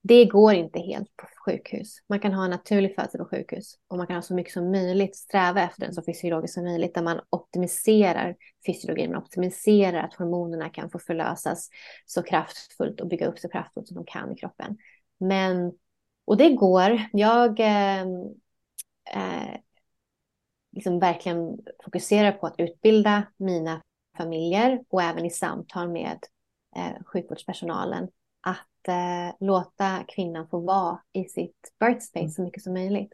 Det 0.02 0.24
går 0.24 0.54
inte 0.54 0.78
helt 0.78 1.16
på 1.16 1.26
sjukhus. 1.46 1.96
Man 2.09 2.20
kan 2.20 2.33
ha 2.33 2.44
en 2.44 2.50
naturlig 2.50 2.94
födsel 2.94 3.20
på 3.20 3.24
sjukhus 3.24 3.74
och 3.88 3.96
man 3.96 4.06
kan 4.06 4.16
ha 4.16 4.22
så 4.22 4.35
mycket 4.35 4.52
som 4.52 4.70
möjligt 4.70 5.16
sträva 5.16 5.62
efter 5.62 5.80
den 5.80 5.94
så 5.94 6.02
fysiologiskt 6.02 6.54
som 6.54 6.64
möjligt 6.64 6.94
där 6.94 7.02
man 7.02 7.20
optimiserar 7.30 8.37
fysiologin, 8.66 9.12
man 9.12 9.22
optimiserar 9.22 10.02
att 10.02 10.14
hormonerna 10.14 10.68
kan 10.68 10.90
få 10.90 10.98
förlösas 10.98 11.68
så 12.06 12.22
kraftfullt 12.22 13.00
och 13.00 13.09
bygga 13.09 13.26
upp 13.26 13.38
så 13.38 13.48
kraftfullt 13.48 13.88
som 13.88 13.94
de 13.94 14.04
kan 14.06 14.33
i 14.33 14.37
kroppen. 14.37 14.76
Men, 15.18 15.72
och 16.24 16.37
det 16.37 16.50
går. 16.50 17.02
Jag 17.12 17.61
eh, 17.61 18.02
eh, 19.14 19.54
liksom 20.72 20.98
verkligen 20.98 21.59
fokuserar 21.85 22.33
på 22.33 22.46
att 22.46 22.54
utbilda 22.59 23.22
mina 23.37 23.83
familjer 24.16 24.85
och 24.88 25.02
även 25.02 25.24
i 25.24 25.30
samtal 25.30 25.88
med 25.88 26.18
eh, 26.76 27.04
sjukvårdspersonalen 27.04 28.09
att 28.40 28.88
eh, 28.88 29.37
låta 29.40 30.04
kvinnan 30.09 30.48
få 30.48 30.61
vara 30.61 31.00
i 31.12 31.24
sitt 31.24 31.72
birth 31.80 32.00
space 32.00 32.20
mm. 32.20 32.30
så 32.30 32.42
mycket 32.42 32.62
som 32.62 32.72
möjligt. 32.72 33.12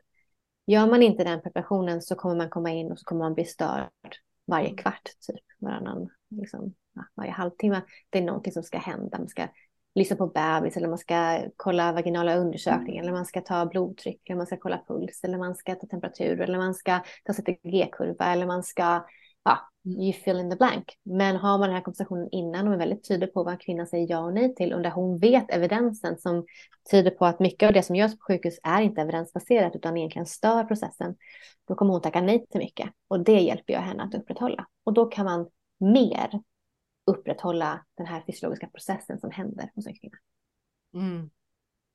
Gör 0.67 0.87
man 0.87 1.03
inte 1.03 1.25
den 1.25 1.43
preparationen 1.43 2.03
så 2.03 2.15
kommer 2.15 2.37
man 2.37 2.51
komma 2.51 2.71
in 2.71 2.93
och 2.93 2.99
så 2.99 3.05
kommer 3.05 3.25
man 3.25 3.35
bli 3.35 3.45
störd 3.45 4.17
varje 4.47 4.67
mm. 4.67 4.77
kvart, 4.77 5.11
typ 5.21 5.45
varannan, 5.59 6.09
liksom, 6.31 6.75
varje 7.15 7.31
halvtimme. 7.31 7.83
Det 8.11 8.19
är 8.19 8.23
någonting 8.23 8.53
som 8.53 8.63
ska 8.63 8.79
hända. 8.79 9.19
Man 9.19 9.29
ska 9.29 9.49
lyssna 9.97 10.17
på 10.17 10.27
bebis 10.27 10.77
eller 10.77 10.89
man 10.89 10.99
ska 10.99 11.41
kolla 11.57 11.93
vaginala 11.93 12.37
undersökningar 12.37 13.03
eller 13.03 13.13
man 13.13 13.27
ska 13.27 13.41
ta 13.41 13.67
blodtryck 13.67 14.29
eller 14.29 14.37
man 14.37 14.47
ska 14.47 14.57
kolla 14.57 14.83
puls 14.89 15.25
eller 15.25 15.39
man 15.39 15.55
ska 15.55 15.75
ta 15.75 15.87
temperatur 15.87 16.41
eller 16.41 16.59
man 16.59 16.75
ska 16.75 17.01
ta 17.25 17.33
CTG-kurva 17.33 18.25
eller 18.25 18.47
man 18.47 18.63
ska, 18.63 19.05
ja, 19.45 19.71
mm. 19.85 20.01
you 20.01 20.13
fill 20.13 20.39
in 20.39 20.51
the 20.51 20.57
blank. 20.57 20.99
Men 21.03 21.37
har 21.37 21.59
man 21.59 21.69
den 21.69 21.77
här 21.77 21.83
konversationen 21.83 22.29
innan 22.33 22.69
och 22.69 22.75
är 22.75 22.79
väldigt 22.79 23.09
tydlig 23.09 23.35
på 23.35 23.45
vad 23.45 23.61
kvinnan 23.61 23.87
säger 23.87 24.07
ja 24.11 24.19
och 24.19 24.35
nej 24.35 24.55
till 24.55 24.73
och 24.73 24.83
där 24.83 24.91
hon 24.91 25.19
vet 25.19 25.51
evidensen 25.51 26.19
som 26.19 26.47
tyder 26.91 27.11
på 27.11 27.27
att 27.27 27.41
mycket 27.41 27.67
av 27.67 27.73
det 27.73 27.83
som 27.83 27.97
görs 27.97 28.19
på 28.19 28.25
sjukhus 28.25 28.59
är 28.63 28.83
inte 28.83 29.01
evidensbaserat 29.01 29.77
utan 29.77 29.97
egentligen 29.97 30.27
stör 30.27 30.65
processen, 30.65 31.17
då 31.69 31.75
kommer 31.75 31.93
hon 31.93 32.03
tacka 32.03 32.21
nej 32.21 32.47
till 32.47 32.61
mycket 32.61 32.91
och 33.09 33.21
det 33.21 33.41
hjälper 33.41 33.73
jag 33.73 33.81
henne 33.81 34.03
att 34.03 34.15
upprätthålla. 34.15 34.67
Och 34.85 34.93
då 34.93 35.07
kan 35.07 35.25
man 35.25 35.49
mer 35.79 36.41
upprätthålla 37.07 37.87
den 37.97 38.07
här 38.07 38.23
fysiologiska 38.27 38.67
processen 38.67 39.19
som 39.19 39.31
händer 39.31 39.71
hos 39.75 39.87
en 39.87 39.95
kvinna. 39.95 40.19
Mm. 40.95 41.31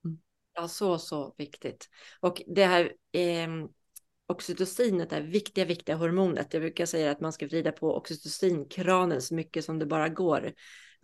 mm. 0.05 0.21
Ja, 0.53 0.67
så, 0.67 0.97
så 0.97 1.35
viktigt. 1.37 1.89
Och 2.19 2.41
det 2.47 2.65
här 2.65 2.93
eh, 3.11 3.47
oxytocinet, 4.31 5.13
är 5.13 5.21
viktiga, 5.21 5.65
viktiga 5.65 5.95
hormonet. 5.95 6.53
Jag 6.53 6.61
brukar 6.61 6.85
säga 6.85 7.11
att 7.11 7.21
man 7.21 7.33
ska 7.33 7.47
vrida 7.47 7.71
på 7.71 7.95
oxytocinkranen 7.95 9.21
så 9.21 9.35
mycket 9.35 9.65
som 9.65 9.79
det 9.79 9.85
bara 9.85 10.09
går 10.09 10.53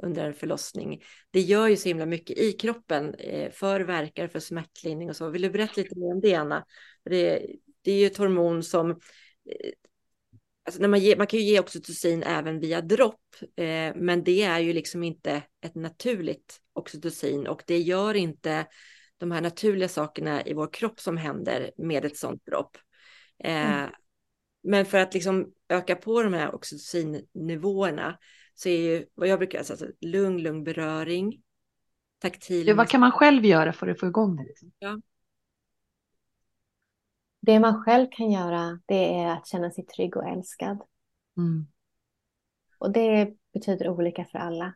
under 0.03 0.25
en 0.25 0.33
förlossning. 0.33 1.03
Det 1.31 1.41
gör 1.41 1.67
ju 1.67 1.77
så 1.77 1.89
himla 1.89 2.05
mycket 2.05 2.37
i 2.37 2.51
kroppen 2.51 3.13
eh, 3.13 3.51
för 3.51 3.79
verkar, 3.79 4.27
för 4.27 4.39
smärtlindring 4.39 5.09
och 5.09 5.15
så. 5.15 5.29
Vill 5.29 5.41
du 5.41 5.49
berätta 5.49 5.81
lite 5.81 5.99
mer 5.99 6.13
om 6.13 6.21
det, 6.21 6.35
Anna? 6.35 6.65
Det, 7.03 7.47
det 7.81 7.91
är 7.91 7.99
ju 7.99 8.05
ett 8.05 8.17
hormon 8.17 8.63
som 8.63 8.91
eh, 8.91 8.95
Alltså 10.67 10.81
när 10.81 10.87
man, 10.87 10.99
ger, 10.99 11.17
man 11.17 11.27
kan 11.27 11.39
ju 11.39 11.45
ge 11.45 11.59
oxytocin 11.59 12.23
även 12.23 12.59
via 12.59 12.81
dropp, 12.81 13.35
eh, 13.41 13.95
men 13.95 14.23
det 14.23 14.43
är 14.43 14.59
ju 14.59 14.73
liksom 14.73 15.03
inte 15.03 15.43
ett 15.61 15.75
naturligt 15.75 16.57
oxytocin 16.73 17.47
och 17.47 17.63
det 17.67 17.77
gör 17.77 18.13
inte 18.13 18.65
de 19.17 19.31
här 19.31 19.41
naturliga 19.41 19.89
sakerna 19.89 20.45
i 20.45 20.53
vår 20.53 20.73
kropp 20.73 20.99
som 20.99 21.17
händer 21.17 21.71
med 21.77 22.05
ett 22.05 22.17
sånt 22.17 22.45
dropp. 22.45 22.77
Eh, 23.43 23.79
mm. 23.79 23.89
Men 24.63 24.85
för 24.85 24.97
att 24.97 25.13
liksom 25.13 25.51
öka 25.69 25.95
på 25.95 26.23
de 26.23 26.33
här 26.33 26.55
oxytocinnivåerna 26.55 28.17
så 28.55 28.69
är 28.69 28.79
ju 28.81 29.05
vad 29.15 29.27
jag 29.27 29.39
brukar 29.39 29.63
säga, 29.63 29.73
alltså 29.73 29.87
lugn, 30.01 30.41
lugn 30.41 30.63
beröring, 30.63 31.41
taktil. 32.21 32.67
Ja, 32.67 32.75
vad 32.75 32.89
kan 32.89 32.99
man 32.99 33.11
själv 33.11 33.45
göra 33.45 33.73
för 33.73 33.87
att 33.87 33.99
få 33.99 34.07
igång 34.07 34.35
det? 34.35 34.43
Liksom? 34.43 34.71
Ja. 34.79 35.01
Det 37.47 37.59
man 37.59 37.83
själv 37.83 38.07
kan 38.11 38.31
göra 38.31 38.79
det 38.85 39.19
är 39.19 39.27
att 39.27 39.47
känna 39.47 39.71
sig 39.71 39.85
trygg 39.85 40.17
och 40.17 40.27
älskad. 40.27 40.81
Mm. 41.37 41.67
Och 42.79 42.91
det 42.91 43.33
betyder 43.53 43.89
olika 43.89 44.25
för 44.25 44.39
alla. 44.39 44.73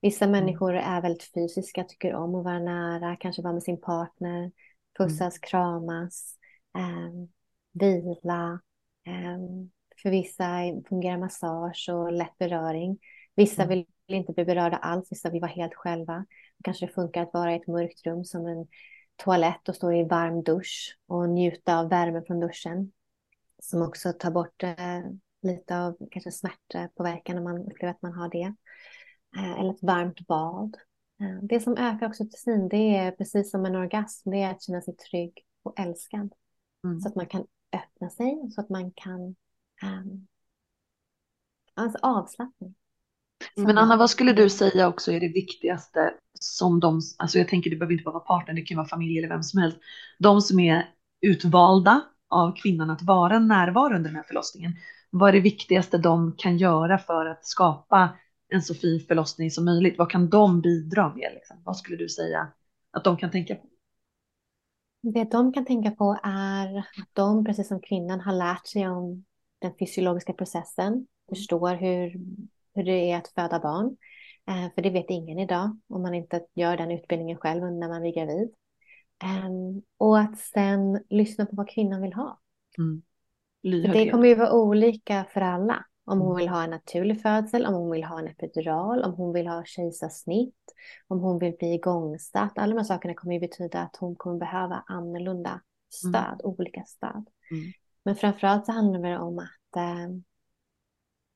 Vissa 0.00 0.24
mm. 0.24 0.40
människor 0.40 0.74
är 0.74 1.02
väldigt 1.02 1.32
fysiska, 1.34 1.84
tycker 1.84 2.14
om 2.14 2.34
att 2.34 2.44
vara 2.44 2.58
nära, 2.58 3.16
kanske 3.16 3.42
vara 3.42 3.52
med 3.52 3.62
sin 3.62 3.80
partner, 3.80 4.52
pussas, 4.98 5.20
mm. 5.20 5.40
kramas, 5.42 6.38
eh, 6.78 7.28
vila. 7.72 8.60
Eh, 9.06 9.38
för 10.02 10.10
vissa 10.10 10.46
fungerar 10.88 11.18
massage 11.18 11.88
och 11.92 12.12
lätt 12.12 12.38
beröring. 12.38 12.98
Vissa 13.34 13.62
mm. 13.62 13.68
vill 13.68 13.86
inte 14.06 14.32
bli 14.32 14.44
berörda 14.44 14.76
alls, 14.76 15.12
vissa 15.12 15.30
vill 15.30 15.40
vara 15.40 15.52
helt 15.52 15.74
själva. 15.74 16.26
Kanske 16.64 16.86
det 16.86 16.92
funkar 16.92 17.22
att 17.22 17.32
vara 17.32 17.52
i 17.52 17.56
ett 17.56 17.66
mörkt 17.66 18.06
rum 18.06 18.24
som 18.24 18.46
en 18.46 18.66
toalett 19.24 19.68
och 19.68 19.74
stå 19.74 19.92
i 19.92 20.04
varm 20.04 20.42
dusch 20.42 20.98
och 21.06 21.28
njuta 21.28 21.78
av 21.78 21.88
värmen 21.88 22.24
från 22.24 22.40
duschen. 22.40 22.92
Som 23.62 23.82
också 23.82 24.12
tar 24.12 24.30
bort 24.30 24.62
eh, 24.62 25.00
lite 25.42 25.78
av 25.78 25.96
kanske 26.10 26.32
smärtpåverkan 26.32 27.36
när 27.36 27.42
man 27.42 27.58
upplever 27.58 27.90
att 27.90 28.02
man 28.02 28.12
har 28.12 28.28
det. 28.28 28.54
Eh, 29.36 29.60
eller 29.60 29.70
ett 29.70 29.82
varmt 29.82 30.26
bad. 30.26 30.76
Eh, 31.20 31.42
det 31.42 31.60
som 31.60 31.76
ökar 31.76 32.08
oxytocin, 32.08 32.68
det 32.68 32.96
är 32.96 33.10
precis 33.12 33.50
som 33.50 33.66
en 33.66 33.76
orgasm, 33.76 34.30
det 34.30 34.42
är 34.42 34.50
att 34.50 34.62
känna 34.62 34.82
sig 34.82 34.96
trygg 34.96 35.44
och 35.62 35.80
älskad. 35.80 36.32
Mm. 36.84 37.00
Så 37.00 37.08
att 37.08 37.14
man 37.14 37.26
kan 37.26 37.46
öppna 37.72 38.10
sig, 38.10 38.50
så 38.54 38.60
att 38.60 38.68
man 38.68 38.92
kan 38.92 39.36
um, 39.82 40.26
alltså 41.74 41.98
avslappning. 42.02 42.74
Men 43.56 43.78
Anna, 43.78 43.96
vad 43.96 44.10
skulle 44.10 44.32
du 44.32 44.48
säga 44.48 44.88
också 44.88 45.12
är 45.12 45.20
det 45.20 45.28
viktigaste 45.28 46.14
som 46.40 46.80
de, 46.80 47.00
alltså 47.18 47.38
jag 47.38 47.48
tänker 47.48 47.70
det 47.70 47.76
behöver 47.76 47.92
inte 47.92 48.04
bara 48.04 48.12
vara 48.12 48.24
partner, 48.24 48.54
det 48.54 48.62
kan 48.62 48.76
vara 48.76 48.88
familj 48.88 49.18
eller 49.18 49.28
vem 49.28 49.42
som 49.42 49.60
helst, 49.60 49.78
de 50.18 50.40
som 50.40 50.60
är 50.60 50.88
utvalda 51.20 52.00
av 52.28 52.56
kvinnan 52.56 52.90
att 52.90 53.02
vara 53.02 53.38
närvarande 53.38 53.96
under 53.96 54.10
den 54.10 54.16
här 54.16 54.22
förlossningen. 54.22 54.72
Vad 55.10 55.28
är 55.28 55.32
det 55.32 55.40
viktigaste 55.40 55.98
de 55.98 56.34
kan 56.38 56.58
göra 56.58 56.98
för 56.98 57.26
att 57.26 57.46
skapa 57.46 58.08
en 58.48 58.62
så 58.62 58.74
fin 58.74 59.00
förlossning 59.08 59.50
som 59.50 59.64
möjligt? 59.64 59.98
Vad 59.98 60.10
kan 60.10 60.30
de 60.30 60.60
bidra 60.60 61.08
med? 61.14 61.30
Liksom? 61.34 61.56
Vad 61.64 61.76
skulle 61.76 61.96
du 61.96 62.08
säga 62.08 62.48
att 62.90 63.04
de 63.04 63.16
kan 63.16 63.30
tänka 63.30 63.54
på? 63.54 63.66
Det 65.02 65.24
de 65.24 65.52
kan 65.52 65.64
tänka 65.64 65.90
på 65.90 66.18
är 66.22 66.78
att 66.78 67.08
de, 67.12 67.44
precis 67.44 67.68
som 67.68 67.80
kvinnan, 67.80 68.20
har 68.20 68.32
lärt 68.32 68.66
sig 68.66 68.88
om 68.88 69.24
den 69.58 69.72
fysiologiska 69.78 70.32
processen, 70.32 71.06
förstår 71.28 71.74
hur, 71.74 72.20
hur 72.74 72.82
det 72.84 73.10
är 73.10 73.16
att 73.16 73.28
föda 73.28 73.60
barn. 73.60 73.96
Eh, 74.48 74.74
för 74.74 74.82
det 74.82 74.90
vet 74.90 75.10
ingen 75.10 75.38
idag 75.38 75.80
om 75.88 76.02
man 76.02 76.14
inte 76.14 76.46
gör 76.54 76.76
den 76.76 76.90
utbildningen 76.90 77.38
själv 77.38 77.72
när 77.72 77.88
man 77.88 78.00
blir 78.00 78.14
gravid. 78.14 78.54
Eh, 79.22 79.50
och 79.98 80.18
att 80.18 80.38
sen 80.38 81.04
lyssna 81.08 81.46
på 81.46 81.56
vad 81.56 81.70
kvinnan 81.70 82.02
vill 82.02 82.12
ha. 82.12 82.40
Mm. 82.78 83.02
För 83.62 83.92
det 83.92 84.10
kommer 84.10 84.28
ju 84.28 84.34
vara 84.34 84.52
olika 84.52 85.24
för 85.32 85.40
alla. 85.40 85.84
Om 86.04 86.18
hon 86.20 86.30
mm. 86.30 86.36
vill 86.36 86.48
ha 86.48 86.64
en 86.64 86.70
naturlig 86.70 87.22
födsel, 87.22 87.66
om 87.66 87.74
hon 87.74 87.90
vill 87.90 88.04
ha 88.04 88.18
en 88.18 88.28
epidural, 88.28 89.02
om 89.02 89.14
hon 89.14 89.32
vill 89.32 89.46
ha 89.46 89.64
kejsarsnitt, 89.64 90.74
om 91.08 91.20
hon 91.20 91.38
vill 91.38 91.56
bli 91.58 91.74
igångsatt. 91.74 92.58
Alla 92.58 92.74
de 92.74 92.78
här 92.78 92.84
sakerna 92.84 93.14
kommer 93.14 93.34
ju 93.34 93.40
betyda 93.40 93.80
att 93.80 93.96
hon 93.96 94.16
kommer 94.16 94.38
behöva 94.38 94.84
annorlunda 94.86 95.60
stöd, 95.90 96.14
mm. 96.14 96.38
olika 96.42 96.82
stöd. 96.84 97.26
Mm. 97.50 97.72
Men 98.04 98.16
framförallt 98.16 98.66
så 98.66 98.72
handlar 98.72 99.10
det 99.10 99.18
om 99.18 99.38
att, 99.38 99.76
äh, 99.76 100.08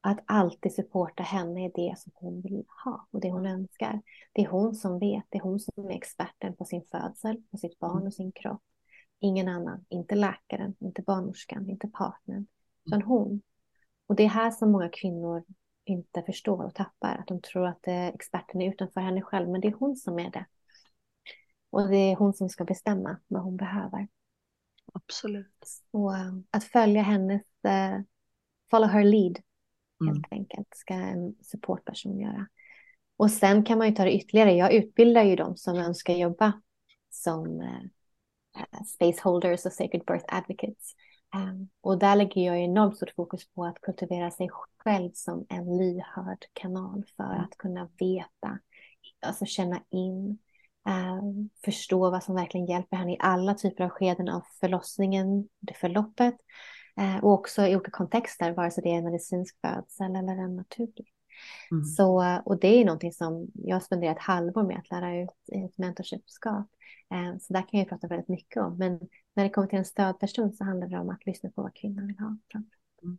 att 0.07 0.25
alltid 0.27 0.75
supporta 0.75 1.23
henne 1.23 1.67
i 1.67 1.73
det 1.75 1.99
som 1.99 2.13
hon 2.15 2.41
vill 2.41 2.65
ha 2.85 3.07
och 3.11 3.21
det 3.21 3.31
hon 3.31 3.47
önskar. 3.47 4.03
Det 4.33 4.43
är 4.43 4.49
hon 4.49 4.75
som 4.75 4.99
vet, 4.99 5.25
det 5.29 5.39
är 5.39 5.43
hon 5.43 5.61
som 5.61 5.91
är 5.91 5.97
experten 5.97 6.57
på 6.57 6.65
sin 6.65 6.83
födsel, 6.91 7.43
på 7.51 7.57
sitt 7.57 7.79
barn 7.79 7.97
mm. 7.97 8.07
och 8.07 8.15
sin 8.15 8.33
kropp. 8.33 8.63
Ingen 9.21 9.49
annan, 9.49 9.85
inte 9.89 10.15
läkaren, 10.15 10.75
inte 10.81 11.03
barnmorskan, 11.03 11.71
inte 11.71 11.89
partnern, 11.89 12.47
utan 12.85 13.03
hon. 13.03 13.43
Och 14.07 14.17
det 14.17 14.23
är 14.23 14.29
här 14.29 14.51
som 14.51 14.73
många 14.73 14.89
kvinnor 14.89 15.45
inte 15.85 16.23
förstår 16.23 16.65
och 16.65 16.75
tappar, 16.75 17.17
att 17.17 17.27
de 17.27 17.41
tror 17.41 17.67
att 17.67 17.89
experten 17.89 18.61
är 18.61 18.69
utanför 18.69 19.01
henne 19.01 19.23
själv, 19.23 19.49
men 19.49 19.61
det 19.61 19.69
är 19.69 19.77
hon 19.79 19.97
som 19.97 20.19
är 20.19 20.31
det. 20.31 20.47
Och 21.71 21.89
det 21.89 21.97
är 21.97 22.17
hon 22.17 22.35
som 22.35 22.49
ska 22.49 22.65
bestämma 22.65 23.17
vad 23.29 23.43
hon 23.43 23.57
behöver. 23.57 24.09
Absolut. 24.93 25.67
Och 25.91 26.17
eh, 26.17 26.33
att 26.51 26.65
följa 26.65 27.03
hennes, 27.03 27.43
uh, 27.43 28.03
follow 28.71 28.89
her 28.89 29.05
lead, 29.05 29.37
mm. 29.37 29.43
Helt 30.05 30.27
enkelt, 30.31 30.69
ska 30.75 30.95
en 30.95 31.35
supportperson 31.43 32.21
göra. 32.21 32.47
Och 33.17 33.31
sen 33.31 33.65
kan 33.65 33.79
man 33.79 33.89
ju 33.89 33.95
ta 33.95 34.05
det 34.05 34.15
ytterligare. 34.15 34.53
Jag 34.53 34.73
utbildar 34.73 35.23
ju 35.23 35.37
dem 35.37 35.57
som 35.57 35.77
önskar 35.77 36.15
jobba 36.15 36.53
som 37.11 37.61
uh, 37.61 38.85
space 38.87 39.21
holders 39.23 39.67
och 39.67 39.73
sacred 39.73 40.03
birth 40.07 40.35
advocates. 40.37 40.95
Um, 41.35 41.69
och 41.81 41.99
där 41.99 42.17
lägger 42.17 42.41
jag 42.41 42.61
enormt 42.61 42.97
stort 42.97 43.15
fokus 43.17 43.49
på 43.53 43.65
att 43.65 43.81
kultivera 43.81 44.31
sig 44.31 44.49
själv 44.79 45.11
som 45.15 45.47
en 45.49 45.79
lyhörd 45.79 46.45
kanal 46.53 47.05
för 47.17 47.25
mm. 47.25 47.41
att 47.41 47.59
kunna 47.59 47.89
veta, 47.99 48.59
alltså 49.27 49.45
känna 49.45 49.83
in, 49.91 50.39
um, 50.89 51.51
förstå 51.65 52.11
vad 52.11 52.25
som 52.25 52.35
verkligen 52.35 52.67
hjälper 52.67 52.97
henne 52.97 53.13
i 53.13 53.19
alla 53.21 53.55
typer 53.55 53.85
av 53.85 53.91
skeden 53.91 54.29
av 54.29 54.43
förlossningen, 54.61 55.49
det 55.61 55.75
förloppet 55.75 56.37
och 57.23 57.33
också 57.33 57.67
i 57.67 57.77
olika 57.77 57.91
kontexter, 57.91 58.53
vare 58.53 58.71
sig 58.71 58.83
det 58.83 58.91
är 58.91 58.95
en 58.95 59.05
medicinsk 59.05 59.57
födsel 59.61 60.17
eller 60.17 60.33
en 60.33 60.57
naturlig. 60.57 61.13
Mm. 61.71 61.85
Så, 61.85 62.41
och 62.45 62.61
det 62.61 62.69
är 62.69 62.85
någonting 62.85 63.13
som 63.13 63.47
jag 63.55 63.83
spenderar 63.83 64.13
ett 64.13 64.19
halvår 64.19 64.63
med 64.63 64.79
att 64.79 64.91
lära 64.91 65.23
ut 65.23 65.31
i 65.53 65.65
ett 65.65 65.79
mentorshipskap. 65.79 66.67
Eh, 67.11 67.39
så 67.41 67.53
där 67.53 67.69
kan 67.69 67.81
jag 67.81 67.89
prata 67.89 68.07
väldigt 68.07 68.29
mycket 68.29 68.63
om. 68.63 68.79
Men 68.79 69.01
när 69.35 69.45
det 69.45 69.51
kommer 69.51 69.69
till 69.69 69.79
en 69.79 69.85
stödperson 69.85 70.53
så 70.53 70.65
handlar 70.65 70.89
det 70.89 70.99
om 70.99 71.11
att 71.11 71.27
lyssna 71.27 71.51
på 71.51 71.63
vad 71.63 71.75
kvinnan 71.75 72.07
vill 72.07 72.19
ha. 72.19 72.37
Mm. 73.03 73.19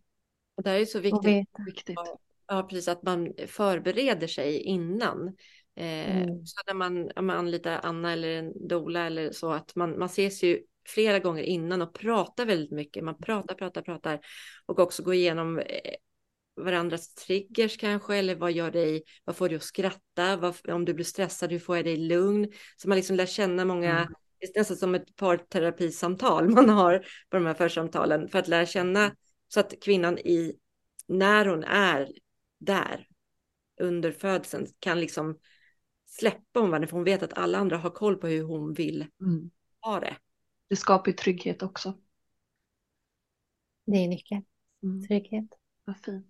Och 0.56 0.64
det 0.64 0.72
är 0.72 0.78
ju 0.78 0.86
så 0.86 1.00
viktigt, 1.00 1.50
viktigt. 1.66 2.00
Ja, 2.48 2.68
precis, 2.70 2.88
att 2.88 3.04
man 3.04 3.34
förbereder 3.48 4.28
sig 4.28 4.58
innan. 4.58 5.28
Eh, 5.76 6.18
mm. 6.18 6.46
Så 6.46 6.62
när 6.68 6.74
man, 6.74 7.12
man 7.16 7.30
anlitar 7.30 7.80
Anna 7.84 8.12
eller 8.12 8.30
en 8.30 8.68
dola 8.68 9.06
eller 9.06 9.32
så, 9.32 9.52
att 9.52 9.76
man, 9.76 10.00
man 10.00 10.06
ses 10.06 10.44
ju 10.44 10.64
flera 10.88 11.20
gånger 11.20 11.44
innan 11.44 11.82
och 11.82 11.94
pratar 11.94 12.46
väldigt 12.46 12.72
mycket. 12.72 13.04
Man 13.04 13.18
pratar, 13.18 13.56
pratar, 13.56 13.82
pratar 13.82 14.20
och 14.66 14.80
också 14.80 15.04
går 15.04 15.14
igenom 15.14 15.60
eh, 15.60 15.96
varandras 16.58 17.16
triggers 17.16 17.78
kanske, 17.78 18.16
eller 18.16 18.36
vad 18.36 18.52
gör 18.52 18.72
dig, 18.72 19.04
vad 19.24 19.36
får 19.36 19.50
dig 19.50 19.56
att 19.56 19.64
skratta, 19.64 20.38
vad, 20.38 20.70
om 20.70 20.86
du 20.86 20.94
blir 20.94 21.06
stressad, 21.06 21.52
hur 21.52 21.60
får 21.60 21.76
jag 21.76 21.86
dig 21.86 21.98
lugn? 21.98 22.52
Så 22.78 22.90
man 22.90 22.96
liksom 22.96 23.16
lär 23.16 23.26
känna 23.26 23.66
många, 23.66 23.92
mm. 23.92 24.14
det 24.40 24.46
är 24.46 24.60
nästan 24.60 24.78
som 24.78 24.96
ett 24.96 25.16
parterapisamtal 25.16 26.50
man 26.56 26.70
har 26.70 27.00
på 27.30 27.38
de 27.38 27.46
här 27.46 27.54
församtalen, 27.54 28.28
för 28.28 28.40
att 28.40 28.48
lära 28.48 28.66
känna 28.66 29.16
så 29.48 29.60
att 29.60 29.74
kvinnan 29.82 30.18
i, 30.18 30.56
när 31.08 31.46
hon 31.46 31.64
är 31.64 32.12
där 32.60 33.08
under 33.82 34.12
födseln 34.12 34.68
kan 34.80 35.00
liksom 35.00 35.38
släppa 36.08 36.60
omvärlden, 36.60 36.88
för 36.88 36.96
hon 36.96 37.04
vet 37.04 37.24
att 37.24 37.38
alla 37.38 37.58
andra 37.58 37.78
har 37.78 37.90
koll 37.90 38.16
på 38.16 38.28
hur 38.28 38.44
hon 38.44 38.74
vill 38.74 39.06
mm. 39.22 39.50
ha 39.82 40.00
det. 40.00 40.18
Det 40.68 40.76
skapar 40.76 41.12
ju 41.12 41.14
trygghet 41.14 41.64
också. 41.64 41.94
Det 43.86 43.98
är 43.98 44.08
nyckeln. 44.08 44.44
Mm. 44.84 45.08
Trygghet. 45.08 45.46
Vad 45.86 45.98
fint. 45.98 46.26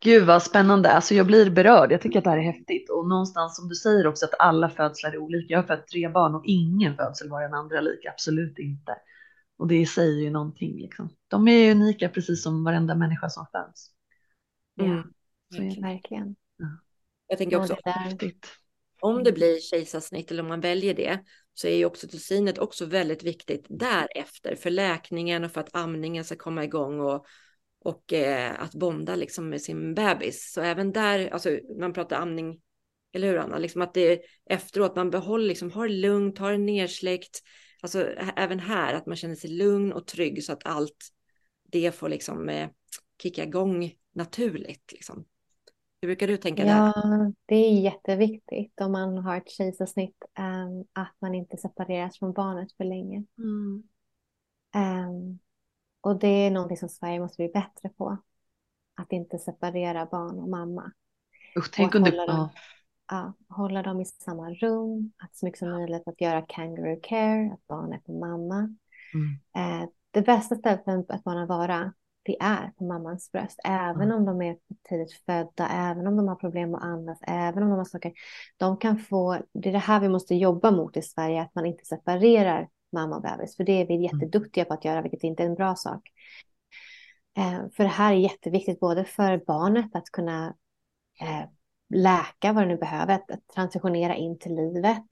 Gud 0.00 0.26
vad 0.26 0.42
spännande, 0.42 0.90
alltså 0.92 1.14
jag 1.14 1.26
blir 1.26 1.50
berörd. 1.50 1.92
Jag 1.92 2.00
tycker 2.00 2.18
att 2.18 2.24
det 2.24 2.30
här 2.30 2.38
är 2.38 2.52
häftigt 2.52 2.90
och 2.90 3.08
någonstans 3.08 3.56
som 3.56 3.68
du 3.68 3.74
säger 3.74 4.06
också 4.06 4.24
att 4.24 4.34
alla 4.38 4.70
födslar 4.70 5.12
är 5.12 5.18
olika. 5.18 5.52
Jag 5.52 5.58
har 5.58 5.66
fött 5.66 5.86
tre 5.86 6.08
barn 6.08 6.34
och 6.34 6.44
ingen 6.46 6.96
födsel 6.96 7.30
var 7.30 7.42
den 7.42 7.54
andra 7.54 7.80
lik, 7.80 8.06
absolut 8.06 8.58
inte. 8.58 8.96
Och 9.56 9.68
det 9.68 9.86
säger 9.86 10.22
ju 10.22 10.30
någonting 10.30 10.76
liksom. 10.76 11.10
De 11.28 11.48
är 11.48 11.70
unika 11.70 12.08
precis 12.08 12.42
som 12.42 12.64
varenda 12.64 12.94
människa 12.94 13.28
som 13.28 13.46
föds. 13.52 13.90
Mm. 14.80 15.12
Ja, 15.48 15.82
verkligen. 15.82 16.36
Ja. 16.56 16.66
Jag 17.26 17.38
tänker 17.38 17.60
också, 17.60 17.76
häftigt. 17.84 18.46
Om 19.00 19.24
det 19.24 19.32
blir 19.32 19.60
kejsarsnitt 19.60 20.30
eller 20.30 20.42
om 20.42 20.48
man 20.48 20.60
väljer 20.60 20.94
det 20.94 21.18
så 21.54 21.66
är 21.66 21.76
ju 21.76 21.84
oxytocinet 21.84 22.58
också 22.58 22.86
väldigt 22.86 23.22
viktigt 23.22 23.66
därefter 23.68 24.56
för 24.56 24.70
läkningen 24.70 25.44
och 25.44 25.52
för 25.52 25.60
att 25.60 25.74
amningen 25.74 26.24
ska 26.24 26.36
komma 26.36 26.64
igång 26.64 27.00
och 27.00 27.26
och 27.82 28.12
eh, 28.12 28.60
att 28.60 28.74
bonda 28.74 29.16
liksom 29.16 29.48
med 29.48 29.62
sin 29.62 29.94
bebis. 29.94 30.52
Så 30.52 30.60
även 30.60 30.92
där, 30.92 31.28
alltså 31.28 31.58
man 31.78 31.92
pratar 31.92 32.16
amning, 32.16 32.60
eller 33.12 33.28
hur 33.28 33.36
Anna, 33.36 33.58
liksom 33.58 33.82
att 33.82 33.94
det 33.94 34.12
är 34.12 34.20
efteråt 34.50 34.96
man 34.96 35.10
behåller, 35.10 35.46
liksom 35.46 35.70
har 35.70 35.88
lugnt, 35.88 36.38
har 36.38 36.52
det 36.52 36.58
nersläckt, 36.58 37.40
alltså 37.80 38.04
även 38.36 38.60
här 38.60 38.94
att 38.94 39.06
man 39.06 39.16
känner 39.16 39.34
sig 39.34 39.50
lugn 39.50 39.92
och 39.92 40.06
trygg 40.06 40.44
så 40.44 40.52
att 40.52 40.66
allt 40.66 41.08
det 41.72 41.92
får 41.94 42.08
liksom 42.08 42.48
eh, 42.48 42.68
kicka 43.22 43.44
igång 43.44 43.94
naturligt 44.14 44.92
liksom. 44.92 45.24
Hur 46.02 46.08
brukar 46.08 46.26
du 46.26 46.36
tänka 46.36 46.64
där? 46.64 46.70
Ja, 46.70 47.32
det 47.46 47.54
är 47.54 47.80
jätteviktigt 47.80 48.80
om 48.80 48.92
man 48.92 49.18
har 49.18 49.36
ett 49.36 49.50
kejsarsnitt 49.50 50.24
um, 50.38 50.84
att 50.92 51.14
man 51.20 51.34
inte 51.34 51.56
separeras 51.56 52.18
från 52.18 52.32
barnet 52.32 52.72
för 52.72 52.84
länge. 52.84 53.24
Mm. 53.38 53.82
Um, 54.76 55.38
och 56.00 56.18
det 56.18 56.28
är 56.28 56.50
någonting 56.50 56.76
som 56.76 56.88
Sverige 56.88 57.20
måste 57.20 57.36
bli 57.36 57.48
bättre 57.48 57.88
på. 57.88 58.18
Att 58.94 59.12
inte 59.12 59.38
separera 59.38 60.06
barn 60.06 60.38
och 60.38 60.48
mamma. 60.48 60.92
Usch, 61.56 61.70
tänk 61.72 61.94
om 61.94 62.02
hålla, 62.02 62.26
dem, 62.26 62.48
ja, 63.10 63.32
hålla 63.48 63.82
dem 63.82 64.00
i 64.00 64.04
samma 64.04 64.50
rum, 64.50 65.12
att 65.16 65.36
så 65.36 65.46
mycket 65.46 65.58
som 65.58 65.70
möjligt 65.70 66.08
att 66.08 66.20
göra 66.20 66.44
kangaroo 66.48 67.00
care, 67.02 67.52
att 67.52 67.66
barn 67.66 67.92
är 67.92 67.98
på 67.98 68.12
mamma. 68.12 68.76
Mm. 69.14 69.82
Eh, 69.82 69.88
det 70.10 70.22
bästa 70.22 70.56
stället 70.56 70.84
för 70.84 71.14
ett 71.14 71.24
barn 71.24 71.38
att 71.38 71.48
vara, 71.48 71.92
det 72.30 72.42
är 72.44 72.72
på 72.78 72.84
mammans 72.84 73.32
bröst. 73.32 73.60
Även 73.64 74.12
om 74.12 74.24
de 74.24 74.42
är 74.42 74.56
tidigt 74.88 75.12
födda, 75.12 75.68
även 75.68 76.06
om 76.06 76.16
de 76.16 76.28
har 76.28 76.36
problem 76.36 76.74
att 76.74 76.82
andas, 76.82 77.18
även 77.22 77.62
om 77.62 77.68
de 77.68 77.78
har 77.78 77.84
saker. 77.84 78.12
De 78.56 78.76
kan 78.76 78.98
få, 78.98 79.38
det 79.52 79.68
är 79.68 79.72
det 79.72 79.78
här 79.78 80.00
vi 80.00 80.08
måste 80.08 80.34
jobba 80.34 80.70
mot 80.70 80.96
i 80.96 81.02
Sverige, 81.02 81.42
att 81.42 81.54
man 81.54 81.66
inte 81.66 81.84
separerar 81.84 82.68
mamma 82.92 83.16
och 83.16 83.22
bebis, 83.22 83.56
för 83.56 83.64
det 83.64 83.72
är 83.72 83.86
vi 83.86 83.94
mm. 83.94 84.02
jätteduktiga 84.02 84.64
på 84.64 84.74
att 84.74 84.84
göra, 84.84 85.02
vilket 85.02 85.24
inte 85.24 85.42
är 85.42 85.46
en 85.46 85.54
bra 85.54 85.74
sak. 85.74 86.08
Eh, 87.38 87.60
för 87.76 87.84
det 87.84 87.90
här 87.90 88.12
är 88.12 88.16
jätteviktigt 88.16 88.80
både 88.80 89.04
för 89.04 89.42
barnet 89.46 89.96
att 89.96 90.10
kunna 90.10 90.54
eh, 91.20 91.44
läka 91.94 92.52
vad 92.52 92.64
det 92.64 92.68
nu 92.68 92.76
behöver, 92.76 93.14
att, 93.14 93.30
att 93.30 93.48
transitionera 93.54 94.14
in 94.14 94.38
till 94.38 94.54
livet, 94.54 95.06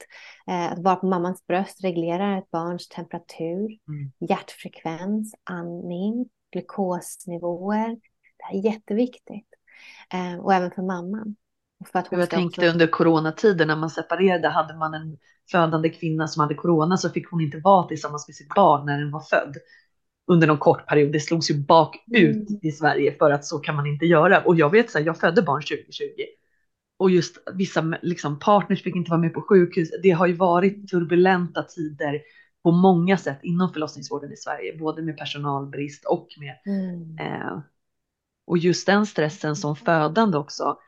eh, 0.47 0.73
att 0.73 0.79
vara 0.79 0.97
på 0.97 1.07
mammans 1.07 1.47
bröst 1.47 1.85
reglerar 1.85 2.39
ett 2.39 2.51
barns 2.51 2.89
temperatur, 2.89 3.79
mm. 3.89 4.13
hjärtfrekvens, 4.19 5.35
andning, 5.45 6.29
glukosnivåer. 6.53 7.89
Det 8.39 8.45
här 8.45 8.59
är 8.59 8.65
jätteviktigt. 8.65 9.49
Eh, 10.13 10.41
och 10.41 10.55
även 10.55 10.71
för 10.71 10.83
mamman. 10.83 11.37
För 11.93 11.99
att 11.99 12.09
jag 12.11 12.31
tänkte 12.31 12.61
också... 12.61 12.73
under 12.73 12.87
coronatiden 12.87 13.69
när 13.69 13.77
man 13.77 13.91
separerade 13.91 14.49
hade 14.49 14.77
man 14.77 14.95
en 14.95 15.19
födande 15.51 15.89
kvinna 15.89 16.29
som 16.29 16.41
hade 16.41 16.55
corona 16.55 16.97
så 16.97 17.11
fick 17.11 17.31
hon 17.31 17.41
inte 17.41 17.59
vara 17.59 17.89
tillsammans 17.89 18.29
med 18.29 18.35
sitt 18.35 18.55
barn 18.55 18.87
när 18.87 18.99
den 18.99 19.11
var 19.11 19.21
född 19.21 19.57
under 20.27 20.47
någon 20.47 20.59
kort 20.59 20.87
period. 20.87 21.13
Det 21.13 21.21
slogs 21.21 21.51
ju 21.51 21.55
bakut 21.55 22.17
mm. 22.17 22.61
i 22.63 22.73
Sverige 22.73 23.17
för 23.19 23.31
att 23.31 23.45
så 23.45 23.59
kan 23.59 23.77
man 23.77 23.87
inte 23.87 24.07
göra. 24.07 24.41
Och 24.41 24.57
jag 24.57 24.71
vet 24.71 24.91
så 24.91 24.99
här, 24.99 25.07
jag 25.07 25.19
födde 25.19 25.43
barn 25.43 25.63
2020 25.63 26.05
och 26.99 27.11
just 27.11 27.37
vissa 27.55 27.99
liksom, 28.03 28.39
partners 28.39 28.83
fick 28.83 28.97
inte 28.97 29.11
vara 29.11 29.21
med 29.21 29.35
på 29.35 29.43
sjukhus. 29.43 29.89
Det 30.03 30.11
har 30.11 30.27
ju 30.27 30.33
varit 30.33 30.89
turbulenta 30.89 31.63
tider 31.63 32.21
på 32.63 32.71
många 32.73 33.17
sätt 33.17 33.39
inom 33.43 33.73
förlossningsvården 33.73 34.33
i 34.33 34.37
Sverige, 34.37 34.79
både 34.79 35.03
med 35.03 35.17
personalbrist 35.17 36.05
och 36.05 36.29
med 36.41 36.55
mm. 36.67 37.19
eh, 37.19 37.59
och 38.47 38.59
just 38.59 38.87
den 38.87 39.07
stressen 39.07 39.57
som 39.57 39.77
födande 39.77 40.39
också. 40.39 40.79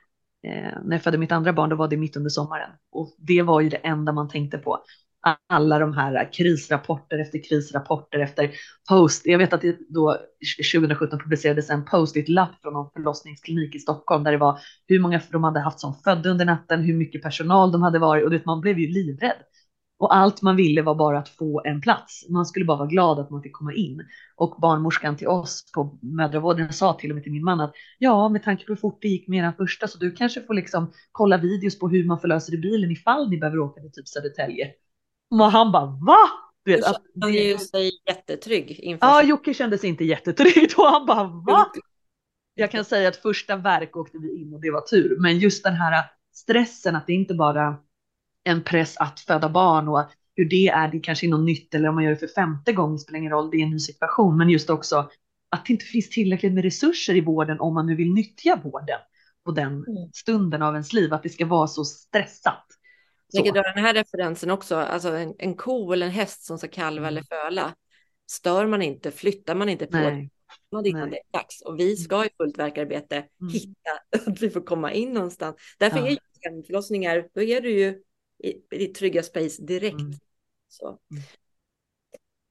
Eh, 0.42 0.78
när 0.84 0.92
jag 0.92 1.02
födde 1.02 1.18
mitt 1.18 1.32
andra 1.32 1.52
barn, 1.52 1.70
då 1.70 1.76
var 1.76 1.88
det 1.88 1.96
mitt 1.96 2.16
under 2.16 2.30
sommaren 2.30 2.70
och 2.92 3.14
det 3.18 3.42
var 3.42 3.60
ju 3.60 3.68
det 3.68 3.76
enda 3.76 4.12
man 4.12 4.28
tänkte 4.28 4.58
på 4.58 4.82
alla 5.46 5.78
de 5.78 5.94
här 5.94 6.32
krisrapporter 6.32 7.18
efter 7.18 7.48
krisrapporter 7.48 8.18
efter 8.18 8.50
post. 8.88 9.26
Jag 9.26 9.38
vet 9.38 9.52
att 9.52 9.60
det 9.60 9.78
då 9.88 10.16
2017 10.72 11.18
publicerades 11.18 11.70
en 11.70 11.84
post-it-lapp 11.84 12.62
från 12.62 12.72
någon 12.72 12.90
förlossningsklinik 12.90 13.74
i 13.74 13.78
Stockholm 13.78 14.24
där 14.24 14.32
det 14.32 14.38
var 14.38 14.60
hur 14.86 14.98
många 14.98 15.20
de 15.32 15.44
hade 15.44 15.60
haft 15.60 15.80
som 15.80 15.94
födde 15.94 16.30
under 16.30 16.44
natten, 16.44 16.82
hur 16.82 16.94
mycket 16.94 17.22
personal 17.22 17.72
de 17.72 17.82
hade 17.82 17.98
varit 17.98 18.24
och 18.24 18.46
man 18.46 18.60
blev 18.60 18.78
ju 18.78 18.86
livrädd. 18.86 19.36
Och 20.00 20.16
allt 20.16 20.42
man 20.42 20.56
ville 20.56 20.82
var 20.82 20.94
bara 20.94 21.18
att 21.18 21.28
få 21.28 21.62
en 21.64 21.80
plats. 21.80 22.28
Man 22.28 22.46
skulle 22.46 22.64
bara 22.64 22.76
vara 22.76 22.88
glad 22.88 23.18
att 23.18 23.30
man 23.30 23.42
fick 23.42 23.52
komma 23.52 23.74
in. 23.74 24.06
Och 24.36 24.60
barnmorskan 24.60 25.16
till 25.16 25.28
oss 25.28 25.72
på 25.74 25.98
mödravården 26.02 26.72
sa 26.72 26.94
till 26.94 27.10
och 27.10 27.14
med 27.14 27.22
till 27.22 27.32
min 27.32 27.44
man 27.44 27.60
att 27.60 27.72
ja, 27.98 28.28
med 28.28 28.42
tanke 28.42 28.64
på 28.64 28.72
hur 28.72 28.76
fort 28.76 28.98
det 29.02 29.08
gick 29.08 29.28
med 29.28 29.38
eran 29.38 29.54
första 29.54 29.88
så 29.88 29.98
du 29.98 30.12
kanske 30.12 30.40
får 30.42 30.54
liksom 30.54 30.92
kolla 31.12 31.36
videos 31.36 31.78
på 31.78 31.88
hur 31.88 32.04
man 32.04 32.20
förlöser 32.20 32.54
i 32.54 32.58
bilen 32.58 32.90
ifall 32.90 33.30
ni 33.30 33.38
behöver 33.38 33.58
åka 33.58 33.80
till 33.80 33.92
typ 33.92 34.08
Södertälje. 34.08 34.70
Och 35.30 35.38
han 35.38 35.72
bara 35.72 35.86
va? 35.86 36.18
Du 36.64 36.72
vet, 36.72 36.84
att 36.84 37.02
han 37.20 37.32
ju 37.32 37.58
sig 37.58 37.90
jättetrygg 38.06 38.70
inför. 38.70 39.06
Ja, 39.06 39.22
Jocke 39.22 39.54
kände 39.54 39.78
sig 39.78 39.90
inte 39.90 40.04
jättetrygg 40.04 40.70
och 40.76 40.86
han 40.86 41.06
bara 41.06 41.24
va? 41.24 41.66
Jag 42.54 42.70
kan 42.70 42.84
säga 42.84 43.08
att 43.08 43.16
första 43.16 43.56
verk 43.56 43.96
åkte 43.96 44.18
vi 44.18 44.40
in 44.40 44.54
och 44.54 44.60
det 44.60 44.70
var 44.70 44.80
tur, 44.80 45.16
men 45.18 45.38
just 45.38 45.64
den 45.64 45.74
här 45.74 46.04
stressen 46.32 46.96
att 46.96 47.06
det 47.06 47.12
inte 47.12 47.34
bara 47.34 47.76
en 48.44 48.64
press 48.64 48.96
att 48.96 49.20
föda 49.20 49.48
barn 49.48 49.88
och 49.88 50.10
hur 50.36 50.44
det 50.44 50.68
är, 50.68 50.88
det 50.88 51.00
kanske 51.00 51.26
är 51.26 51.30
något 51.30 51.46
nytt 51.46 51.74
eller 51.74 51.88
om 51.88 51.94
man 51.94 52.04
gör 52.04 52.10
det 52.10 52.16
för 52.16 52.26
femte 52.26 52.72
gången 52.72 52.98
spelar 52.98 53.18
ingen 53.18 53.32
roll, 53.32 53.50
det 53.50 53.56
är 53.56 53.62
en 53.62 53.70
ny 53.70 53.78
situation, 53.78 54.38
men 54.38 54.50
just 54.50 54.70
också 54.70 55.10
att 55.50 55.66
det 55.66 55.72
inte 55.72 55.84
finns 55.84 56.10
tillräckligt 56.10 56.52
med 56.52 56.64
resurser 56.64 57.16
i 57.16 57.20
vården 57.20 57.60
om 57.60 57.74
man 57.74 57.86
nu 57.86 57.96
vill 57.96 58.12
nyttja 58.12 58.60
vården 58.64 58.98
på 59.44 59.50
den 59.50 59.72
mm. 59.72 60.12
stunden 60.14 60.62
av 60.62 60.74
ens 60.74 60.92
liv, 60.92 61.12
att 61.12 61.22
det 61.22 61.28
ska 61.28 61.46
vara 61.46 61.66
så 61.66 61.84
stressat. 61.84 62.66
Jag 63.32 63.44
tänker 63.44 63.62
dra 63.62 63.72
den 63.74 63.84
här 63.84 63.94
referensen 63.94 64.50
också, 64.50 64.76
alltså 64.76 65.08
en, 65.08 65.34
en 65.38 65.54
ko 65.54 65.92
eller 65.92 66.06
en 66.06 66.12
häst 66.12 66.44
som 66.44 66.58
ska 66.58 66.68
kalva 66.68 67.08
eller 67.08 67.22
föla. 67.22 67.74
Stör 68.30 68.66
man 68.66 68.82
inte, 68.82 69.10
flyttar 69.10 69.54
man 69.54 69.68
inte 69.68 69.86
på 69.86 69.96
Nej. 69.96 70.30
det 70.82 70.88
innan 70.88 71.10
det 71.10 71.16
är 71.16 71.38
dags. 71.38 71.62
Och 71.62 71.78
vi 71.78 71.96
ska 71.96 72.24
i 72.24 72.28
fullt 72.36 72.58
verkarbete 72.58 73.16
mm. 73.16 73.52
hitta 73.52 73.90
att 74.30 74.42
vi 74.42 74.50
får 74.50 74.60
komma 74.60 74.92
in 74.92 75.12
någonstans. 75.12 75.56
Därför 75.78 75.98
ja. 75.98 76.06
är 76.06 76.10
ju 76.10 76.16
hemförlossningar, 76.40 77.28
då 77.34 77.42
är 77.42 77.60
du 77.60 77.70
ju 77.70 78.02
i, 78.42 78.62
i 78.70 78.86
trygga 78.86 79.22
space 79.22 79.62
direkt. 79.62 80.00
Mm. 80.00 80.12
Så. 80.68 80.86
Mm. 80.88 81.22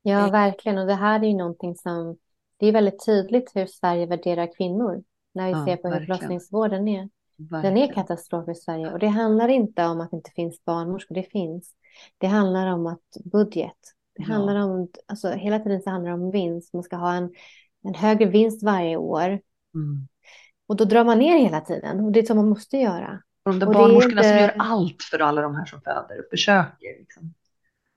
Ja, 0.01 0.29
verkligen. 0.29 0.77
Och 0.77 0.87
det 0.87 0.93
här 0.93 1.19
är 1.19 1.27
ju 1.27 1.33
någonting 1.33 1.75
som, 1.75 2.17
det 2.57 2.67
är 2.67 2.71
väldigt 2.71 3.05
tydligt 3.05 3.51
hur 3.55 3.65
Sverige 3.65 4.05
värderar 4.05 4.55
kvinnor 4.57 5.03
när 5.33 5.45
vi 5.45 5.51
ja, 5.51 5.65
ser 5.65 5.77
på 5.77 5.87
hur 5.87 6.05
förlossningsvården 6.05 6.87
är. 6.87 7.09
Verkligen. 7.37 7.75
Den 7.75 7.83
är 7.83 7.93
katastrof 7.93 8.49
i 8.49 8.55
Sverige 8.55 8.91
och 8.91 8.99
det 8.99 9.07
handlar 9.07 9.47
inte 9.47 9.85
om 9.85 10.01
att 10.01 10.11
det 10.11 10.17
inte 10.17 10.31
finns 10.31 10.65
barnmorskor, 10.65 11.15
det 11.15 11.23
finns. 11.23 11.75
Det 12.17 12.27
handlar 12.27 12.67
om 12.67 12.87
att 12.87 13.17
budget. 13.31 13.77
Det 14.15 14.23
ja. 14.23 14.33
handlar 14.33 14.55
om, 14.55 14.87
alltså 15.05 15.29
hela 15.29 15.59
tiden 15.59 15.81
så 15.81 15.89
handlar 15.89 16.11
det 16.11 16.23
om 16.23 16.31
vinst. 16.31 16.73
Man 16.73 16.83
ska 16.83 16.95
ha 16.95 17.13
en, 17.13 17.33
en 17.83 17.95
högre 17.95 18.25
vinst 18.25 18.63
varje 18.63 18.97
år. 18.97 19.27
Mm. 19.75 20.07
Och 20.67 20.75
då 20.75 20.85
drar 20.85 21.05
man 21.05 21.19
ner 21.19 21.37
hela 21.37 21.61
tiden 21.61 21.99
och 21.99 22.11
det 22.11 22.19
är 22.19 22.25
så 22.25 22.35
man 22.35 22.49
måste 22.49 22.77
göra. 22.77 23.21
De 23.43 23.59
där 23.59 23.67
och 23.67 23.73
barnmorskorna 23.73 24.21
inte... 24.21 24.29
som 24.29 24.37
gör 24.37 24.53
allt 24.57 25.03
för 25.11 25.19
alla 25.19 25.41
de 25.41 25.55
här 25.55 25.65
som 25.65 25.81
föder 25.81 26.19
och 26.19 26.29
försöker. 26.31 26.99
Liksom. 26.99 27.33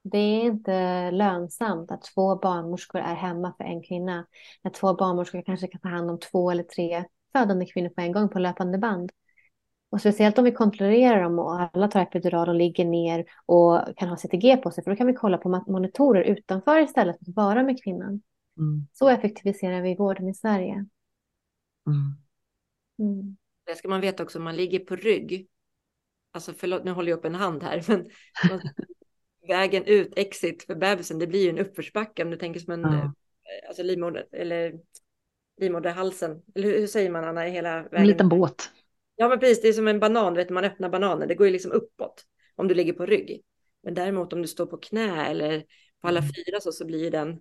Det 0.04 0.18
är 0.18 0.40
inte 0.40 1.10
lönsamt 1.10 1.90
att 1.90 2.02
två 2.02 2.36
barnmorskor 2.36 3.00
är 3.00 3.14
hemma 3.14 3.54
för 3.56 3.64
en 3.64 3.82
kvinna. 3.82 4.26
När 4.62 4.70
två 4.70 4.94
barnmorskor 4.94 5.42
kanske 5.42 5.66
kan 5.66 5.80
ta 5.80 5.88
hand 5.88 6.10
om 6.10 6.18
två 6.18 6.50
eller 6.50 6.62
tre 6.62 7.04
födande 7.32 7.66
kvinnor 7.66 7.88
på 7.88 8.00
en 8.00 8.12
gång 8.12 8.28
på 8.28 8.38
löpande 8.38 8.78
band. 8.78 9.12
Och 9.90 10.00
speciellt 10.00 10.38
om 10.38 10.44
vi 10.44 10.52
kontrollerar 10.52 11.22
dem 11.22 11.38
och 11.38 11.60
alla 11.60 11.88
tar 11.88 12.00
epidural 12.00 12.48
och 12.48 12.54
ligger 12.54 12.84
ner 12.84 13.24
och 13.46 13.96
kan 13.96 14.08
ha 14.08 14.16
CTG 14.16 14.56
på 14.56 14.70
sig, 14.70 14.84
för 14.84 14.90
då 14.90 14.96
kan 14.96 15.06
vi 15.06 15.12
kolla 15.12 15.38
på 15.38 15.64
monitorer 15.66 16.22
utanför 16.22 16.80
istället 16.80 17.18
för 17.18 17.30
att 17.30 17.36
vara 17.36 17.62
med 17.62 17.82
kvinnan. 17.82 18.22
Mm. 18.58 18.86
Så 18.92 19.08
effektiviserar 19.08 19.82
vi 19.82 19.94
vården 19.94 20.28
i 20.28 20.34
Sverige. 20.34 20.86
Mm. 21.86 22.16
Mm. 22.98 23.36
Det 23.64 23.74
ska 23.74 23.88
man 23.88 24.00
veta 24.00 24.22
också, 24.22 24.40
man 24.40 24.56
ligger 24.56 24.78
på 24.78 24.96
rygg, 24.96 25.48
alltså 26.32 26.52
förlåt, 26.56 26.84
nu 26.84 26.90
håller 26.90 27.10
jag 27.10 27.18
upp 27.18 27.24
en 27.24 27.34
hand 27.34 27.62
här, 27.62 27.84
men 27.88 28.10
vägen 29.48 29.84
ut, 29.84 30.12
exit 30.16 30.62
för 30.62 30.74
bebisen, 30.74 31.18
det 31.18 31.26
blir 31.26 31.42
ju 31.42 31.50
en 31.50 31.58
uppförsbacke 31.58 32.24
om 32.24 32.30
du 32.30 32.36
tänker 32.36 32.60
som 32.60 32.72
en, 32.72 32.84
mm. 32.84 33.08
alltså 33.68 33.82
livmoder, 33.82 34.26
eller 34.32 34.74
livmoderhalsen, 35.60 36.42
eller 36.54 36.68
hur, 36.68 36.78
hur 36.78 36.86
säger 36.86 37.10
man 37.10 37.24
Anna, 37.24 37.40
hela 37.40 37.82
vägen? 37.82 38.00
En 38.00 38.06
liten 38.06 38.28
båt. 38.28 38.70
Ja, 39.16 39.28
men 39.28 39.38
precis. 39.38 39.62
Det 39.62 39.68
är 39.68 39.72
som 39.72 39.88
en 39.88 40.00
banan. 40.00 40.34
Vet, 40.34 40.50
man 40.50 40.64
öppnar 40.64 40.88
bananen. 40.88 41.28
Det 41.28 41.34
går 41.34 41.46
ju 41.46 41.52
liksom 41.52 41.72
uppåt 41.72 42.24
om 42.54 42.68
du 42.68 42.74
ligger 42.74 42.92
på 42.92 43.06
rygg. 43.06 43.42
Men 43.82 43.94
däremot 43.94 44.32
om 44.32 44.42
du 44.42 44.48
står 44.48 44.66
på 44.66 44.76
knä 44.76 45.26
eller 45.26 45.60
på 46.00 46.08
alla 46.08 46.20
mm. 46.20 46.30
fyra 46.32 46.60
så, 46.60 46.72
så 46.72 46.86
blir 46.86 47.10
den 47.10 47.40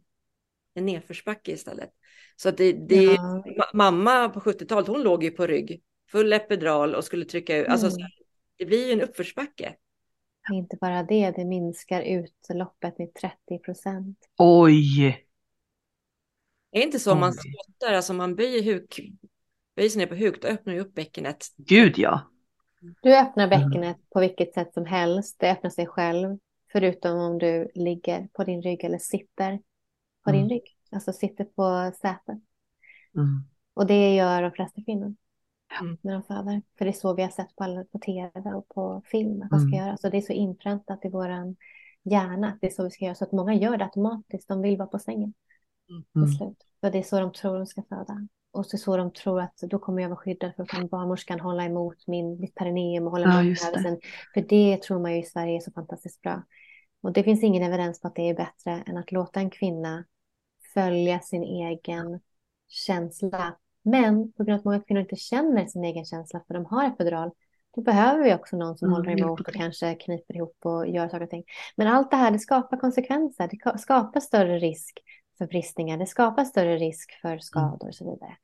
en 0.74 0.86
nedförsbacke 0.86 1.52
istället. 1.52 1.90
Så 2.36 2.50
att 2.50 2.58
det, 2.58 2.74
det 2.74 3.04
ja. 3.04 3.44
mamma 3.74 4.30
på 4.30 4.40
70-talet, 4.40 4.88
hon 4.88 5.04
låg 5.04 5.24
ju 5.24 5.32
på 5.32 5.48
rygg, 5.48 5.84
full 6.12 6.34
epidural 6.34 6.96
och 6.96 7.04
skulle 7.04 7.26
trycka 7.26 7.58
ut. 7.58 7.68
Alltså, 7.68 7.88
mm. 7.88 8.08
Det 8.58 8.66
blir 8.66 8.88
ju 8.88 8.94
en 8.94 9.02
uppförsbacke. 9.02 9.76
Inte 10.52 10.78
bara 10.82 11.04
det, 11.04 11.32
det 11.32 11.46
minskar 11.46 12.02
utloppet 12.02 12.98
med 12.98 13.14
30 13.14 13.60
procent. 13.66 14.18
Oj! 14.38 15.08
Är 16.72 16.80
det 16.80 16.86
inte 16.86 17.00
så 17.00 17.14
Oj. 17.14 17.20
man 17.20 17.34
skottar, 17.34 17.94
alltså 17.94 18.14
man 18.14 18.36
böjer 18.36 18.64
huk, 18.64 19.00
böjer 19.76 19.90
sig 19.90 20.00
ner 20.00 20.08
på 20.08 20.16
huk, 20.16 20.42
då 20.42 20.48
öppnar 20.48 20.74
ju 20.74 20.80
upp 20.80 20.94
bäckenet. 20.94 21.46
Gud 21.58 21.98
ja. 21.98 22.22
Du 23.02 23.18
öppnar 23.18 23.48
bäckenet 23.48 23.98
mm. 23.98 24.08
på 24.10 24.20
vilket 24.20 24.54
sätt 24.54 24.74
som 24.74 24.86
helst. 24.86 25.40
Det 25.40 25.52
öppnar 25.52 25.70
sig 25.70 25.88
själv. 25.88 26.38
Förutom 26.72 27.20
om 27.20 27.38
du 27.38 27.72
ligger 27.76 28.28
på 28.34 28.44
din 28.44 28.62
rygg 28.62 28.84
eller 28.84 28.98
sitter 28.98 29.60
på 30.24 30.30
mm. 30.30 30.42
din 30.42 30.50
rygg. 30.50 30.78
Alltså 30.92 31.14
sitter 31.14 31.44
på 31.44 31.92
sätet. 32.02 32.40
Mm. 33.16 33.44
Och 33.74 33.88
det 33.88 34.16
gör 34.16 34.42
de 34.42 34.52
flesta 34.52 34.82
kvinnor. 34.86 35.16
Mm. 35.80 35.98
När 36.02 36.14
de 36.14 36.24
föder. 36.24 36.62
För 36.78 36.86
det 36.86 36.92
är 36.92 36.94
så 36.94 37.14
vi 37.14 37.24
har 37.24 37.30
sett 37.30 37.56
på, 37.56 37.86
på 37.92 38.00
tv 38.00 38.54
och 38.54 38.70
på 38.70 39.02
film 39.06 39.42
att 39.42 39.52
man 39.52 39.60
ska 39.60 39.76
mm. 39.76 39.88
göra. 39.88 39.98
Så 39.98 40.10
det 40.10 40.18
är 40.18 40.22
så 40.22 40.34
inpräntat 40.34 41.06
i 41.06 41.10
vår 41.10 41.30
hjärna 42.04 42.48
att 42.48 42.62
det 42.62 42.68
är 42.68 42.72
så 42.72 42.84
vi 42.84 42.92
ska 42.92 43.06
göra. 43.06 43.16
Så 43.16 43.24
att 43.24 43.32
många 43.32 43.54
gör 43.54 43.78
det 43.78 43.84
automatiskt. 43.84 44.48
De 44.48 44.62
vill 44.62 44.78
vara 44.78 44.88
på 44.88 45.00
sängen. 45.00 45.34
Mm. 45.90 46.28
Till 46.28 46.38
slut. 46.38 46.58
För 46.82 46.92
det 46.92 46.98
är 46.98 47.04
så 47.04 47.20
de 47.20 47.34
tror 47.34 47.58
de 47.58 47.66
ska 47.66 47.84
föda. 47.90 48.28
Och 48.52 48.66
så, 48.66 48.78
så 48.78 48.98
de 48.98 49.12
tror 49.12 49.42
att 49.42 49.58
då 49.58 49.80
kommer 49.80 50.02
jag 50.02 50.10
vara 50.10 50.20
skyddad 50.20 50.56
för 50.56 50.64
att 50.64 50.70
kan 50.70 50.88
barnmorskan 50.88 51.40
hålla 51.40 51.66
emot 51.66 52.08
min, 52.08 52.40
mitt 52.40 52.56
perineum 52.56 53.06
och 53.06 53.12
hålla 53.12 53.26
ja, 53.26 53.42
emot 53.42 53.58
det. 53.74 54.00
För 54.34 54.42
det 54.42 54.82
tror 54.82 55.00
man 55.00 55.14
ju 55.14 55.20
i 55.20 55.24
Sverige 55.24 55.56
är 55.56 55.60
så 55.60 55.72
fantastiskt 55.72 56.22
bra. 56.22 56.44
Och 57.02 57.12
det 57.12 57.24
finns 57.24 57.44
ingen 57.44 57.64
evidens 57.64 58.02
på 58.02 58.08
att 58.08 58.16
det 58.16 58.30
är 58.30 58.36
bättre 58.36 58.84
än 58.88 58.98
att 58.98 59.12
låta 59.12 59.40
en 59.40 59.50
kvinna 59.50 60.06
följa 60.74 61.20
sin 61.20 61.44
egen 61.44 62.20
känsla. 62.68 63.58
Men 63.84 64.32
på 64.32 64.44
grund 64.44 64.54
av 64.54 64.60
att 64.60 64.66
många 64.66 64.80
kvinnor 64.80 65.02
inte 65.02 65.16
känner 65.16 65.66
sin 65.66 65.84
egen 65.84 66.06
känsla 66.06 66.42
för 66.48 66.54
de 66.54 66.66
har 66.66 66.86
epidural, 66.86 67.32
då 67.76 67.82
behöver 67.82 68.24
vi 68.24 68.34
också 68.34 68.58
någon 68.58 68.78
som 68.78 68.88
mm, 68.88 68.96
håller 68.96 69.20
emot 69.20 69.40
och 69.40 69.54
kanske 69.54 69.96
kniper 69.96 70.36
ihop 70.36 70.58
och 70.62 70.88
gör 70.88 71.10
saker 71.10 71.24
och 71.24 71.30
ting. 71.30 71.44
Men 71.76 71.88
allt 71.88 72.12
det 72.12 72.18
här, 72.18 72.32
det 72.32 72.40
skapar 72.40 72.78
konsekvenser. 72.78 73.50
Det 73.52 73.80
skapar 73.80 74.20
större 74.20 74.60
risk 74.60 75.00
för 75.38 75.48
bristningar. 75.48 75.98
Det 75.98 76.06
skapar 76.06 76.46
större 76.46 76.78
risk 76.78 77.12
för 77.22 77.30
mm. 77.30 77.42
skador 77.42 77.88
och 77.88 77.96
så 77.96 78.12
vidare. 78.12 78.38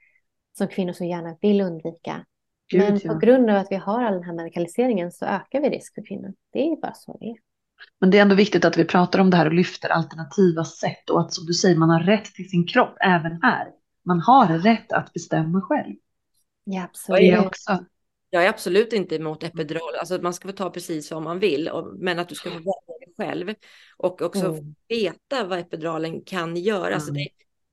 Som 0.57 0.67
kvinnor 0.67 0.93
så 0.93 1.03
gärna 1.03 1.37
vill 1.41 1.61
undvika. 1.61 2.25
Gud, 2.69 2.81
Men 2.81 2.99
på 2.99 3.07
ja. 3.07 3.13
grund 3.13 3.49
av 3.49 3.55
att 3.55 3.67
vi 3.71 3.75
har 3.75 4.03
all 4.03 4.13
den 4.13 4.23
här 4.23 4.33
medikaliseringen 4.33 5.11
så 5.11 5.25
ökar 5.25 5.61
vi 5.61 5.69
risk 5.69 5.95
för 5.95 6.05
kvinnor. 6.05 6.33
Det 6.53 6.59
är 6.59 6.81
bara 6.81 6.93
så 6.93 7.17
det 7.19 7.25
är. 7.25 7.35
Men 7.99 8.11
det 8.11 8.17
är 8.17 8.21
ändå 8.21 8.35
viktigt 8.35 8.65
att 8.65 8.77
vi 8.77 8.85
pratar 8.85 9.19
om 9.19 9.29
det 9.29 9.37
här 9.37 9.45
och 9.45 9.53
lyfter 9.53 9.89
alternativa 9.89 10.65
sätt 10.65 11.09
och 11.09 11.21
att 11.21 11.33
som 11.33 11.45
du 11.45 11.53
säger, 11.53 11.75
man 11.75 11.89
har 11.89 11.99
rätt 11.99 12.25
till 12.25 12.49
sin 12.49 12.67
kropp 12.67 12.97
även 13.01 13.39
här. 13.41 13.67
Man 14.07 14.19
har 14.19 14.59
rätt 14.59 14.91
att 14.91 15.13
bestämma 15.13 15.61
själv. 15.61 15.95
Ja, 16.63 16.83
absolut. 16.83 17.45
också. 17.45 17.85
Jag 18.29 18.45
är 18.45 18.49
absolut 18.49 18.93
inte 18.93 19.15
emot 19.15 19.43
epidural, 19.43 19.95
alltså 19.99 20.21
man 20.21 20.33
ska 20.33 20.47
få 20.47 20.53
ta 20.53 20.69
precis 20.69 21.07
som 21.07 21.23
man 21.23 21.39
vill, 21.39 21.71
men 21.97 22.19
att 22.19 22.29
du 22.29 22.35
ska 22.35 22.49
få 22.49 22.55
välja 22.55 22.73
det 22.99 23.23
själv 23.23 23.53
och 23.97 24.21
också 24.21 24.45
mm. 24.45 24.75
veta 24.87 25.43
vad 25.43 25.59
epiduralen 25.59 26.21
kan 26.21 26.55
göra. 26.55 26.85
Mm. 26.85 26.95
Alltså 26.95 27.11
det, 27.11 27.27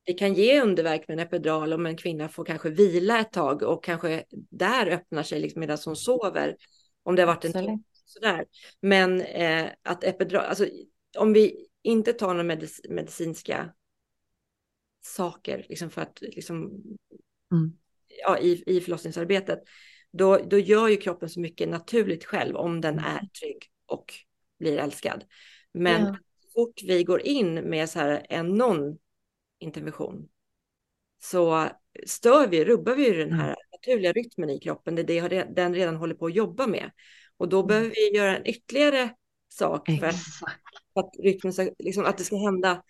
det, 0.06 0.12
kan 0.12 0.34
ge 0.34 0.60
underverk 0.62 1.08
med 1.08 1.18
en 1.18 1.26
epidural 1.26 1.72
om 1.72 1.86
en 1.86 1.96
kvinna 1.96 2.28
får 2.28 2.44
kanske 2.44 2.70
vila 2.70 3.20
ett 3.20 3.32
tag 3.32 3.62
och 3.62 3.84
kanske 3.84 4.24
där 4.50 4.86
öppnar 4.86 5.22
sig 5.22 5.40
liksom 5.40 5.60
medan 5.60 5.78
hon 5.84 5.96
sover 5.96 6.56
Om 7.02 7.16
det 7.16 7.22
har 7.22 7.26
varit 7.26 7.44
Absolut. 7.44 7.68
en 7.68 7.84
sådär. 8.04 8.44
Men 8.80 9.20
eh, 9.20 9.66
att 9.82 10.04
epidural, 10.04 10.44
alltså 10.44 10.66
om 11.18 11.32
vi 11.32 11.66
inte 11.82 12.12
tar 12.12 12.28
några 12.28 12.42
medic 12.42 12.80
medicinska 12.88 13.70
saker 15.06 15.66
liksom 15.68 15.90
för 15.90 16.02
att 16.02 16.18
liksom, 16.20 16.82
Mm. 17.52 17.72
ja, 18.22 18.38
i, 18.38 18.64
i 18.66 18.80
förlossningsarbetet, 18.80 19.62
då, 20.10 20.36
då 20.36 20.58
gör 20.58 20.88
ju 20.88 20.96
kroppen 20.96 21.28
så 21.28 21.40
mycket 21.40 21.68
naturligt 21.68 22.24
själv 22.24 22.56
om 22.56 22.80
den 22.80 22.98
Mm. 22.98 23.04
är 23.04 23.28
trygg 23.40 23.70
och 23.86 24.14
blir 24.58 24.78
älskad. 24.78 25.24
Men 25.72 26.00
Ja. 26.02 26.16
så 26.40 26.48
fort 26.54 26.82
vi 26.82 27.04
går 27.04 27.20
in 27.20 27.54
med 27.54 27.90
så 27.90 27.98
här 27.98 28.26
en 28.28 28.54
non-intervention 28.60 30.28
så 31.22 31.68
stör 32.06 32.48
vi, 32.48 32.64
rubbar 32.64 32.94
vi 32.94 33.10
den 33.10 33.32
här 33.32 33.44
Mm. 33.46 33.56
naturliga 33.72 34.12
rytmen 34.12 34.50
i 34.50 34.60
kroppen. 34.60 34.94
Det 34.94 35.18
är 35.18 35.28
det 35.28 35.48
den 35.56 35.74
redan 35.74 35.96
håller 35.96 36.14
på 36.14 36.26
att 36.26 36.34
jobba 36.34 36.66
med. 36.66 36.90
Och 37.36 37.48
då 37.48 37.58
Mm. 37.58 37.66
behöver 37.68 37.90
vi 37.90 38.16
göra 38.16 38.36
en 38.36 38.46
ytterligare 38.46 39.14
sak 39.48 39.86
för 39.86 40.10
för 40.94 41.00
att 41.00 41.10
rytmen 41.22 41.52
ska, 41.52 41.70
liksom, 41.78 42.04
att 42.04 42.18
det 42.18 42.24
ska 42.24 42.36
hända. 42.36 42.82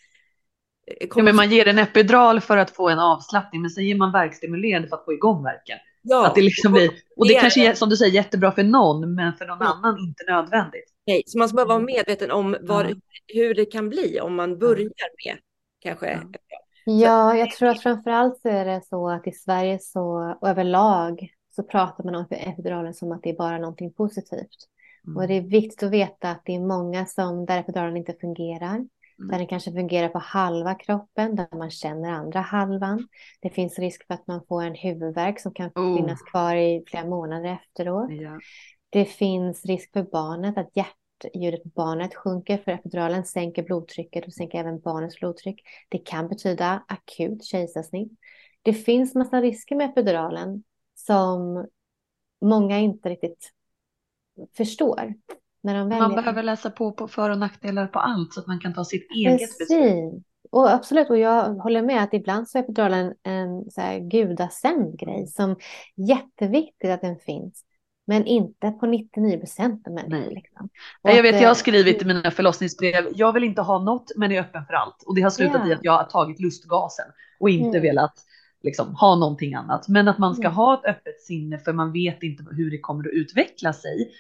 Eh, 0.87 1.09
Ja, 1.17 1.23
men 1.23 1.37
man 1.37 1.51
ger 1.51 1.69
en 1.69 1.79
epidural 1.79 2.41
för 2.41 2.57
att 2.57 2.71
få 2.71 2.89
en 2.89 2.99
avslappning, 2.99 3.63
men 3.63 3.71
sen 3.71 3.85
ger 3.85 3.95
man 3.95 4.13
värkstimulerande 4.13 4.89
för 4.89 4.97
att 4.97 5.05
få 5.05 5.13
igång 5.13 5.43
värken. 5.45 5.79
ja, 6.03 6.27
Att 6.27 6.35
det 6.35 6.43
liksom 6.43 6.73
blir, 6.73 6.91
och 7.17 7.27
det 7.27 7.33
det 7.33 7.37
är 7.37 7.41
kanske 7.41 7.71
är 7.71 7.75
som 7.75 7.89
du 7.89 7.97
säger 7.97 8.13
jättebra 8.13 8.53
för 8.53 8.63
någon, 8.63 9.15
men 9.15 9.33
för 9.33 9.47
någon 9.47 9.57
Mm. 9.63 9.69
annan 9.73 9.99
inte 9.99 10.25
nödvändigt. 10.29 10.85
Nej, 11.07 11.23
så 11.27 11.39
man 11.39 11.49
ska 11.49 11.57
bara 11.57 11.67
vara 11.67 11.77
Mm. 11.79 11.87
medveten 11.87 12.31
om 12.31 12.57
var, 12.61 12.85
Ja. 12.85 12.95
hur 13.35 13.55
det 13.55 13.65
kan 13.65 13.89
bli 13.89 14.21
om 14.21 14.35
man 14.35 14.59
börjar 14.59 14.91
med 15.27 15.39
kanske. 15.81 16.07
Ja. 16.13 16.21
Ja, 16.87 17.37
jag 17.37 17.51
tror 17.51 17.69
att 17.69 17.83
framförallt 17.83 18.41
så 18.41 18.49
är 18.49 18.65
det 18.65 18.81
så 18.89 19.11
att 19.11 19.27
i 19.27 19.33
Sverige 19.33 19.79
så 19.79 20.37
och 20.41 20.49
överlag 20.49 21.29
så 21.57 21.63
pratar 21.63 22.05
man 22.05 22.15
om 22.15 22.27
epiduralen 22.31 22.95
som 22.95 23.13
att 23.13 23.23
det 23.23 23.31
är 23.31 23.37
bara 23.37 23.59
någonting 23.59 23.93
positivt. 23.93 24.69
Mm. 25.07 25.17
Och 25.17 25.29
det 25.29 25.35
är 25.35 25.41
viktigt 25.41 25.83
att 25.83 25.91
veta 25.91 26.31
att 26.31 26.43
det 26.45 26.55
är 26.55 26.61
många 26.61 27.07
som 27.07 27.47
där 27.47 27.59
epiduralen 27.61 27.97
inte 27.97 28.15
fungerar. 28.21 28.87
Där 29.17 29.39
den 29.39 29.47
kanske 29.47 29.73
fungerar 29.73 30.09
på 30.09 30.19
halva 30.19 30.75
kroppen, 30.75 31.37
där 31.37 31.57
man 31.57 31.71
känner 31.71 32.11
andra 32.11 32.41
halvan. 32.41 33.09
Det 33.41 33.51
finns 33.51 33.79
risk 33.79 34.07
för 34.07 34.15
att 34.15 34.27
man 34.27 34.41
får 34.49 34.63
en 34.63 34.75
huvudvärk 34.75 35.41
som 35.41 35.55
kan 35.55 35.71
Oh. 35.75 35.97
finnas 35.97 36.23
kvar 36.23 36.57
i 36.57 36.85
flera 36.87 37.07
månader 37.07 37.59
efteråt. 37.63 38.11
Ja. 38.11 38.41
Det 38.91 39.05
finns 39.05 39.65
risk 39.65 39.93
för 39.93 40.03
barnet 40.03 40.59
att 40.59 40.71
hjärtljudet 40.75 41.63
på 41.63 41.69
barnet 41.69 42.15
sjunker 42.15 42.59
för 42.59 42.73
epiduralen 42.73 43.25
sänker 43.25 43.63
blodtrycket 43.63 44.27
och 44.27 44.33
sänker 44.33 44.59
även 44.59 44.81
barnets 44.81 45.21
blodtryck. 45.21 45.63
Det 45.89 45.99
kan 45.99 46.29
betyda 46.29 46.85
akut 46.89 47.45
kejsarsnitt. 47.45 48.13
Det 48.63 48.73
finns 48.73 49.15
massa 49.15 49.41
risker 49.41 49.77
med 49.77 49.91
epiduralen 49.91 50.65
som 50.95 51.67
många 52.41 52.79
inte 52.79 53.09
riktigt 53.09 53.51
förstår 54.57 55.15
väljer. 55.73 55.99
Man 56.01 56.15
behöver 56.15 56.43
läsa 56.43 56.71
på, 56.71 56.93
på 56.93 57.09
för 57.09 57.31
och 57.31 57.39
nackdelar 57.39 57.87
på 57.87 57.99
allt 57.99 58.33
så 58.33 58.41
att 58.41 58.47
man 58.47 58.61
kan 58.61 58.75
ta 58.75 58.85
sitt 58.85 59.11
eget 59.11 59.41
beslut. 59.41 59.69
Precis. 59.69 60.23
Och 60.51 60.73
absolut, 60.73 61.11
och 61.11 61.19
jag 61.19 61.55
håller 61.55 61.83
med 61.83 62.03
att 62.03 62.15
ibland 62.15 62.49
så 62.49 62.59
är 62.59 62.63
epiduralen 62.63 63.15
en 63.23 63.71
så 63.71 63.81
här 63.81 63.99
gudasänd 63.99 64.99
grej 64.99 65.27
som 65.27 65.57
jätteviktigt 65.97 66.91
att 66.91 67.01
den 67.01 67.17
finns. 67.19 67.65
Men 68.07 68.27
inte 68.27 68.71
på 68.71 68.87
99 68.87 69.39
procent 69.39 69.87
av 69.89 69.95
människor. 69.95 70.31
Liksom. 70.31 70.69
Nej, 71.05 71.17
jag 71.17 71.23
vet, 71.23 71.35
jag 71.35 71.43
har 71.43 71.47
eh, 71.49 71.55
skrivit 71.55 72.03
i 72.03 72.05
mina 72.05 72.31
förlossningsbrev, 72.31 73.09
jag 73.15 73.33
vill 73.33 73.45
inte 73.45 73.63
ha 73.63 73.79
något 73.85 74.13
men 74.17 74.33
är 74.33 74.41
öppen 74.41 74.67
för 74.67 74.75
allt. 74.75 75.03
Och 75.07 75.15
det 75.15 75.23
har 75.23 75.31
slutat 75.31 75.67
i 75.67 75.71
Ja. 75.71 75.75
att 75.77 75.85
jag 75.85 75.93
har 75.93 76.05
tagit 76.05 76.41
lustgasen 76.41 77.07
och 77.41 77.51
inte 77.51 77.79
Mm. 77.79 77.83
velat 77.83 78.15
liksom, 78.63 78.95
ha 78.95 79.17
någonting 79.17 79.55
annat. 79.55 79.89
Men 79.89 80.09
att 80.09 80.19
man 80.19 80.35
ska 80.35 80.43
Mm. 80.47 80.55
ha 80.55 80.75
ett 80.75 80.85
öppet 80.97 81.21
sinne 81.21 81.59
för 81.59 81.73
man 81.73 81.93
vet 81.93 82.23
inte 82.23 82.45
hur 82.51 82.71
det 82.71 82.79
kommer 82.79 83.09
att 83.09 83.15
utveckla 83.15 83.73
sig. 83.73 84.11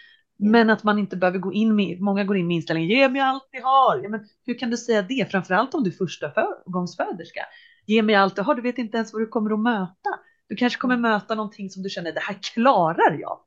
Men 0.51 0.71
att 0.71 0.85
man 0.85 0.99
inte 0.99 1.17
behöver 1.17 1.39
gå 1.39 1.53
in 1.53 1.77
med, 1.77 2.01
många 2.01 2.25
går 2.25 2.37
in 2.37 2.47
med 2.47 2.55
inställningen, 2.57 2.91
ge 2.91 3.09
mig 3.09 3.21
allt 3.21 3.49
ni 3.53 3.61
har. 3.61 4.01
Ja, 4.03 4.09
men 4.09 4.21
hur 4.47 4.59
kan 4.59 4.71
du 4.71 4.77
säga 4.77 5.03
det? 5.03 5.31
Framförallt 5.31 5.75
om 5.75 5.85
du 5.85 5.91
är 5.91 5.95
första 5.95 6.33
gångsföderska. 6.67 7.41
Ge 7.87 8.03
mig 8.03 8.15
allt 8.15 8.37
du 8.37 8.43
har, 8.43 8.55
du 8.55 8.63
vet 8.63 8.79
inte 8.79 8.97
ens 8.97 9.13
vad 9.13 9.23
du 9.23 9.27
kommer 9.27 9.51
att 9.55 9.61
möta. 9.61 10.11
Du 10.49 10.57
kanske 10.57 10.81
kommer 10.81 10.97
möta 10.97 11.35
någonting 11.35 11.71
som 11.71 11.83
du 11.83 11.89
känner, 11.89 12.13
det 12.13 12.21
här 12.21 12.39
klarar 12.55 13.19
jag. 13.21 13.39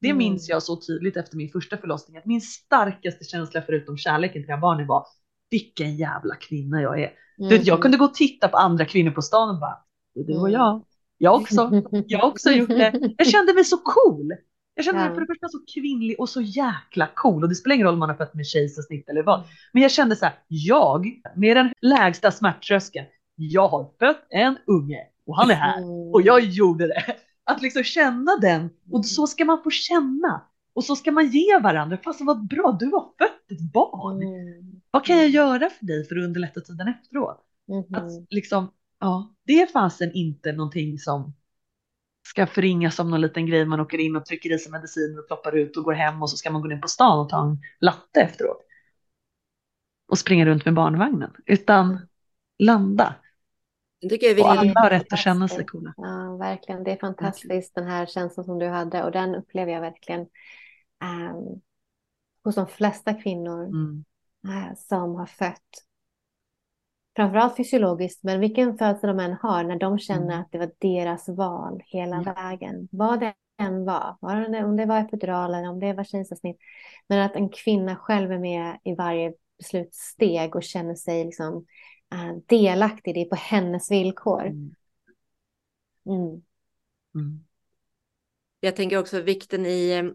Det 0.00 0.08
Mm. 0.08 0.18
minns 0.18 0.48
jag 0.48 0.62
så 0.62 0.76
tydligt 0.76 1.16
efter 1.16 1.36
min 1.36 1.50
första 1.50 1.76
förlossning, 1.76 2.16
att 2.16 2.26
min 2.26 2.40
starkaste 2.40 3.24
känsla 3.24 3.62
förutom 3.66 3.96
kärleken 3.96 4.42
till 4.42 4.46
mina 4.46 4.56
barnen 4.60 4.86
var, 4.86 5.06
vilken 5.50 5.96
jävla 5.96 6.34
kvinna 6.34 6.82
jag 6.82 7.00
är. 7.02 7.10
Du 7.36 7.48
vet, 7.48 7.66
jag 7.66 7.82
kunde 7.82 7.96
gå 7.96 8.04
och 8.04 8.14
titta 8.14 8.48
på 8.48 8.56
andra 8.56 8.84
kvinnor 8.84 9.10
på 9.10 9.22
stan 9.22 9.50
och 9.50 9.60
bara, 9.60 9.78
det 10.14 10.20
är 10.20 10.24
du 10.24 10.32
och 10.34 10.48
Mm. 10.48 10.52
jag. 10.52 10.84
Jag 11.18 11.34
också. 11.34 11.82
Jag 12.06 12.24
också 12.24 12.50
gjort 12.50 12.68
det. 12.68 13.14
Jag 13.18 13.26
kände 13.26 13.54
mig 13.54 13.64
så 13.64 13.78
cool. 13.78 14.32
Jag 14.74 14.84
kände 14.84 15.00
mig 15.00 15.14
för 15.14 15.20
det 15.20 15.26
första 15.26 15.48
så 15.48 15.58
kvinnlig 15.74 16.20
och 16.20 16.28
så 16.28 16.40
jäkla 16.40 17.08
cool. 17.14 17.42
Och 17.42 17.48
det 17.48 17.54
spelar 17.54 17.74
ingen 17.74 17.86
roll 17.86 17.94
om 17.94 17.98
man 17.98 18.08
har 18.08 18.16
fött 18.16 18.34
med 18.34 18.46
kejsarsnitt 18.46 19.08
eller 19.08 19.22
vad. 19.22 19.44
Men 19.72 19.82
jag 19.82 19.90
kände 19.90 20.16
så 20.16 20.24
här, 20.24 20.34
jag 20.48 21.06
med 21.36 21.56
den 21.56 21.72
lägsta 21.80 22.30
smärttröskeln, 22.30 23.06
jag 23.36 23.68
har 23.68 23.90
fött 23.98 24.26
en 24.30 24.58
unge 24.66 25.06
och 25.26 25.36
han 25.36 25.50
är 25.50 25.54
här. 25.54 25.78
Mm. 25.78 25.90
Och 25.90 26.22
jag 26.22 26.40
gjorde 26.40 26.86
det. 26.86 27.16
Att 27.44 27.62
liksom 27.62 27.82
känna 27.82 28.36
den. 28.40 28.70
Och 28.90 29.06
så 29.06 29.26
ska 29.26 29.44
man 29.44 29.62
få 29.62 29.70
känna. 29.70 30.42
Och 30.74 30.84
så 30.84 30.96
ska 30.96 31.12
man 31.12 31.28
ge 31.28 31.58
varandra. 31.58 31.98
Fasen 32.04 32.26
vad 32.26 32.46
bra, 32.46 32.76
du 32.80 32.86
har 32.86 33.02
fött 33.18 33.50
ett 33.50 33.72
barn. 33.72 34.22
Mm. 34.22 34.80
Vad 34.90 35.04
kan 35.04 35.16
jag 35.16 35.28
göra 35.28 35.70
för 35.70 35.86
dig 35.86 36.08
för 36.08 36.16
att 36.16 36.24
underlätta 36.24 36.60
tiden 36.60 36.88
efteråt? 36.88 37.40
Mhm. 37.68 37.94
Att 37.94 38.10
liksom, 38.30 38.70
ja, 39.00 39.34
det 39.46 39.62
är 39.62 39.66
fasen 39.66 40.12
inte 40.12 40.52
någonting 40.52 40.98
som 40.98 41.32
ska 42.22 42.46
förringas 42.46 42.94
som 42.94 43.10
någon 43.10 43.20
liten 43.20 43.46
grej 43.46 43.64
man 43.64 43.80
åker 43.80 43.98
in 43.98 44.16
och 44.16 44.26
trycker 44.26 44.54
i 44.54 44.58
sig 44.58 44.72
mediciner 44.72 45.18
och 45.18 45.26
ploppar 45.26 45.52
ut 45.56 45.76
och 45.76 45.84
går 45.84 45.92
hem 45.92 46.22
och 46.22 46.30
så 46.30 46.36
ska 46.36 46.50
man 46.50 46.62
gå 46.62 46.68
ner 46.68 46.76
på 46.76 46.88
stan 46.88 47.20
och 47.20 47.28
ta 47.28 47.42
en 47.42 47.58
latte 47.80 48.20
efteråt. 48.20 48.62
Och 50.08 50.18
springa 50.18 50.46
runt 50.46 50.64
med 50.64 50.74
barnvagnen. 50.74 51.30
Utan 51.46 52.08
landa. 52.58 53.14
Tycker 54.10 54.26
jag 54.26 54.40
Och 54.40 54.52
alla 54.52 54.80
har 54.80 54.90
rätt 54.90 55.12
att 55.12 55.18
känna 55.18 55.48
sig 55.48 55.64
coola. 55.66 55.94
Ja, 55.96 56.36
verkligen. 56.36 56.84
Det 56.84 56.92
är 56.92 56.96
fantastiskt 56.96 57.74
den 57.74 57.86
här 57.86 58.06
känslan 58.06 58.44
som 58.44 58.58
du 58.58 58.68
hade 58.68 59.04
och 59.04 59.12
den 59.12 59.34
upplever 59.34 59.72
jag 59.72 59.80
verkligen 59.80 60.20
ehm, 61.02 61.60
hos 62.44 62.54
de 62.54 62.66
flesta 62.66 63.14
kvinnor 63.14 63.64
Mm. 63.64 64.04
eh, 64.48 64.74
som 64.76 65.14
har 65.14 65.26
fött. 65.26 65.84
Framförallt 67.16 67.56
fysiologiskt, 67.56 68.22
men 68.22 68.40
vilken 68.40 68.78
födsel 68.78 69.08
de 69.08 69.20
än 69.20 69.36
har, 69.42 69.64
när 69.64 69.78
de 69.78 69.98
känner 69.98 70.26
Mm. 70.26 70.40
att 70.40 70.52
det 70.52 70.58
var 70.58 70.70
deras 70.78 71.28
val 71.28 71.82
hela 71.86 72.22
Ja. 72.26 72.32
vägen. 72.32 72.88
Vad 72.92 73.20
det 73.20 73.34
än 73.58 73.84
var, 73.84 74.16
om 74.64 74.76
det 74.76 74.86
var 74.86 74.98
epidural 75.00 75.54
eller 75.54 75.68
om 75.68 75.80
det 75.80 75.92
var 75.92 76.04
kejsarsnitt. 76.04 76.58
Men 77.08 77.20
att 77.20 77.36
en 77.36 77.48
kvinna 77.48 77.96
själv 77.96 78.32
är 78.32 78.38
med 78.38 78.78
i 78.84 78.94
varje 78.94 79.34
beslutssteg 79.58 80.56
och 80.56 80.62
känner 80.62 80.94
sig 80.94 81.24
liksom, 81.24 81.66
eh, 82.12 82.36
delaktig, 82.46 83.14
det 83.14 83.20
är 83.20 83.24
på 83.24 83.36
hennes 83.36 83.90
villkor. 83.90 84.46
Mm. 84.46 84.74
Mm. 86.06 86.42
Mm. 87.14 87.44
Jag 88.60 88.76
tänker 88.76 88.98
också 88.98 89.20
vikten 89.20 89.66
i, 89.66 90.12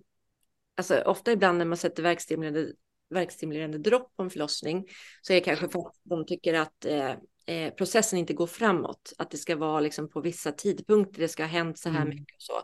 alltså 0.75 1.01
ofta 1.01 1.31
ibland 1.31 1.57
när 1.57 1.65
man 1.65 1.77
sätter 1.77 2.03
verkstimulerande, 2.03 2.73
verkstimulerande 3.09 3.77
dropp 3.77 4.15
på 4.15 4.23
en 4.23 4.29
förlossning 4.29 4.85
så 5.21 5.33
är 5.33 5.35
det 5.35 5.41
kanske 5.41 5.69
för 5.69 5.79
att 5.79 5.95
de 6.03 6.25
tycker 6.25 6.53
att 6.53 6.85
eh, 6.85 7.11
eh, 7.45 7.73
processen 7.73 8.19
inte 8.19 8.33
går 8.33 8.47
framåt. 8.47 9.13
Att 9.17 9.31
det 9.31 9.37
ska 9.37 9.55
vara 9.55 9.79
liksom 9.79 10.09
på 10.09 10.21
vissa 10.21 10.51
tidpunkter, 10.51 11.21
det 11.21 11.27
ska 11.27 11.43
ha 11.43 11.47
hänt 11.47 11.79
så 11.79 11.89
här 11.89 12.01
Mm. 12.01 12.09
mycket 12.09 12.35
och 12.35 12.41
så. 12.41 12.57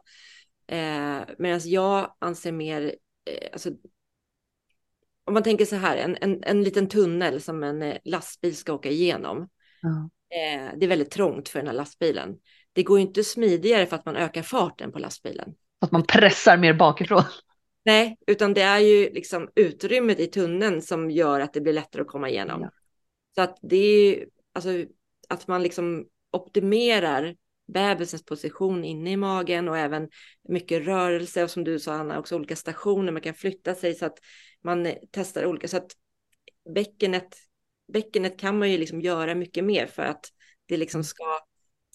Eh, 0.74 1.22
Medan 1.38 1.60
jag 1.64 2.16
anser 2.20 2.52
mer, 2.52 2.96
eh, 3.26 3.50
alltså, 3.54 3.70
om 5.26 5.34
man 5.34 5.44
tänker 5.44 5.66
så 5.66 5.76
här, 5.76 5.98
en, 5.98 6.18
en, 6.22 6.44
en 6.44 6.64
liten 6.64 6.88
tunnel 6.88 7.42
som 7.42 7.64
en 7.64 7.82
eh, 7.82 7.98
lastbil 8.04 8.56
ska 8.56 8.74
åka 8.74 8.90
igenom. 8.90 9.50
Ja. 9.82 10.10
Eh, 10.38 10.78
det 10.78 10.86
är 10.86 10.88
väldigt 10.88 11.12
trångt 11.12 11.50
för 11.50 11.60
den 11.60 11.68
här 11.68 11.76
lastbilen. 11.76 12.36
Det 12.74 12.84
går 12.84 13.00
ju 13.00 13.06
inte 13.06 13.24
smidigare 13.24 13.86
för 13.86 13.96
att 13.96 14.06
man 14.06 14.16
ökar 14.16 14.42
farten 14.42 14.92
på 14.92 15.00
lastbilen. 15.00 15.56
Att 15.82 15.92
man 15.92 16.04
pressar 16.04 16.58
mer 16.58 16.74
bakifrån. 16.74 17.24
Nej, 17.84 18.18
utan 18.28 18.54
det 18.54 18.62
är 18.62 18.80
ju 18.80 19.10
liksom 19.10 19.50
utrymmet 19.56 20.20
i 20.20 20.28
tunneln 20.28 20.82
som 20.82 21.12
gör 21.12 21.40
att 21.40 21.54
det 21.54 21.62
blir 21.62 21.74
lättare 21.74 22.02
att 22.02 22.08
komma 22.08 22.30
igenom. 22.30 22.62
Ja. 22.62 22.72
Så 23.36 23.42
att 23.42 23.58
det 23.62 23.76
är 23.76 24.06
ju 24.06 24.26
alltså 24.54 24.70
att 25.30 25.48
man 25.48 25.64
liksom 25.64 26.08
optimerar 26.32 27.36
bebisens 27.68 28.26
position 28.26 28.84
inne 28.84 29.12
i 29.12 29.18
magen 29.18 29.70
och 29.70 29.78
även 29.78 30.10
mycket 30.50 30.86
rörelse 30.86 31.44
och 31.44 31.52
som 31.52 31.64
du 31.64 31.80
sa 31.80 31.94
Anna 31.94 32.20
också 32.20 32.36
olika 32.36 32.56
stationer 32.56 33.12
man 33.12 33.22
kan 33.22 33.34
flytta 33.34 33.76
sig 33.76 33.96
så 33.96 34.06
att 34.06 34.18
man 34.62 34.88
testar 35.12 35.46
olika 35.46 35.68
så 35.68 35.78
att 35.78 35.92
bäckenet 36.76 37.36
bäckenet 37.94 38.40
kan 38.40 38.60
man 38.60 38.72
ju 38.72 38.78
liksom 38.78 39.02
göra 39.02 39.36
mycket 39.36 39.64
mer 39.64 39.88
för 39.88 40.04
att 40.04 40.26
det 40.66 40.78
liksom 40.78 41.04
ska 41.04 41.40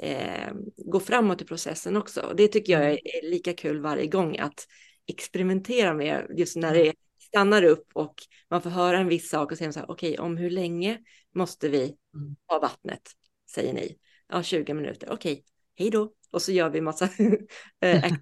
eh, 0.03 0.53
gå 0.77 1.01
framåt 1.01 1.43
i 1.43 1.45
processen 1.45 1.97
också. 1.97 2.21
Och 2.21 2.37
det 2.37 2.49
tycker 2.49 2.73
jag 2.73 2.83
är, 2.83 2.93
är 2.93 3.31
lika 3.31 3.53
kul 3.53 3.81
varje 3.81 4.07
gång 4.07 4.39
att 4.39 4.67
experimentera 5.09 5.95
med 5.95 6.27
just 6.37 6.57
när 6.57 6.75
det 6.75 6.93
stannar 7.19 7.63
upp 7.63 7.87
och 7.95 8.15
man 8.51 8.63
får 8.63 8.71
höra 8.71 8.99
en 8.99 9.09
viss 9.09 9.31
sak 9.31 9.53
och 9.53 9.59
säga 9.59 9.73
så 9.73 9.81
här, 9.81 9.91
okej, 9.91 10.19
om 10.19 10.37
hur 10.37 10.51
länge 10.51 10.99
måste 11.35 11.69
vi 11.69 11.97
Mm. 12.15 12.37
ha 12.47 12.59
vattnet, 12.59 13.03
säger 13.51 13.73
ni. 13.73 13.99
Ja, 14.29 14.43
20 14.43 14.75
minuter, 14.75 15.09
okej. 15.11 15.45
hej 15.75 15.91
då. 15.91 16.13
Och 16.31 16.43
så 16.43 16.53
gör 16.53 16.71
vi 16.71 16.81
massa 16.81 17.05
eh, 17.81 18.13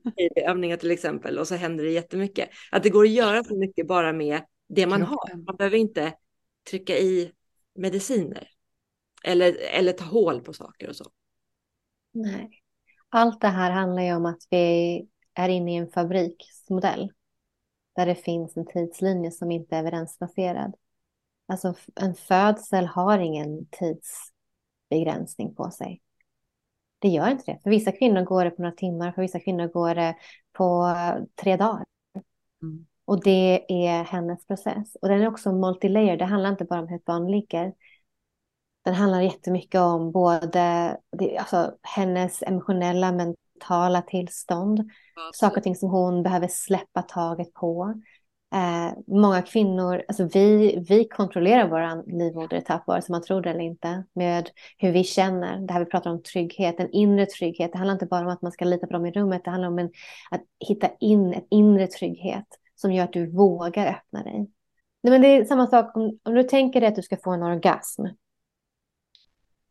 övningar 0.47 0.77
till 0.77 0.91
exempel 0.91 1.39
och 1.39 1.49
så 1.49 1.55
händer 1.55 1.85
det 1.85 1.91
jättemycket. 1.91 2.49
Att 2.71 2.83
det 2.83 2.91
går 2.91 3.05
att 3.05 3.11
göra 3.11 3.45
så 3.45 3.57
mycket 3.57 3.87
bara 3.87 4.13
med 4.13 4.41
det 4.69 4.87
man 4.87 5.03
har. 5.03 5.37
Man 5.47 5.57
behöver 5.57 5.77
inte 5.77 6.13
trycka 6.71 6.99
i 6.99 7.33
mediciner 7.75 8.49
eller, 9.25 9.57
eller 9.71 9.93
ta 9.93 10.05
hål 10.05 10.41
på 10.41 10.53
saker 10.53 10.89
och 10.89 10.97
så. 10.97 11.05
Nej. 12.13 12.51
Allt 13.09 13.41
det 13.41 13.49
här 13.49 13.71
handlar 13.71 14.03
ju 14.03 14.15
om 14.15 14.27
att 14.27 14.43
vi 14.51 15.07
är 15.37 15.49
inne 15.49 15.73
i 15.73 15.77
en 15.77 15.91
fabriksmodell 15.91 17.13
där 17.97 18.07
det 18.07 18.15
finns 18.15 18.57
en 18.57 18.67
tidslinje 18.67 19.31
som 19.31 19.51
inte 19.51 19.77
är 19.77 19.81
evidensbaserad. 19.81 20.75
Alltså 21.49 21.75
en 22.01 22.15
födsel 22.15 22.87
har 22.87 23.19
ingen 23.19 23.67
tidsbegränsning 23.67 25.55
på 25.55 25.71
sig. 25.71 26.03
Det 26.99 27.09
gör 27.09 27.31
inte 27.31 27.53
det. 27.53 27.61
För 27.63 27.71
vissa 27.71 27.93
kvinnor 27.93 28.23
går 28.23 28.45
det 28.45 28.51
på 28.51 28.63
några 28.63 28.77
timmar, 28.77 29.13
för 29.13 29.23
vissa 29.23 29.41
kvinnor 29.41 29.67
går 29.69 29.95
det 29.95 30.17
på 30.53 30.95
tre 31.35 31.57
dagar. 31.57 31.85
Mm. 32.63 32.87
Och 33.05 33.25
det 33.25 33.65
är 33.69 34.05
hennes 34.05 34.47
process. 34.47 34.97
Och 35.03 35.09
den 35.09 35.23
är 35.23 35.29
också 35.29 35.53
multilayer. 35.53 36.17
Det 36.17 36.25
handlar 36.25 36.51
inte 36.51 36.65
bara 36.65 36.81
om 36.81 36.89
hur 36.89 36.97
ett 36.97 37.05
barn 37.05 37.31
ligger. 37.31 37.73
Den 38.85 38.95
handlar 38.95 39.21
jättemycket 39.21 39.81
om 39.81 40.13
både 40.13 40.97
alltså, 41.39 41.77
hennes 41.83 42.43
emotionella, 42.43 43.13
mentala 43.13 43.46
tillstånd. 44.07 44.81
Alltså. 44.81 45.39
Saker 45.39 45.57
och 45.57 45.63
ting 45.63 45.77
som 45.77 45.91
hon 45.91 46.23
behöver 46.23 46.49
släppa 46.49 47.03
taget 47.03 47.55
på. 47.55 47.95
Eh, 48.55 48.99
många 49.07 49.43
kvinnor, 49.43 50.03
alltså 50.09 50.25
vi, 50.25 50.79
vi 50.89 51.09
kontrollerar 51.09 51.69
vår 51.69 52.19
livmoderetapp, 52.19 52.87
vare 52.87 53.03
sig 53.03 53.13
man 53.13 53.23
tror 53.23 53.41
det 53.41 53.51
eller 53.51 53.61
inte, 53.61 54.05
med 54.13 54.51
hur 54.79 54.93
vi 54.93 55.05
känner. 55.05 55.59
Det 55.59 55.73
här 55.73 55.81
vi 55.81 55.91
pratar 55.91 56.11
om 56.11 56.23
trygghet, 56.23 56.81
en 56.81 56.91
inre 56.91 57.27
trygghet. 57.27 57.73
Det 57.73 57.79
handlar 57.79 57.95
inte 57.95 58.07
bara 58.07 58.27
om 58.27 58.33
att 58.33 58.43
man 58.43 58.53
ska 58.53 58.65
lita 58.65 58.87
på 58.87 58.93
dem 58.93 59.07
i 59.07 59.11
rummet, 59.11 59.45
det 59.45 59.51
handlar 59.51 59.69
om 59.69 59.79
en, 59.79 59.91
att 60.31 60.43
hitta 60.69 60.91
in 61.01 61.35
en 61.35 61.45
inre 61.51 61.87
trygghet 61.87 62.47
som 62.75 62.93
gör 62.93 63.05
att 63.05 63.13
du 63.13 63.31
vågar 63.31 63.87
öppna 63.87 64.23
dig. 64.23 64.51
Nej, 65.03 65.11
men 65.11 65.21
det 65.23 65.29
är 65.29 65.45
samma 65.45 65.67
sak 65.67 65.97
om, 65.97 66.19
om 66.23 66.35
du 66.35 66.43
tänker 66.43 66.81
dig 66.81 66.89
att 66.89 66.97
du 66.97 67.03
ska 67.03 67.17
få 67.17 67.31
en 67.31 67.43
orgasm. 67.43 68.07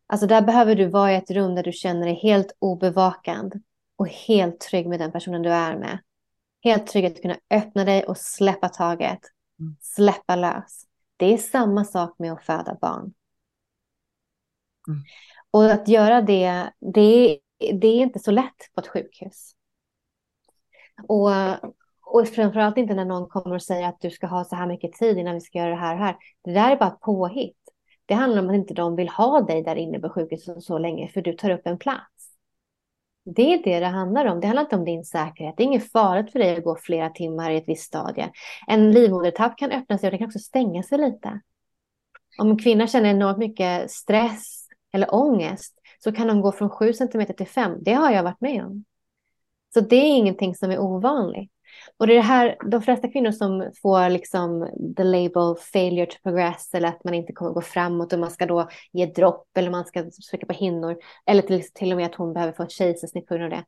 Alltså 0.06 0.26
där 0.26 0.42
behöver 0.42 0.74
du 0.74 0.86
vara 0.86 1.12
i 1.12 1.16
ett 1.16 1.30
rum 1.30 1.54
där 1.54 1.62
du 1.62 1.72
känner 1.72 2.06
dig 2.06 2.14
helt 2.14 2.56
obevakad 2.58 3.62
och 3.96 4.08
helt 4.08 4.60
trygg 4.60 4.86
med 4.86 5.00
den 5.00 5.12
personen 5.12 5.42
du 5.42 5.50
är 5.50 5.76
med. 5.76 5.98
Helt 6.64 6.86
trygg 6.86 7.04
att 7.04 7.22
kunna 7.22 7.36
öppna 7.50 7.84
dig 7.84 8.04
och 8.04 8.18
släppa 8.18 8.68
taget. 8.68 9.20
Mm. 9.60 9.76
Släppa 9.80 10.36
lös. 10.36 10.84
Det 11.16 11.34
är 11.34 11.38
samma 11.38 11.84
sak 11.84 12.18
med 12.18 12.32
att 12.32 12.44
föda 12.44 12.78
barn. 12.80 13.14
Mm. 14.88 15.02
Och 15.50 15.70
att 15.70 15.88
göra 15.88 16.22
det, 16.22 16.72
det 16.94 17.00
är, 17.00 17.38
det 17.80 17.88
är 17.88 18.02
inte 18.02 18.18
så 18.18 18.30
lätt 18.30 18.74
på 18.74 18.80
ett 18.80 18.88
sjukhus. 18.88 19.52
Och, 21.08 21.30
och 22.02 22.28
framförallt 22.28 22.78
inte 22.78 22.94
när 22.94 23.04
någon 23.04 23.28
kommer 23.28 23.54
och 23.54 23.62
säger 23.62 23.88
att 23.88 24.00
du 24.00 24.10
ska 24.10 24.26
ha 24.26 24.44
så 24.44 24.56
här 24.56 24.66
mycket 24.66 24.92
tid 24.92 25.18
innan 25.18 25.34
vi 25.34 25.40
ska 25.40 25.58
göra 25.58 25.70
det 25.70 25.76
här 25.76 25.94
och 25.94 26.00
här. 26.00 26.16
Det 26.44 26.52
där 26.52 26.70
är 26.70 26.76
bara 26.76 26.90
påhitt. 26.90 27.58
Det 28.06 28.14
handlar 28.14 28.42
om 28.42 28.48
att 28.48 28.54
inte 28.54 28.74
de 28.74 28.96
vill 28.96 29.08
ha 29.08 29.40
dig 29.40 29.62
där 29.62 29.76
inne 29.76 29.98
på 29.98 30.08
sjukhuset 30.08 30.62
så 30.62 30.78
länge 30.78 31.08
för 31.08 31.22
du 31.22 31.32
tar 31.32 31.50
upp 31.50 31.66
en 31.66 31.78
plats. 31.78 32.15
Det 33.28 33.54
är 33.54 33.62
det 33.62 33.80
det 33.80 33.86
handlar 33.86 34.26
om. 34.26 34.40
Det 34.40 34.46
handlar 34.46 34.62
inte 34.62 34.76
om 34.76 34.84
din 34.84 35.04
säkerhet. 35.04 35.54
Det 35.56 35.62
är 35.62 35.66
inget 35.66 35.92
farligt 35.92 36.32
för 36.32 36.38
dig 36.38 36.56
att 36.56 36.64
gå 36.64 36.76
flera 36.76 37.10
timmar 37.10 37.50
i 37.50 37.56
ett 37.56 37.64
visst 37.66 37.82
stadie. 37.82 38.30
En 38.66 38.92
livmodertapp 38.92 39.58
kan 39.58 39.72
öppna 39.72 39.98
sig 39.98 40.06
och 40.06 40.10
den 40.10 40.18
kan 40.18 40.26
också 40.26 40.38
stänga 40.38 40.82
sig 40.82 40.98
lite. 40.98 41.40
Om 42.38 42.50
en 42.50 42.58
kvinna 42.58 42.86
känner 42.86 43.10
enormt 43.10 43.38
mycket 43.38 43.90
stress 43.90 44.68
eller 44.92 45.14
ångest 45.14 45.74
så 45.98 46.12
kan 46.12 46.30
hon 46.30 46.40
gå 46.40 46.52
från 46.52 46.70
7 46.70 46.92
cm 46.92 47.26
till 47.26 47.46
5. 47.46 47.72
Det 47.82 47.92
har 47.92 48.10
jag 48.10 48.22
varit 48.22 48.40
med 48.40 48.64
om. 48.64 48.84
Så 49.74 49.80
det 49.80 49.96
är 49.96 50.16
ingenting 50.16 50.54
som 50.54 50.70
är 50.70 50.78
ovanligt. 50.78 51.52
Och 51.96 52.06
det 52.06 52.12
är 52.12 52.16
det 52.16 52.22
här, 52.22 52.56
de 52.70 52.82
flesta 52.82 53.08
kvinnor 53.08 53.30
som 53.30 53.70
får 53.82 54.08
liksom 54.08 54.68
the 54.96 55.04
label 55.04 55.56
failure 55.72 56.06
to 56.06 56.16
progress 56.22 56.74
eller 56.74 56.88
att 56.88 57.04
man 57.04 57.14
inte 57.14 57.32
kommer 57.32 57.50
gå 57.50 57.60
framåt 57.60 58.12
och 58.12 58.18
man 58.18 58.30
ska 58.30 58.46
då 58.46 58.68
ge 58.92 59.06
dropp 59.06 59.56
eller 59.56 59.70
man 59.70 59.84
ska 59.84 60.04
trycka 60.30 60.46
på 60.46 60.52
hinnor 60.52 60.96
eller 61.26 61.42
till, 61.42 61.72
till 61.72 61.92
och 61.92 61.96
med 61.96 62.06
att 62.06 62.14
hon 62.14 62.32
behöver 62.32 62.52
få 62.52 62.62
ett 62.62 62.70
kejsarsnitt 62.70 63.26
på 63.26 63.34
grund 63.34 63.44
av 63.44 63.58
det. 63.58 63.64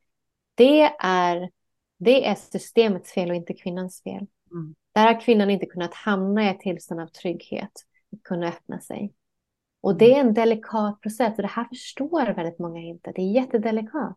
Det 0.55 0.83
är, 1.01 1.51
det 1.99 2.27
är 2.27 2.35
systemets 2.35 3.13
fel 3.13 3.31
och 3.31 3.37
inte 3.37 3.55
kvinnans 3.55 4.03
fel. 4.03 4.27
Mm. 4.51 4.75
Där 4.93 5.07
har 5.07 5.21
kvinnan 5.21 5.51
inte 5.51 5.67
kunnat 5.67 5.95
hamna 5.95 6.45
i 6.45 6.49
ett 6.49 6.61
tillstånd 6.61 7.01
av 7.01 7.07
trygghet, 7.07 7.73
att 8.13 8.23
kunna 8.23 8.49
öppna 8.49 8.81
sig. 8.81 9.13
Och 9.81 9.99
det 9.99 10.15
är 10.15 10.21
en 10.21 10.35
delikat 10.35 11.01
process 11.01 11.37
och 11.37 11.43
det 11.43 11.49
här 11.49 11.65
förstår 11.65 12.35
väldigt 12.35 12.59
många 12.59 12.81
inte. 12.81 13.13
Det 13.15 13.23
är 13.23 13.33
jättedelikat 13.33 14.17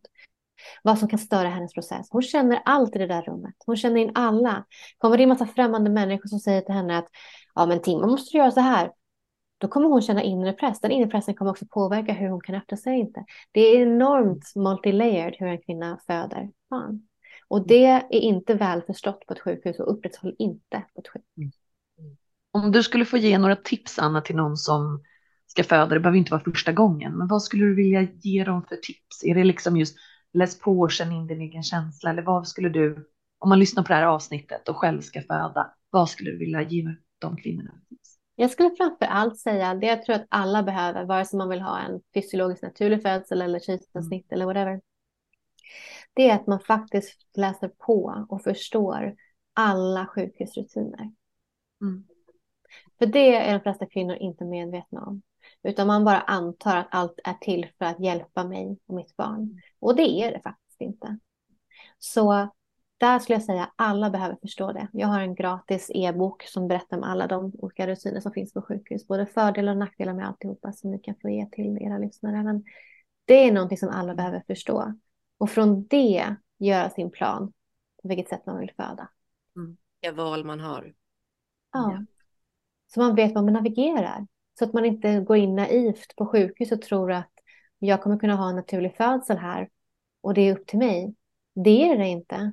vad 0.84 0.99
som 0.99 1.07
kan 1.07 1.20
störa 1.20 1.49
hennes 1.49 1.74
process. 1.74 2.07
Hon 2.09 2.22
känner 2.22 2.62
allt 2.66 2.95
i 2.95 2.99
det 2.99 3.07
där 3.07 3.22
rummet. 3.22 3.55
Hon 3.66 3.78
känner 3.78 4.01
in 4.01 4.12
alla. 4.16 4.66
Kommer 4.97 5.18
det 5.18 5.24
en 5.24 5.30
massa 5.30 5.47
främmande 5.47 5.89
människor 5.89 6.28
som 6.28 6.39
säger 6.39 6.62
till 6.62 6.76
henne 6.76 6.97
att 6.97 7.07
ja, 7.55 7.66
men 7.66 7.82
Tim, 7.82 7.99
man 7.99 8.09
måste 8.09 8.38
göra 8.38 8.51
så 8.51 8.59
här. 8.59 8.91
Då 9.57 9.68
kommer 9.68 9.88
hon 9.88 10.01
känna 10.01 10.24
inre 10.24 10.53
press. 10.53 10.82
Den 10.82 10.91
inre 10.91 11.07
pressen 11.07 11.36
kommer 11.36 11.51
också 11.51 11.66
påverka 11.70 12.14
hur 12.14 12.30
hon 12.30 12.41
kan 12.41 12.55
öppna 12.55 12.78
sig 12.78 12.99
inte. 12.99 13.26
Det 13.51 13.62
är 13.62 13.82
enormt 13.82 14.55
multilayered 14.55 15.36
hur 15.39 15.47
en 15.47 15.62
kvinna 15.62 15.99
föder 16.07 16.49
barn. 16.70 17.07
Och 17.47 17.68
det 17.68 17.86
är 17.86 18.16
inte 18.16 18.53
väl 18.53 18.82
förstått 18.82 19.26
på 19.28 19.34
ett 19.34 19.39
sjukhus 19.39 19.80
och 19.80 19.91
upprätthåll 19.93 20.36
inte 20.39 20.84
på 20.95 21.01
ett 21.01 21.07
sjukhus. 21.07 21.36
Mm. 21.38 21.51
Om 22.51 22.72
du 22.72 22.84
skulle 22.84 23.05
få 23.05 23.18
ge 23.18 23.38
några 23.38 23.55
tips, 23.55 23.99
Anna, 23.99 24.22
till 24.22 24.36
någon 24.36 24.57
som 24.57 25.03
ska 25.47 25.64
föda, 25.64 25.86
det 25.86 25.99
behöver 25.99 26.18
inte 26.18 26.32
vara 26.32 26.43
första 26.43 26.72
gången, 26.72 27.18
men 27.18 27.28
vad 27.28 27.43
skulle 27.43 27.66
du 27.66 27.76
vilja 27.76 28.01
ge 28.01 28.43
dem 28.43 28.64
för 28.70 28.76
tips? 28.76 29.24
Är 29.24 29.36
det 29.36 29.43
liksom 29.43 29.78
just 29.78 29.97
läs 30.34 30.60
på 30.60 30.80
och 30.80 30.92
känn 30.92 31.12
in 31.12 31.28
din 31.28 31.42
egen 31.42 31.64
känsla? 31.64 32.10
Eller 32.10 32.22
vad 32.22 32.48
skulle 32.48 32.70
du, 32.70 33.10
om 33.40 33.50
man 33.50 33.60
lyssnar 33.60 33.84
på 33.84 33.88
det 33.88 33.96
här 33.96 34.06
avsnittet 34.06 34.70
och 34.70 34.78
själv 34.78 35.02
ska 35.02 35.22
föda, 35.22 35.74
vad 35.90 36.10
skulle 36.10 36.32
du 36.32 36.38
vilja 36.38 36.62
ge 36.62 36.96
de 37.20 37.38
kvinnorna? 37.38 37.72
Jag 38.36 38.52
skulle 38.52 38.76
framför 38.78 39.06
allt 39.06 39.40
säga 39.40 39.74
det 39.74 39.88
jag 39.88 40.06
tror 40.06 40.16
att 40.16 40.28
alla 40.30 40.64
behöver, 40.64 41.06
vare 41.06 41.26
sig 41.26 41.38
man 41.38 41.50
vill 41.50 41.62
ha 41.62 41.80
en 41.80 42.02
fysiologisk 42.14 42.62
naturlig 42.62 43.02
födsel 43.02 43.42
eller 43.42 43.60
kejsarsnitt 43.60 44.32
mm. 44.32 44.36
eller 44.36 44.46
whatever. 44.46 44.82
Det 46.14 46.30
är 46.30 46.36
att 46.36 46.48
man 46.48 46.60
faktiskt 46.60 47.28
läser 47.38 47.68
på 47.68 48.26
och 48.30 48.44
förstår 48.44 49.16
alla 49.54 50.08
sjukhusrutiner. 50.08 51.12
Mm. 51.82 52.04
För 53.00 53.06
det 53.06 53.36
är 53.36 53.54
de 53.54 53.60
flesta 53.60 53.86
kvinnor 53.86 54.16
inte 54.16 54.46
medvetna 54.46 55.02
om. 55.02 55.22
Utan 55.64 55.88
man 55.88 56.05
bara 56.05 56.20
antar 56.22 56.78
att 56.78 56.88
allt 56.91 57.20
är 57.24 57.34
till 57.34 57.68
för 57.78 57.86
att 57.86 57.99
hjälpa 57.99 58.43
mig 58.43 58.78
och 58.86 58.95
mitt 58.95 59.16
barn. 59.16 59.62
Och 59.80 59.95
det 59.95 60.24
är 60.24 60.32
det 60.32 60.41
faktiskt 60.41 60.82
inte. 60.82 61.18
Så 61.99 62.49
där 62.97 63.20
skulle 63.20 63.36
jag 63.36 63.43
säga 63.43 63.64
att 63.64 63.74
alla 63.76 64.09
behöver 64.09 64.38
förstå 64.41 64.72
det. 64.72 64.88
Jag 64.93 65.07
har 65.07 65.20
en 65.22 65.36
gratis 65.36 65.91
e-bok 65.93 66.43
som 66.43 66.68
berättar 66.68 66.97
om 66.97 67.03
alla 67.03 67.28
de 67.28 67.51
olika 67.57 67.88
rutiner 67.88 68.20
som 68.20 68.32
finns 68.32 68.53
på 68.53 68.62
sjukhus. 68.62 69.07
Både 69.07 69.26
fördelar 69.26 69.72
och 69.72 69.78
nackdelar 69.78 70.14
med 70.14 70.28
alltihopa 70.28 70.72
som 70.72 70.91
ni 70.91 70.99
kan 70.99 71.16
få 71.22 71.30
ge 71.30 71.45
till 71.45 71.78
era 71.82 71.97
lyssnare. 71.97 72.43
Men 72.43 72.64
det 73.26 73.34
är 73.47 73.51
någonting 73.51 73.78
som 73.78 73.89
alla 73.89 74.16
behöver 74.16 74.43
förstå. 74.47 74.93
Och 75.38 75.49
från 75.49 75.88
det 75.88 76.36
göra 76.57 76.89
sin 76.89 77.12
plan 77.12 77.53
på 78.01 78.07
vilket 78.07 78.30
sätt 78.30 78.45
man 78.45 78.59
vill 78.59 78.72
föda. 78.78 79.09
Mm. 79.55 79.78
Vilka 80.01 80.16
val 80.16 80.45
man 80.45 80.59
har. 80.59 80.93
Ja. 81.74 82.05
Så 82.88 82.99
man 82.99 83.16
vet 83.16 83.34
vad 83.34 83.43
man 83.43 83.53
navigerar. 83.53 84.28
Så 84.62 84.66
att 84.66 84.74
man 84.74 84.86
inte 84.86 85.20
går 85.20 85.38
in 85.38 85.55
naivt 85.55 86.16
på 86.16 86.26
sjukhus 86.26 86.72
och 86.72 86.82
tror 86.82 87.12
att 87.12 87.32
jag 87.80 88.01
kommer 88.01 88.20
kunna 88.20 88.36
ha 88.36 88.49
en 88.49 88.55
naturlig 88.55 88.95
födsel 88.95 89.38
här 89.38 89.70
och 90.22 90.34
det 90.34 90.41
är 90.41 90.57
upp 90.57 90.68
till 90.68 90.80
mig. 90.80 91.16
Det 91.55 91.89
är 91.89 91.97
det 91.97 92.07
inte. 92.07 92.51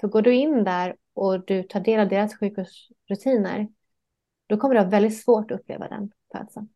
Så 0.00 0.08
går 0.08 0.22
du 0.22 0.34
in 0.34 0.64
där 0.64 0.96
och 1.14 1.46
du 1.46 1.62
tar 1.62 1.80
del 1.80 2.00
av 2.00 2.08
deras 2.08 2.38
sjukhusrutiner, 2.38 3.68
då 4.46 4.56
kommer 4.56 4.74
du 4.74 4.80
ha 4.80 4.88
väldigt 4.88 5.20
svårt 5.20 5.50
att 5.50 5.60
uppleva 5.60 5.88
den 5.88 6.10
födseln. 6.32 6.68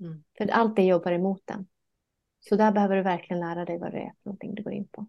Mm. 0.00 0.24
För 0.38 0.48
allt 0.48 0.76
det 0.76 0.82
jobbar 0.82 1.12
emot 1.12 1.42
den. 1.44 1.66
Så 2.40 2.56
där 2.56 2.72
behöver 2.72 2.96
du 2.96 3.02
verkligen 3.02 3.40
lära 3.40 3.64
dig 3.64 3.78
vad 3.78 3.92
det 3.92 3.98
är 3.98 4.12
för 4.22 4.24
någonting 4.24 4.54
du 4.54 4.62
går 4.62 4.72
in 4.72 4.88
på. 4.88 5.06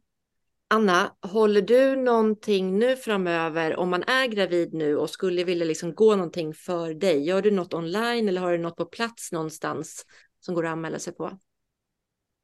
Anna, 0.75 1.11
håller 1.21 1.61
du 1.61 1.95
någonting 1.95 2.79
nu 2.79 2.95
framöver 2.95 3.75
om 3.75 3.89
man 3.89 4.03
är 4.03 4.27
gravid 4.27 4.73
nu 4.73 4.97
och 4.97 5.09
skulle 5.09 5.43
vilja 5.43 5.65
liksom 5.65 5.95
gå 5.95 6.15
någonting 6.15 6.53
för 6.53 6.93
dig? 6.93 7.27
Gör 7.27 7.41
du 7.41 7.51
något 7.51 7.73
online 7.73 8.29
eller 8.29 8.41
har 8.41 8.51
du 8.51 8.57
något 8.57 8.75
på 8.75 8.85
plats 8.85 9.31
någonstans 9.31 10.05
som 10.39 10.55
går 10.55 10.65
att 10.65 10.71
anmäla 10.71 10.99
sig 10.99 11.13
på? 11.13 11.31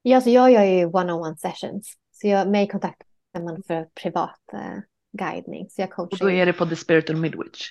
Ja, 0.01 0.21
så 0.21 0.29
jag 0.29 0.51
gör 0.51 0.63
ju 0.63 0.85
one-on-one 0.85 1.37
sessions. 1.37 1.93
Så 2.11 2.27
jag, 2.27 2.49
mig 2.49 2.67
kontaktar 2.67 3.05
man 3.33 3.63
för 3.67 3.87
privat 4.01 4.39
uh, 4.53 4.79
guidning. 5.17 5.69
Så 5.69 5.81
jag 5.81 5.91
coachar. 5.91 6.25
Och 6.25 6.31
då 6.31 6.31
är 6.31 6.45
det 6.45 6.53
på 6.53 6.65
The 6.65 6.75
Spiritual 6.75 7.19
Midwich? 7.19 7.67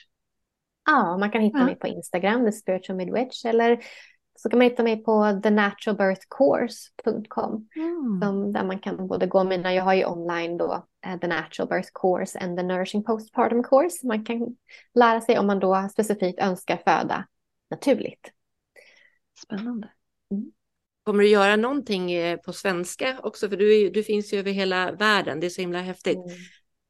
Ja, 0.87 1.19
man 1.19 1.31
kan 1.31 1.43
hitta 1.43 1.59
ja. 1.59 1.65
mig 1.65 1.75
på 1.75 1.87
Instagram, 1.87 2.45
The 2.45 2.53
Spiritual 2.53 2.97
Midwich, 2.97 3.45
eller 3.45 3.81
så 4.43 4.49
kan 4.49 4.59
man 4.59 4.69
hitta 4.69 4.83
mig 4.83 5.05
på 5.05 5.41
thenaturalbirthcourse.com. 5.43 7.69
Mm. 7.77 8.53
där 8.53 8.65
man 8.65 8.79
kan 8.79 9.07
både 9.07 9.27
gå 9.27 9.45
mina, 9.45 9.75
jag 9.75 9.85
har 9.85 9.95
ju 9.95 10.07
online 10.07 10.57
då, 10.57 10.87
uh, 11.07 11.19
The 11.21 11.27
Natural 11.27 11.69
Birth 11.69 11.91
Course 11.95 12.39
and 12.39 12.59
The 12.59 12.63
Nourishing 12.63 13.05
Postpartum 13.05 13.65
Course. 13.65 14.07
Man 14.07 14.25
kan 14.25 14.57
lära 14.95 15.21
sig 15.21 15.39
om 15.39 15.47
man 15.47 15.59
då 15.59 15.89
specifikt 15.93 16.39
önskar 16.39 16.77
föda 16.77 17.27
naturligt. 17.71 18.33
Spännande. 19.43 19.91
Mm. 20.31 20.53
Kommer 21.03 21.23
du 21.23 21.29
göra 21.29 21.57
någonting 21.57 22.13
eh, 22.13 22.37
på 22.37 22.53
svenska 22.53 23.21
också? 23.23 23.49
För 23.49 23.57
du, 23.57 23.91
du 23.91 24.03
finns 24.03 24.33
ju 24.33 24.39
över 24.39 24.51
hela 24.51 24.93
världen, 24.93 25.41
det 25.41 25.47
är 25.47 25.51
så 25.51 25.61
himla 25.61 25.81
häftigt. 25.81 26.17
Mm. 26.17 26.29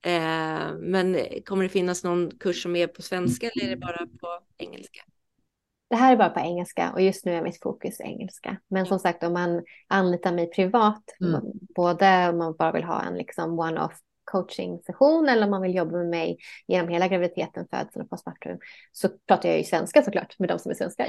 Eh, 0.03 0.75
men 0.79 1.17
kommer 1.45 1.63
det 1.63 1.69
finnas 1.69 2.05
någon 2.05 2.31
kurs 2.31 2.63
som 2.63 2.77
är 2.77 2.87
på 2.87 3.03
svenska 3.03 3.49
eller 3.49 3.65
är 3.65 3.71
det 3.71 3.77
bara 3.77 4.07
på 4.07 4.41
engelska? 4.59 5.01
Det 5.91 5.97
här 5.97 6.13
är 6.13 6.17
bara 6.17 6.29
på 6.29 6.41
engelska 6.41 6.93
och 6.93 7.01
just 7.01 7.25
nu 7.25 7.35
är 7.35 7.43
mitt 7.43 7.63
fokus 7.63 8.01
engelska. 8.01 8.57
Men 8.69 8.87
som 8.87 8.99
sagt, 8.99 9.23
om 9.23 9.33
man 9.33 9.63
anlitar 9.89 10.33
mig 10.33 10.51
privat, 10.51 11.03
mm. 11.21 11.41
både 11.75 12.29
om 12.29 12.39
man 12.39 12.57
bara 12.57 12.73
vill 12.73 12.85
ha 12.85 13.03
en 13.03 13.15
liksom 13.15 13.59
one-off 13.59 13.99
coaching-session 14.33 15.29
eller 15.29 15.45
om 15.45 15.51
man 15.51 15.63
vill 15.63 15.75
jobba 15.75 15.97
med 15.97 16.09
mig 16.09 16.39
genom 16.67 16.89
hela 16.89 17.09
graviditeten, 17.09 17.67
födseln 17.71 18.05
och 18.05 18.11
postpartum 18.11 18.59
så 18.93 19.09
pratar 19.09 19.49
jag 19.49 19.59
ju 19.59 19.65
svenska 19.65 20.03
såklart 20.03 20.39
med 20.39 20.49
de 20.49 20.59
som 20.59 20.71
är 20.71 20.75
svenskar. 20.75 21.09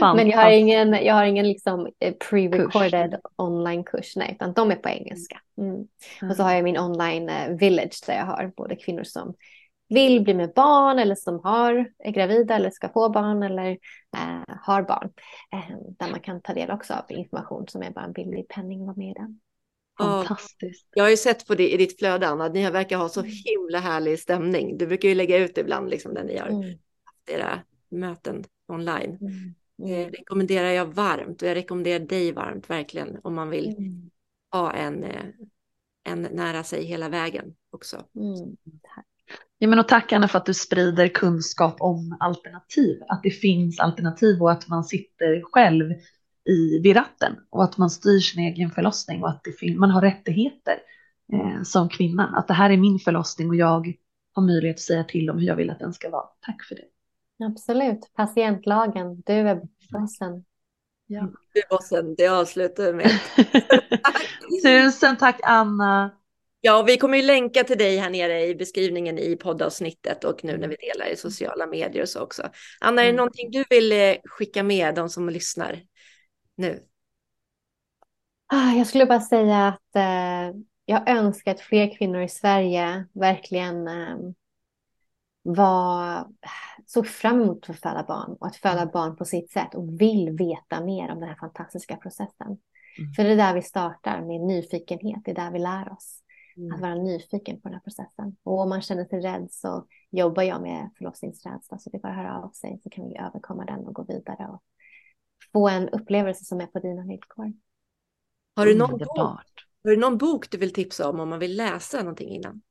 Men 0.16 0.28
jag 0.28 0.38
har 0.38 0.50
ingen, 0.50 0.92
jag 0.92 1.14
har 1.14 1.24
ingen 1.24 1.48
liksom 1.48 1.88
eh, 2.00 2.14
pre-recorded 2.14 3.20
online-kurs, 3.36 4.16
nej, 4.16 4.32
utan 4.34 4.52
de 4.52 4.70
är 4.70 4.76
på 4.76 4.88
engelska. 4.88 5.40
Mm. 5.58 5.70
Mm. 5.74 5.86
Och 6.30 6.36
så 6.36 6.42
har 6.42 6.54
jag 6.54 6.64
min 6.64 6.78
online 6.78 7.28
eh, 7.28 7.48
village 7.48 8.02
där 8.06 8.14
jag 8.14 8.26
har 8.26 8.52
både 8.56 8.76
kvinnor 8.76 9.04
som 9.04 9.34
vill 9.90 10.22
bli 10.22 10.34
med 10.34 10.52
barn 10.54 10.98
eller 10.98 11.14
som 11.14 11.40
har, 11.44 11.92
är 11.98 12.10
gravida 12.10 12.54
eller 12.54 12.70
ska 12.70 12.88
få 12.88 13.08
barn 13.08 13.42
eller 13.42 13.70
eh, 14.16 14.56
har 14.60 14.82
barn. 14.82 15.12
Eh, 15.52 15.76
där 15.98 16.10
man 16.10 16.20
kan 16.20 16.40
ta 16.40 16.54
del 16.54 16.70
också 16.70 16.94
av 16.94 17.04
information 17.08 17.68
som 17.68 17.82
är 17.82 17.90
bara 17.90 18.04
en 18.04 18.12
billig 18.12 18.48
penning 18.48 18.86
vara 18.86 18.96
med 18.96 19.10
i 19.10 19.14
den. 19.14 19.40
Fantastiskt. 19.98 20.88
Jag 20.94 21.04
har 21.04 21.10
ju 21.10 21.16
sett 21.16 21.46
på 21.46 21.54
det 21.54 21.70
i 21.70 21.76
ditt 21.76 21.98
flöde, 21.98 22.28
Anna, 22.28 22.44
att 22.44 22.54
ni 22.54 22.70
verkar 22.70 22.96
ha 22.96 23.08
så 23.08 23.20
mm. 23.20 23.32
himla 23.44 23.78
härlig 23.78 24.18
stämning. 24.18 24.78
Du 24.78 24.86
brukar 24.86 25.08
ju 25.08 25.14
lägga 25.14 25.38
ut 25.38 25.58
ibland 25.58 25.90
liksom, 25.90 26.12
när 26.12 26.24
ni 26.24 26.38
har 26.38 26.48
mm. 26.48 26.62
haft 27.04 27.30
era 27.30 27.60
möten 27.88 28.44
online. 28.68 29.18
Mm. 29.20 29.54
Det 29.76 30.02
mm. 30.02 30.10
rekommenderar 30.12 30.70
jag 30.70 30.86
varmt 30.86 31.42
och 31.42 31.48
jag 31.48 31.54
rekommenderar 31.54 32.04
dig 32.04 32.32
varmt 32.32 32.70
verkligen 32.70 33.20
om 33.22 33.34
man 33.34 33.50
vill 33.50 33.68
mm. 33.68 34.10
ha 34.50 34.72
en, 34.72 35.04
eh, 35.04 35.24
en 36.04 36.22
nära 36.22 36.64
sig 36.64 36.84
hela 36.84 37.08
vägen 37.08 37.54
också. 37.70 38.04
Mm. 38.14 38.56
Ja, 39.62 39.68
men 39.68 39.78
och 39.78 39.88
tack 39.88 40.12
Anna 40.12 40.28
för 40.28 40.38
att 40.38 40.46
du 40.46 40.54
sprider 40.54 41.08
kunskap 41.08 41.76
om 41.80 42.16
alternativ, 42.20 43.02
att 43.08 43.22
det 43.22 43.30
finns 43.30 43.80
alternativ 43.80 44.42
och 44.42 44.52
att 44.52 44.68
man 44.68 44.84
sitter 44.84 45.42
själv 45.52 45.92
i, 46.48 46.78
vid 46.82 46.96
ratten 46.96 47.36
och 47.50 47.64
att 47.64 47.76
man 47.76 47.90
styr 47.90 48.20
sin 48.20 48.44
egen 48.44 48.70
förlossning 48.70 49.22
och 49.22 49.28
att 49.28 49.44
det 49.44 49.76
man 49.76 49.90
har 49.90 50.00
rättigheter 50.00 50.78
eh, 51.32 51.62
som 51.62 51.88
kvinna. 51.88 52.34
Att 52.36 52.48
det 52.48 52.54
här 52.54 52.70
är 52.70 52.76
min 52.76 52.98
förlossning 52.98 53.48
och 53.48 53.56
jag 53.56 53.92
har 54.32 54.42
möjlighet 54.42 54.76
att 54.76 54.80
säga 54.80 55.04
till 55.04 55.30
om 55.30 55.38
hur 55.38 55.46
jag 55.46 55.56
vill 55.56 55.70
att 55.70 55.78
den 55.78 55.92
ska 55.92 56.10
vara. 56.10 56.26
Tack 56.40 56.64
för 56.64 56.74
det. 56.74 56.84
Absolut. 57.44 58.10
Patientlagen, 58.14 59.22
du 59.26 59.32
är 59.32 59.60
bossen. 59.90 60.44
Ja. 61.06 61.30
Du 61.54 61.60
är 61.60 61.68
bossen, 61.70 62.14
det 62.14 62.28
avslutar 62.28 62.92
med. 62.92 63.10
Tusen 64.64 65.16
tack 65.16 65.40
Anna. 65.42 66.19
Ja, 66.62 66.82
vi 66.82 66.96
kommer 66.96 67.16
ju 67.16 67.22
länka 67.22 67.64
till 67.64 67.78
dig 67.78 67.96
här 67.96 68.10
nere 68.10 68.46
i 68.46 68.54
beskrivningen 68.54 69.18
i 69.18 69.36
poddavsnittet 69.36 70.24
och 70.24 70.44
nu 70.44 70.58
när 70.58 70.68
vi 70.68 70.76
delar 70.76 71.12
i 71.12 71.16
sociala 71.16 71.66
medier 71.66 72.02
och 72.02 72.08
så 72.08 72.20
också. 72.20 72.42
Anna, 72.80 73.00
är 73.00 73.04
det 73.04 73.10
mm. 73.10 73.16
någonting 73.16 73.50
du 73.50 73.64
vill 73.70 73.92
eh, 73.92 74.16
skicka 74.24 74.62
med 74.62 74.94
de 74.94 75.08
som 75.08 75.28
lyssnar 75.28 75.82
nu? 76.56 76.84
Ah, 78.46 78.72
jag 78.72 78.86
skulle 78.86 79.06
bara 79.06 79.20
säga 79.20 79.66
att 79.66 79.96
eh, 79.96 80.60
jag 80.84 81.08
önskar 81.08 81.50
att 81.50 81.60
fler 81.60 81.96
kvinnor 81.98 82.22
i 82.22 82.28
Sverige 82.28 83.06
verkligen 83.12 83.88
eh, 83.88 84.16
var, 85.42 86.26
såg 86.86 87.06
fram 87.06 87.42
emot 87.42 87.70
att 87.70 87.80
föda 87.80 88.04
barn 88.08 88.36
och 88.40 88.46
att 88.46 88.56
föda 88.56 88.80
mm. 88.80 88.92
barn 88.92 89.16
på 89.16 89.24
sitt 89.24 89.50
sätt 89.50 89.74
och 89.74 90.00
vill 90.00 90.30
veta 90.30 90.84
mer 90.84 91.12
om 91.12 91.20
den 91.20 91.28
här 91.28 91.36
fantastiska 91.36 91.96
processen. 91.96 92.58
Mm. 92.98 93.12
För 93.16 93.24
det 93.24 93.30
är 93.30 93.36
där 93.36 93.54
vi 93.54 93.62
startar 93.62 94.20
med 94.20 94.40
nyfikenhet, 94.40 95.20
det 95.24 95.30
är 95.30 95.34
där 95.34 95.50
vi 95.50 95.58
lär 95.58 95.92
oss. 95.92 96.19
Mm. 96.60 96.72
Att 96.72 96.80
vara 96.80 96.94
nyfiken 96.94 97.60
på 97.60 97.68
den 97.68 97.74
här 97.74 97.80
processen. 97.80 98.36
Och 98.42 98.60
om 98.60 98.68
man 98.68 98.82
känner 98.82 99.04
sig 99.04 99.20
rädd 99.20 99.48
så 99.50 99.86
jobbar 100.10 100.42
jag 100.42 100.62
med 100.62 100.90
förlossningsrädsla 100.98 101.78
så 101.78 101.90
det 101.90 101.96
är 101.96 102.00
bara 102.00 102.12
att 102.12 102.18
höra 102.18 102.38
av 102.38 102.50
sig 102.50 102.80
så 102.82 102.90
kan 102.90 103.08
vi 103.08 103.16
överkomma 103.16 103.64
den 103.64 103.86
och 103.86 103.94
gå 103.94 104.02
vidare 104.02 104.48
och 104.48 104.62
få 105.52 105.68
en 105.68 105.88
upplevelse 105.88 106.44
som 106.44 106.60
är 106.60 106.66
på 106.66 106.78
dina 106.78 107.02
villkor. 107.02 107.52
Har 108.56 108.66
du 108.66 108.78
någon, 108.78 108.98
bok, 108.98 109.18
har 109.18 109.90
du 109.90 109.96
någon 109.96 110.18
bok 110.18 110.50
du 110.50 110.58
vill 110.58 110.72
tipsa 110.72 111.08
om 111.08 111.20
om 111.20 111.28
man 111.28 111.38
vill 111.38 111.56
läsa 111.56 111.98
någonting 111.98 112.28
innan? 112.28 112.62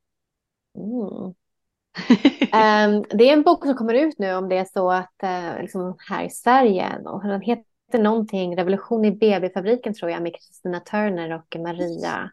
Mm. 0.78 1.34
um, 2.96 3.06
det 3.18 3.30
är 3.30 3.34
en 3.34 3.44
bok 3.44 3.66
som 3.66 3.76
kommer 3.76 3.94
ut 3.94 4.20
nu 4.20 4.34
om 4.34 4.50
det 4.50 4.58
är 4.58 4.66
så 4.66 4.92
att 4.92 5.16
uh, 5.24 5.62
liksom 5.62 5.98
här 6.10 6.26
i 6.26 6.30
Sverige 6.30 7.00
och 7.06 7.24
den 7.24 7.42
heter 7.42 8.04
någonting 8.04 8.58
Revolution 8.58 9.06
i 9.06 9.12
BB-fabriken 9.12 9.94
tror 9.94 10.12
jag 10.12 10.24
med 10.24 10.36
Kristina 10.36 10.80
Turner 10.80 11.36
och 11.36 11.56
Maria 11.60 12.32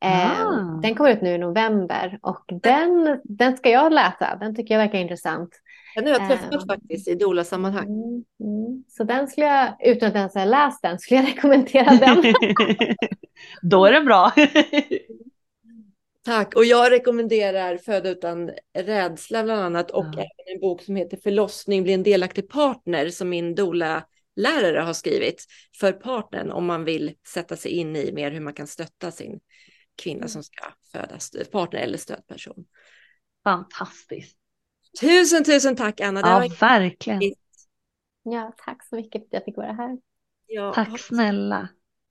ah. 0.00 0.80
Den 0.82 0.94
kommer 0.94 1.10
ut 1.10 1.22
nu 1.22 1.34
i 1.34 1.38
november 1.38 2.18
och 2.22 2.44
den, 2.62 3.20
den 3.24 3.56
ska 3.56 3.70
jag 3.70 3.92
läsa. 3.92 4.36
Den 4.40 4.56
tycker 4.56 4.74
jag 4.74 4.80
verkar 4.82 4.98
intressant. 4.98 5.50
Den 5.94 6.06
har 6.06 6.12
jag 6.12 6.28
träffat 6.28 6.54
eh, 6.54 6.66
faktiskt 6.66 7.08
i 7.08 7.14
Dola-sammanhang. 7.14 7.86
Mm, 7.86 8.24
mm. 8.40 8.84
Så 8.88 9.04
den 9.04 9.28
skulle 9.28 9.46
jag, 9.46 9.76
utan 9.80 10.08
att 10.08 10.14
ens 10.14 10.34
ha 10.34 10.44
läst 10.44 10.82
den, 10.82 10.98
skulle 10.98 11.20
jag 11.20 11.28
rekommendera 11.28 11.96
den. 11.96 12.22
Då 13.62 13.86
är 13.86 13.92
det 13.92 14.00
bra. 14.00 14.32
Tack, 16.24 16.56
och 16.56 16.64
jag 16.64 16.92
rekommenderar 16.92 17.76
Föda 17.76 18.10
utan 18.10 18.50
rädsla 18.78 19.44
bland 19.44 19.62
annat 19.62 19.90
och 19.90 20.04
ja. 20.04 20.12
även 20.12 20.54
en 20.54 20.60
bok 20.60 20.82
som 20.82 20.96
heter 20.96 21.16
Förlossning 21.16 21.82
blir 21.82 21.94
en 21.94 22.02
delaktig 22.02 22.48
partner 22.48 23.08
som 23.08 23.28
min 23.28 23.54
dola 23.54 24.04
lärare 24.36 24.80
har 24.80 24.92
skrivit 24.92 25.44
för 25.80 25.92
partnern 25.92 26.50
om 26.50 26.66
man 26.66 26.84
vill 26.84 27.12
sätta 27.26 27.56
sig 27.56 27.70
in 27.70 27.96
i 27.96 28.12
mer 28.12 28.30
hur 28.30 28.40
man 28.40 28.52
kan 28.52 28.66
stötta 28.66 29.10
sin 29.10 29.40
kvinna 30.02 30.18
mm. 30.18 30.28
som 30.28 30.42
ska 30.42 30.64
födas, 30.92 31.30
partner 31.52 31.80
eller 31.80 31.98
stödperson. 31.98 32.64
Fantastiskt. 33.44 34.38
Tusen, 35.00 35.44
tusen 35.44 35.76
tack 35.76 36.00
Anna. 36.00 36.22
Det 36.22 36.28
ja, 36.28 36.54
verkligen. 36.60 37.20
Ja, 38.22 38.52
tack 38.56 38.84
så 38.84 38.96
mycket 38.96 39.12
för 39.12 39.26
att 39.26 39.32
jag 39.32 39.44
fick 39.44 39.56
vara 39.56 39.72
här. 39.72 39.98
Ja, 40.46 40.72
tack 40.74 41.00
snälla. 41.00 41.68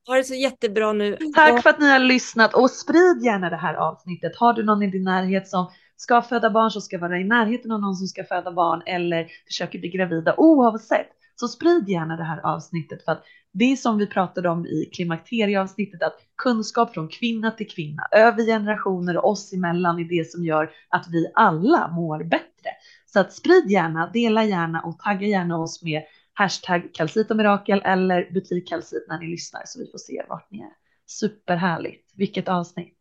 Ha 0.08 0.16
det 0.16 0.24
så 0.24 0.36
jättebra 0.36 0.94
nu. 0.94 1.18
Tack 1.36 1.64
för 1.64 1.70
att 1.70 1.80
ni 1.80 1.90
har 1.90 2.00
lyssnat 2.00 2.54
och 2.54 2.72
sprid 2.72 3.24
gärna 3.24 3.50
det 3.50 3.56
här 3.56 3.74
avsnittet. 3.74 4.36
Har 4.36 4.54
du 4.54 4.64
någon 4.64 4.84
i 4.84 4.92
din 4.92 5.04
närhet 5.04 5.48
som 5.48 5.72
ska 5.96 6.22
föda 6.22 6.50
barn 6.50 6.72
så 6.72 6.82
ska 6.82 6.98
vara 6.98 7.20
i 7.20 7.24
närheten 7.24 7.72
av 7.72 7.82
någon 7.82 7.96
som 7.96 8.08
ska 8.08 8.24
föda 8.24 8.52
barn 8.52 8.82
eller 8.86 9.28
försöker 9.48 9.80
bli 9.80 9.90
gravida 9.90 10.36
oavsett. 10.38 11.08
Så 11.36 11.48
sprid 11.48 11.90
gärna 11.90 12.18
det 12.18 12.24
här 12.24 12.40
avsnittet 12.56 13.06
för 13.06 13.12
att 13.12 13.24
det 13.58 13.78
som 13.78 13.98
vi 13.98 14.08
pratade 14.08 14.50
om 14.50 14.66
i 14.66 14.90
klimakterieavsnittet, 14.94 16.04
att 16.04 16.20
kunskap 16.38 16.94
från 16.94 17.08
kvinna 17.08 17.52
till 17.52 17.70
kvinna, 17.70 18.08
över 18.12 18.46
generationer 18.46 19.18
och 19.18 19.30
oss 19.30 19.54
emellan 19.54 20.00
är 20.00 20.04
det 20.04 20.32
som 20.32 20.46
gör 20.46 20.72
att 20.90 21.08
vi 21.10 21.32
alla 21.36 21.88
mår 21.88 22.24
bättre. 22.24 22.70
Så 23.06 23.20
att 23.20 23.34
sprid 23.34 23.72
gärna, 23.72 24.10
dela 24.14 24.44
gärna 24.44 24.82
och 24.82 25.00
tagga 25.00 25.28
gärna 25.28 25.58
oss 25.58 25.84
med 25.84 26.04
hashtag 26.34 26.90
kalcitomirakel 26.94 27.82
eller 27.86 28.32
butikkalcit 28.34 29.06
när 29.08 29.20
ni 29.20 29.28
lyssnar 29.28 29.62
så 29.66 29.80
vi 29.80 29.92
får 29.92 29.98
se 29.98 30.26
vart 30.30 30.52
ni 30.52 30.60
är. 30.60 30.74
Superhärligt. 31.06 32.12
Vilket 32.16 32.48
avsnitt. 32.48 32.94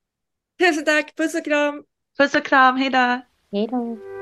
Tusen 0.59 0.85
tack. 0.85 1.17
Puss 1.17 1.35
och 1.35 1.45
kram. 1.45 1.85
Puss 2.19 2.35
och 2.35 2.45
kram. 2.45 2.77
Hej 2.77 2.91
då. 2.91 3.21
Hej 3.53 3.69
då. 3.71 4.16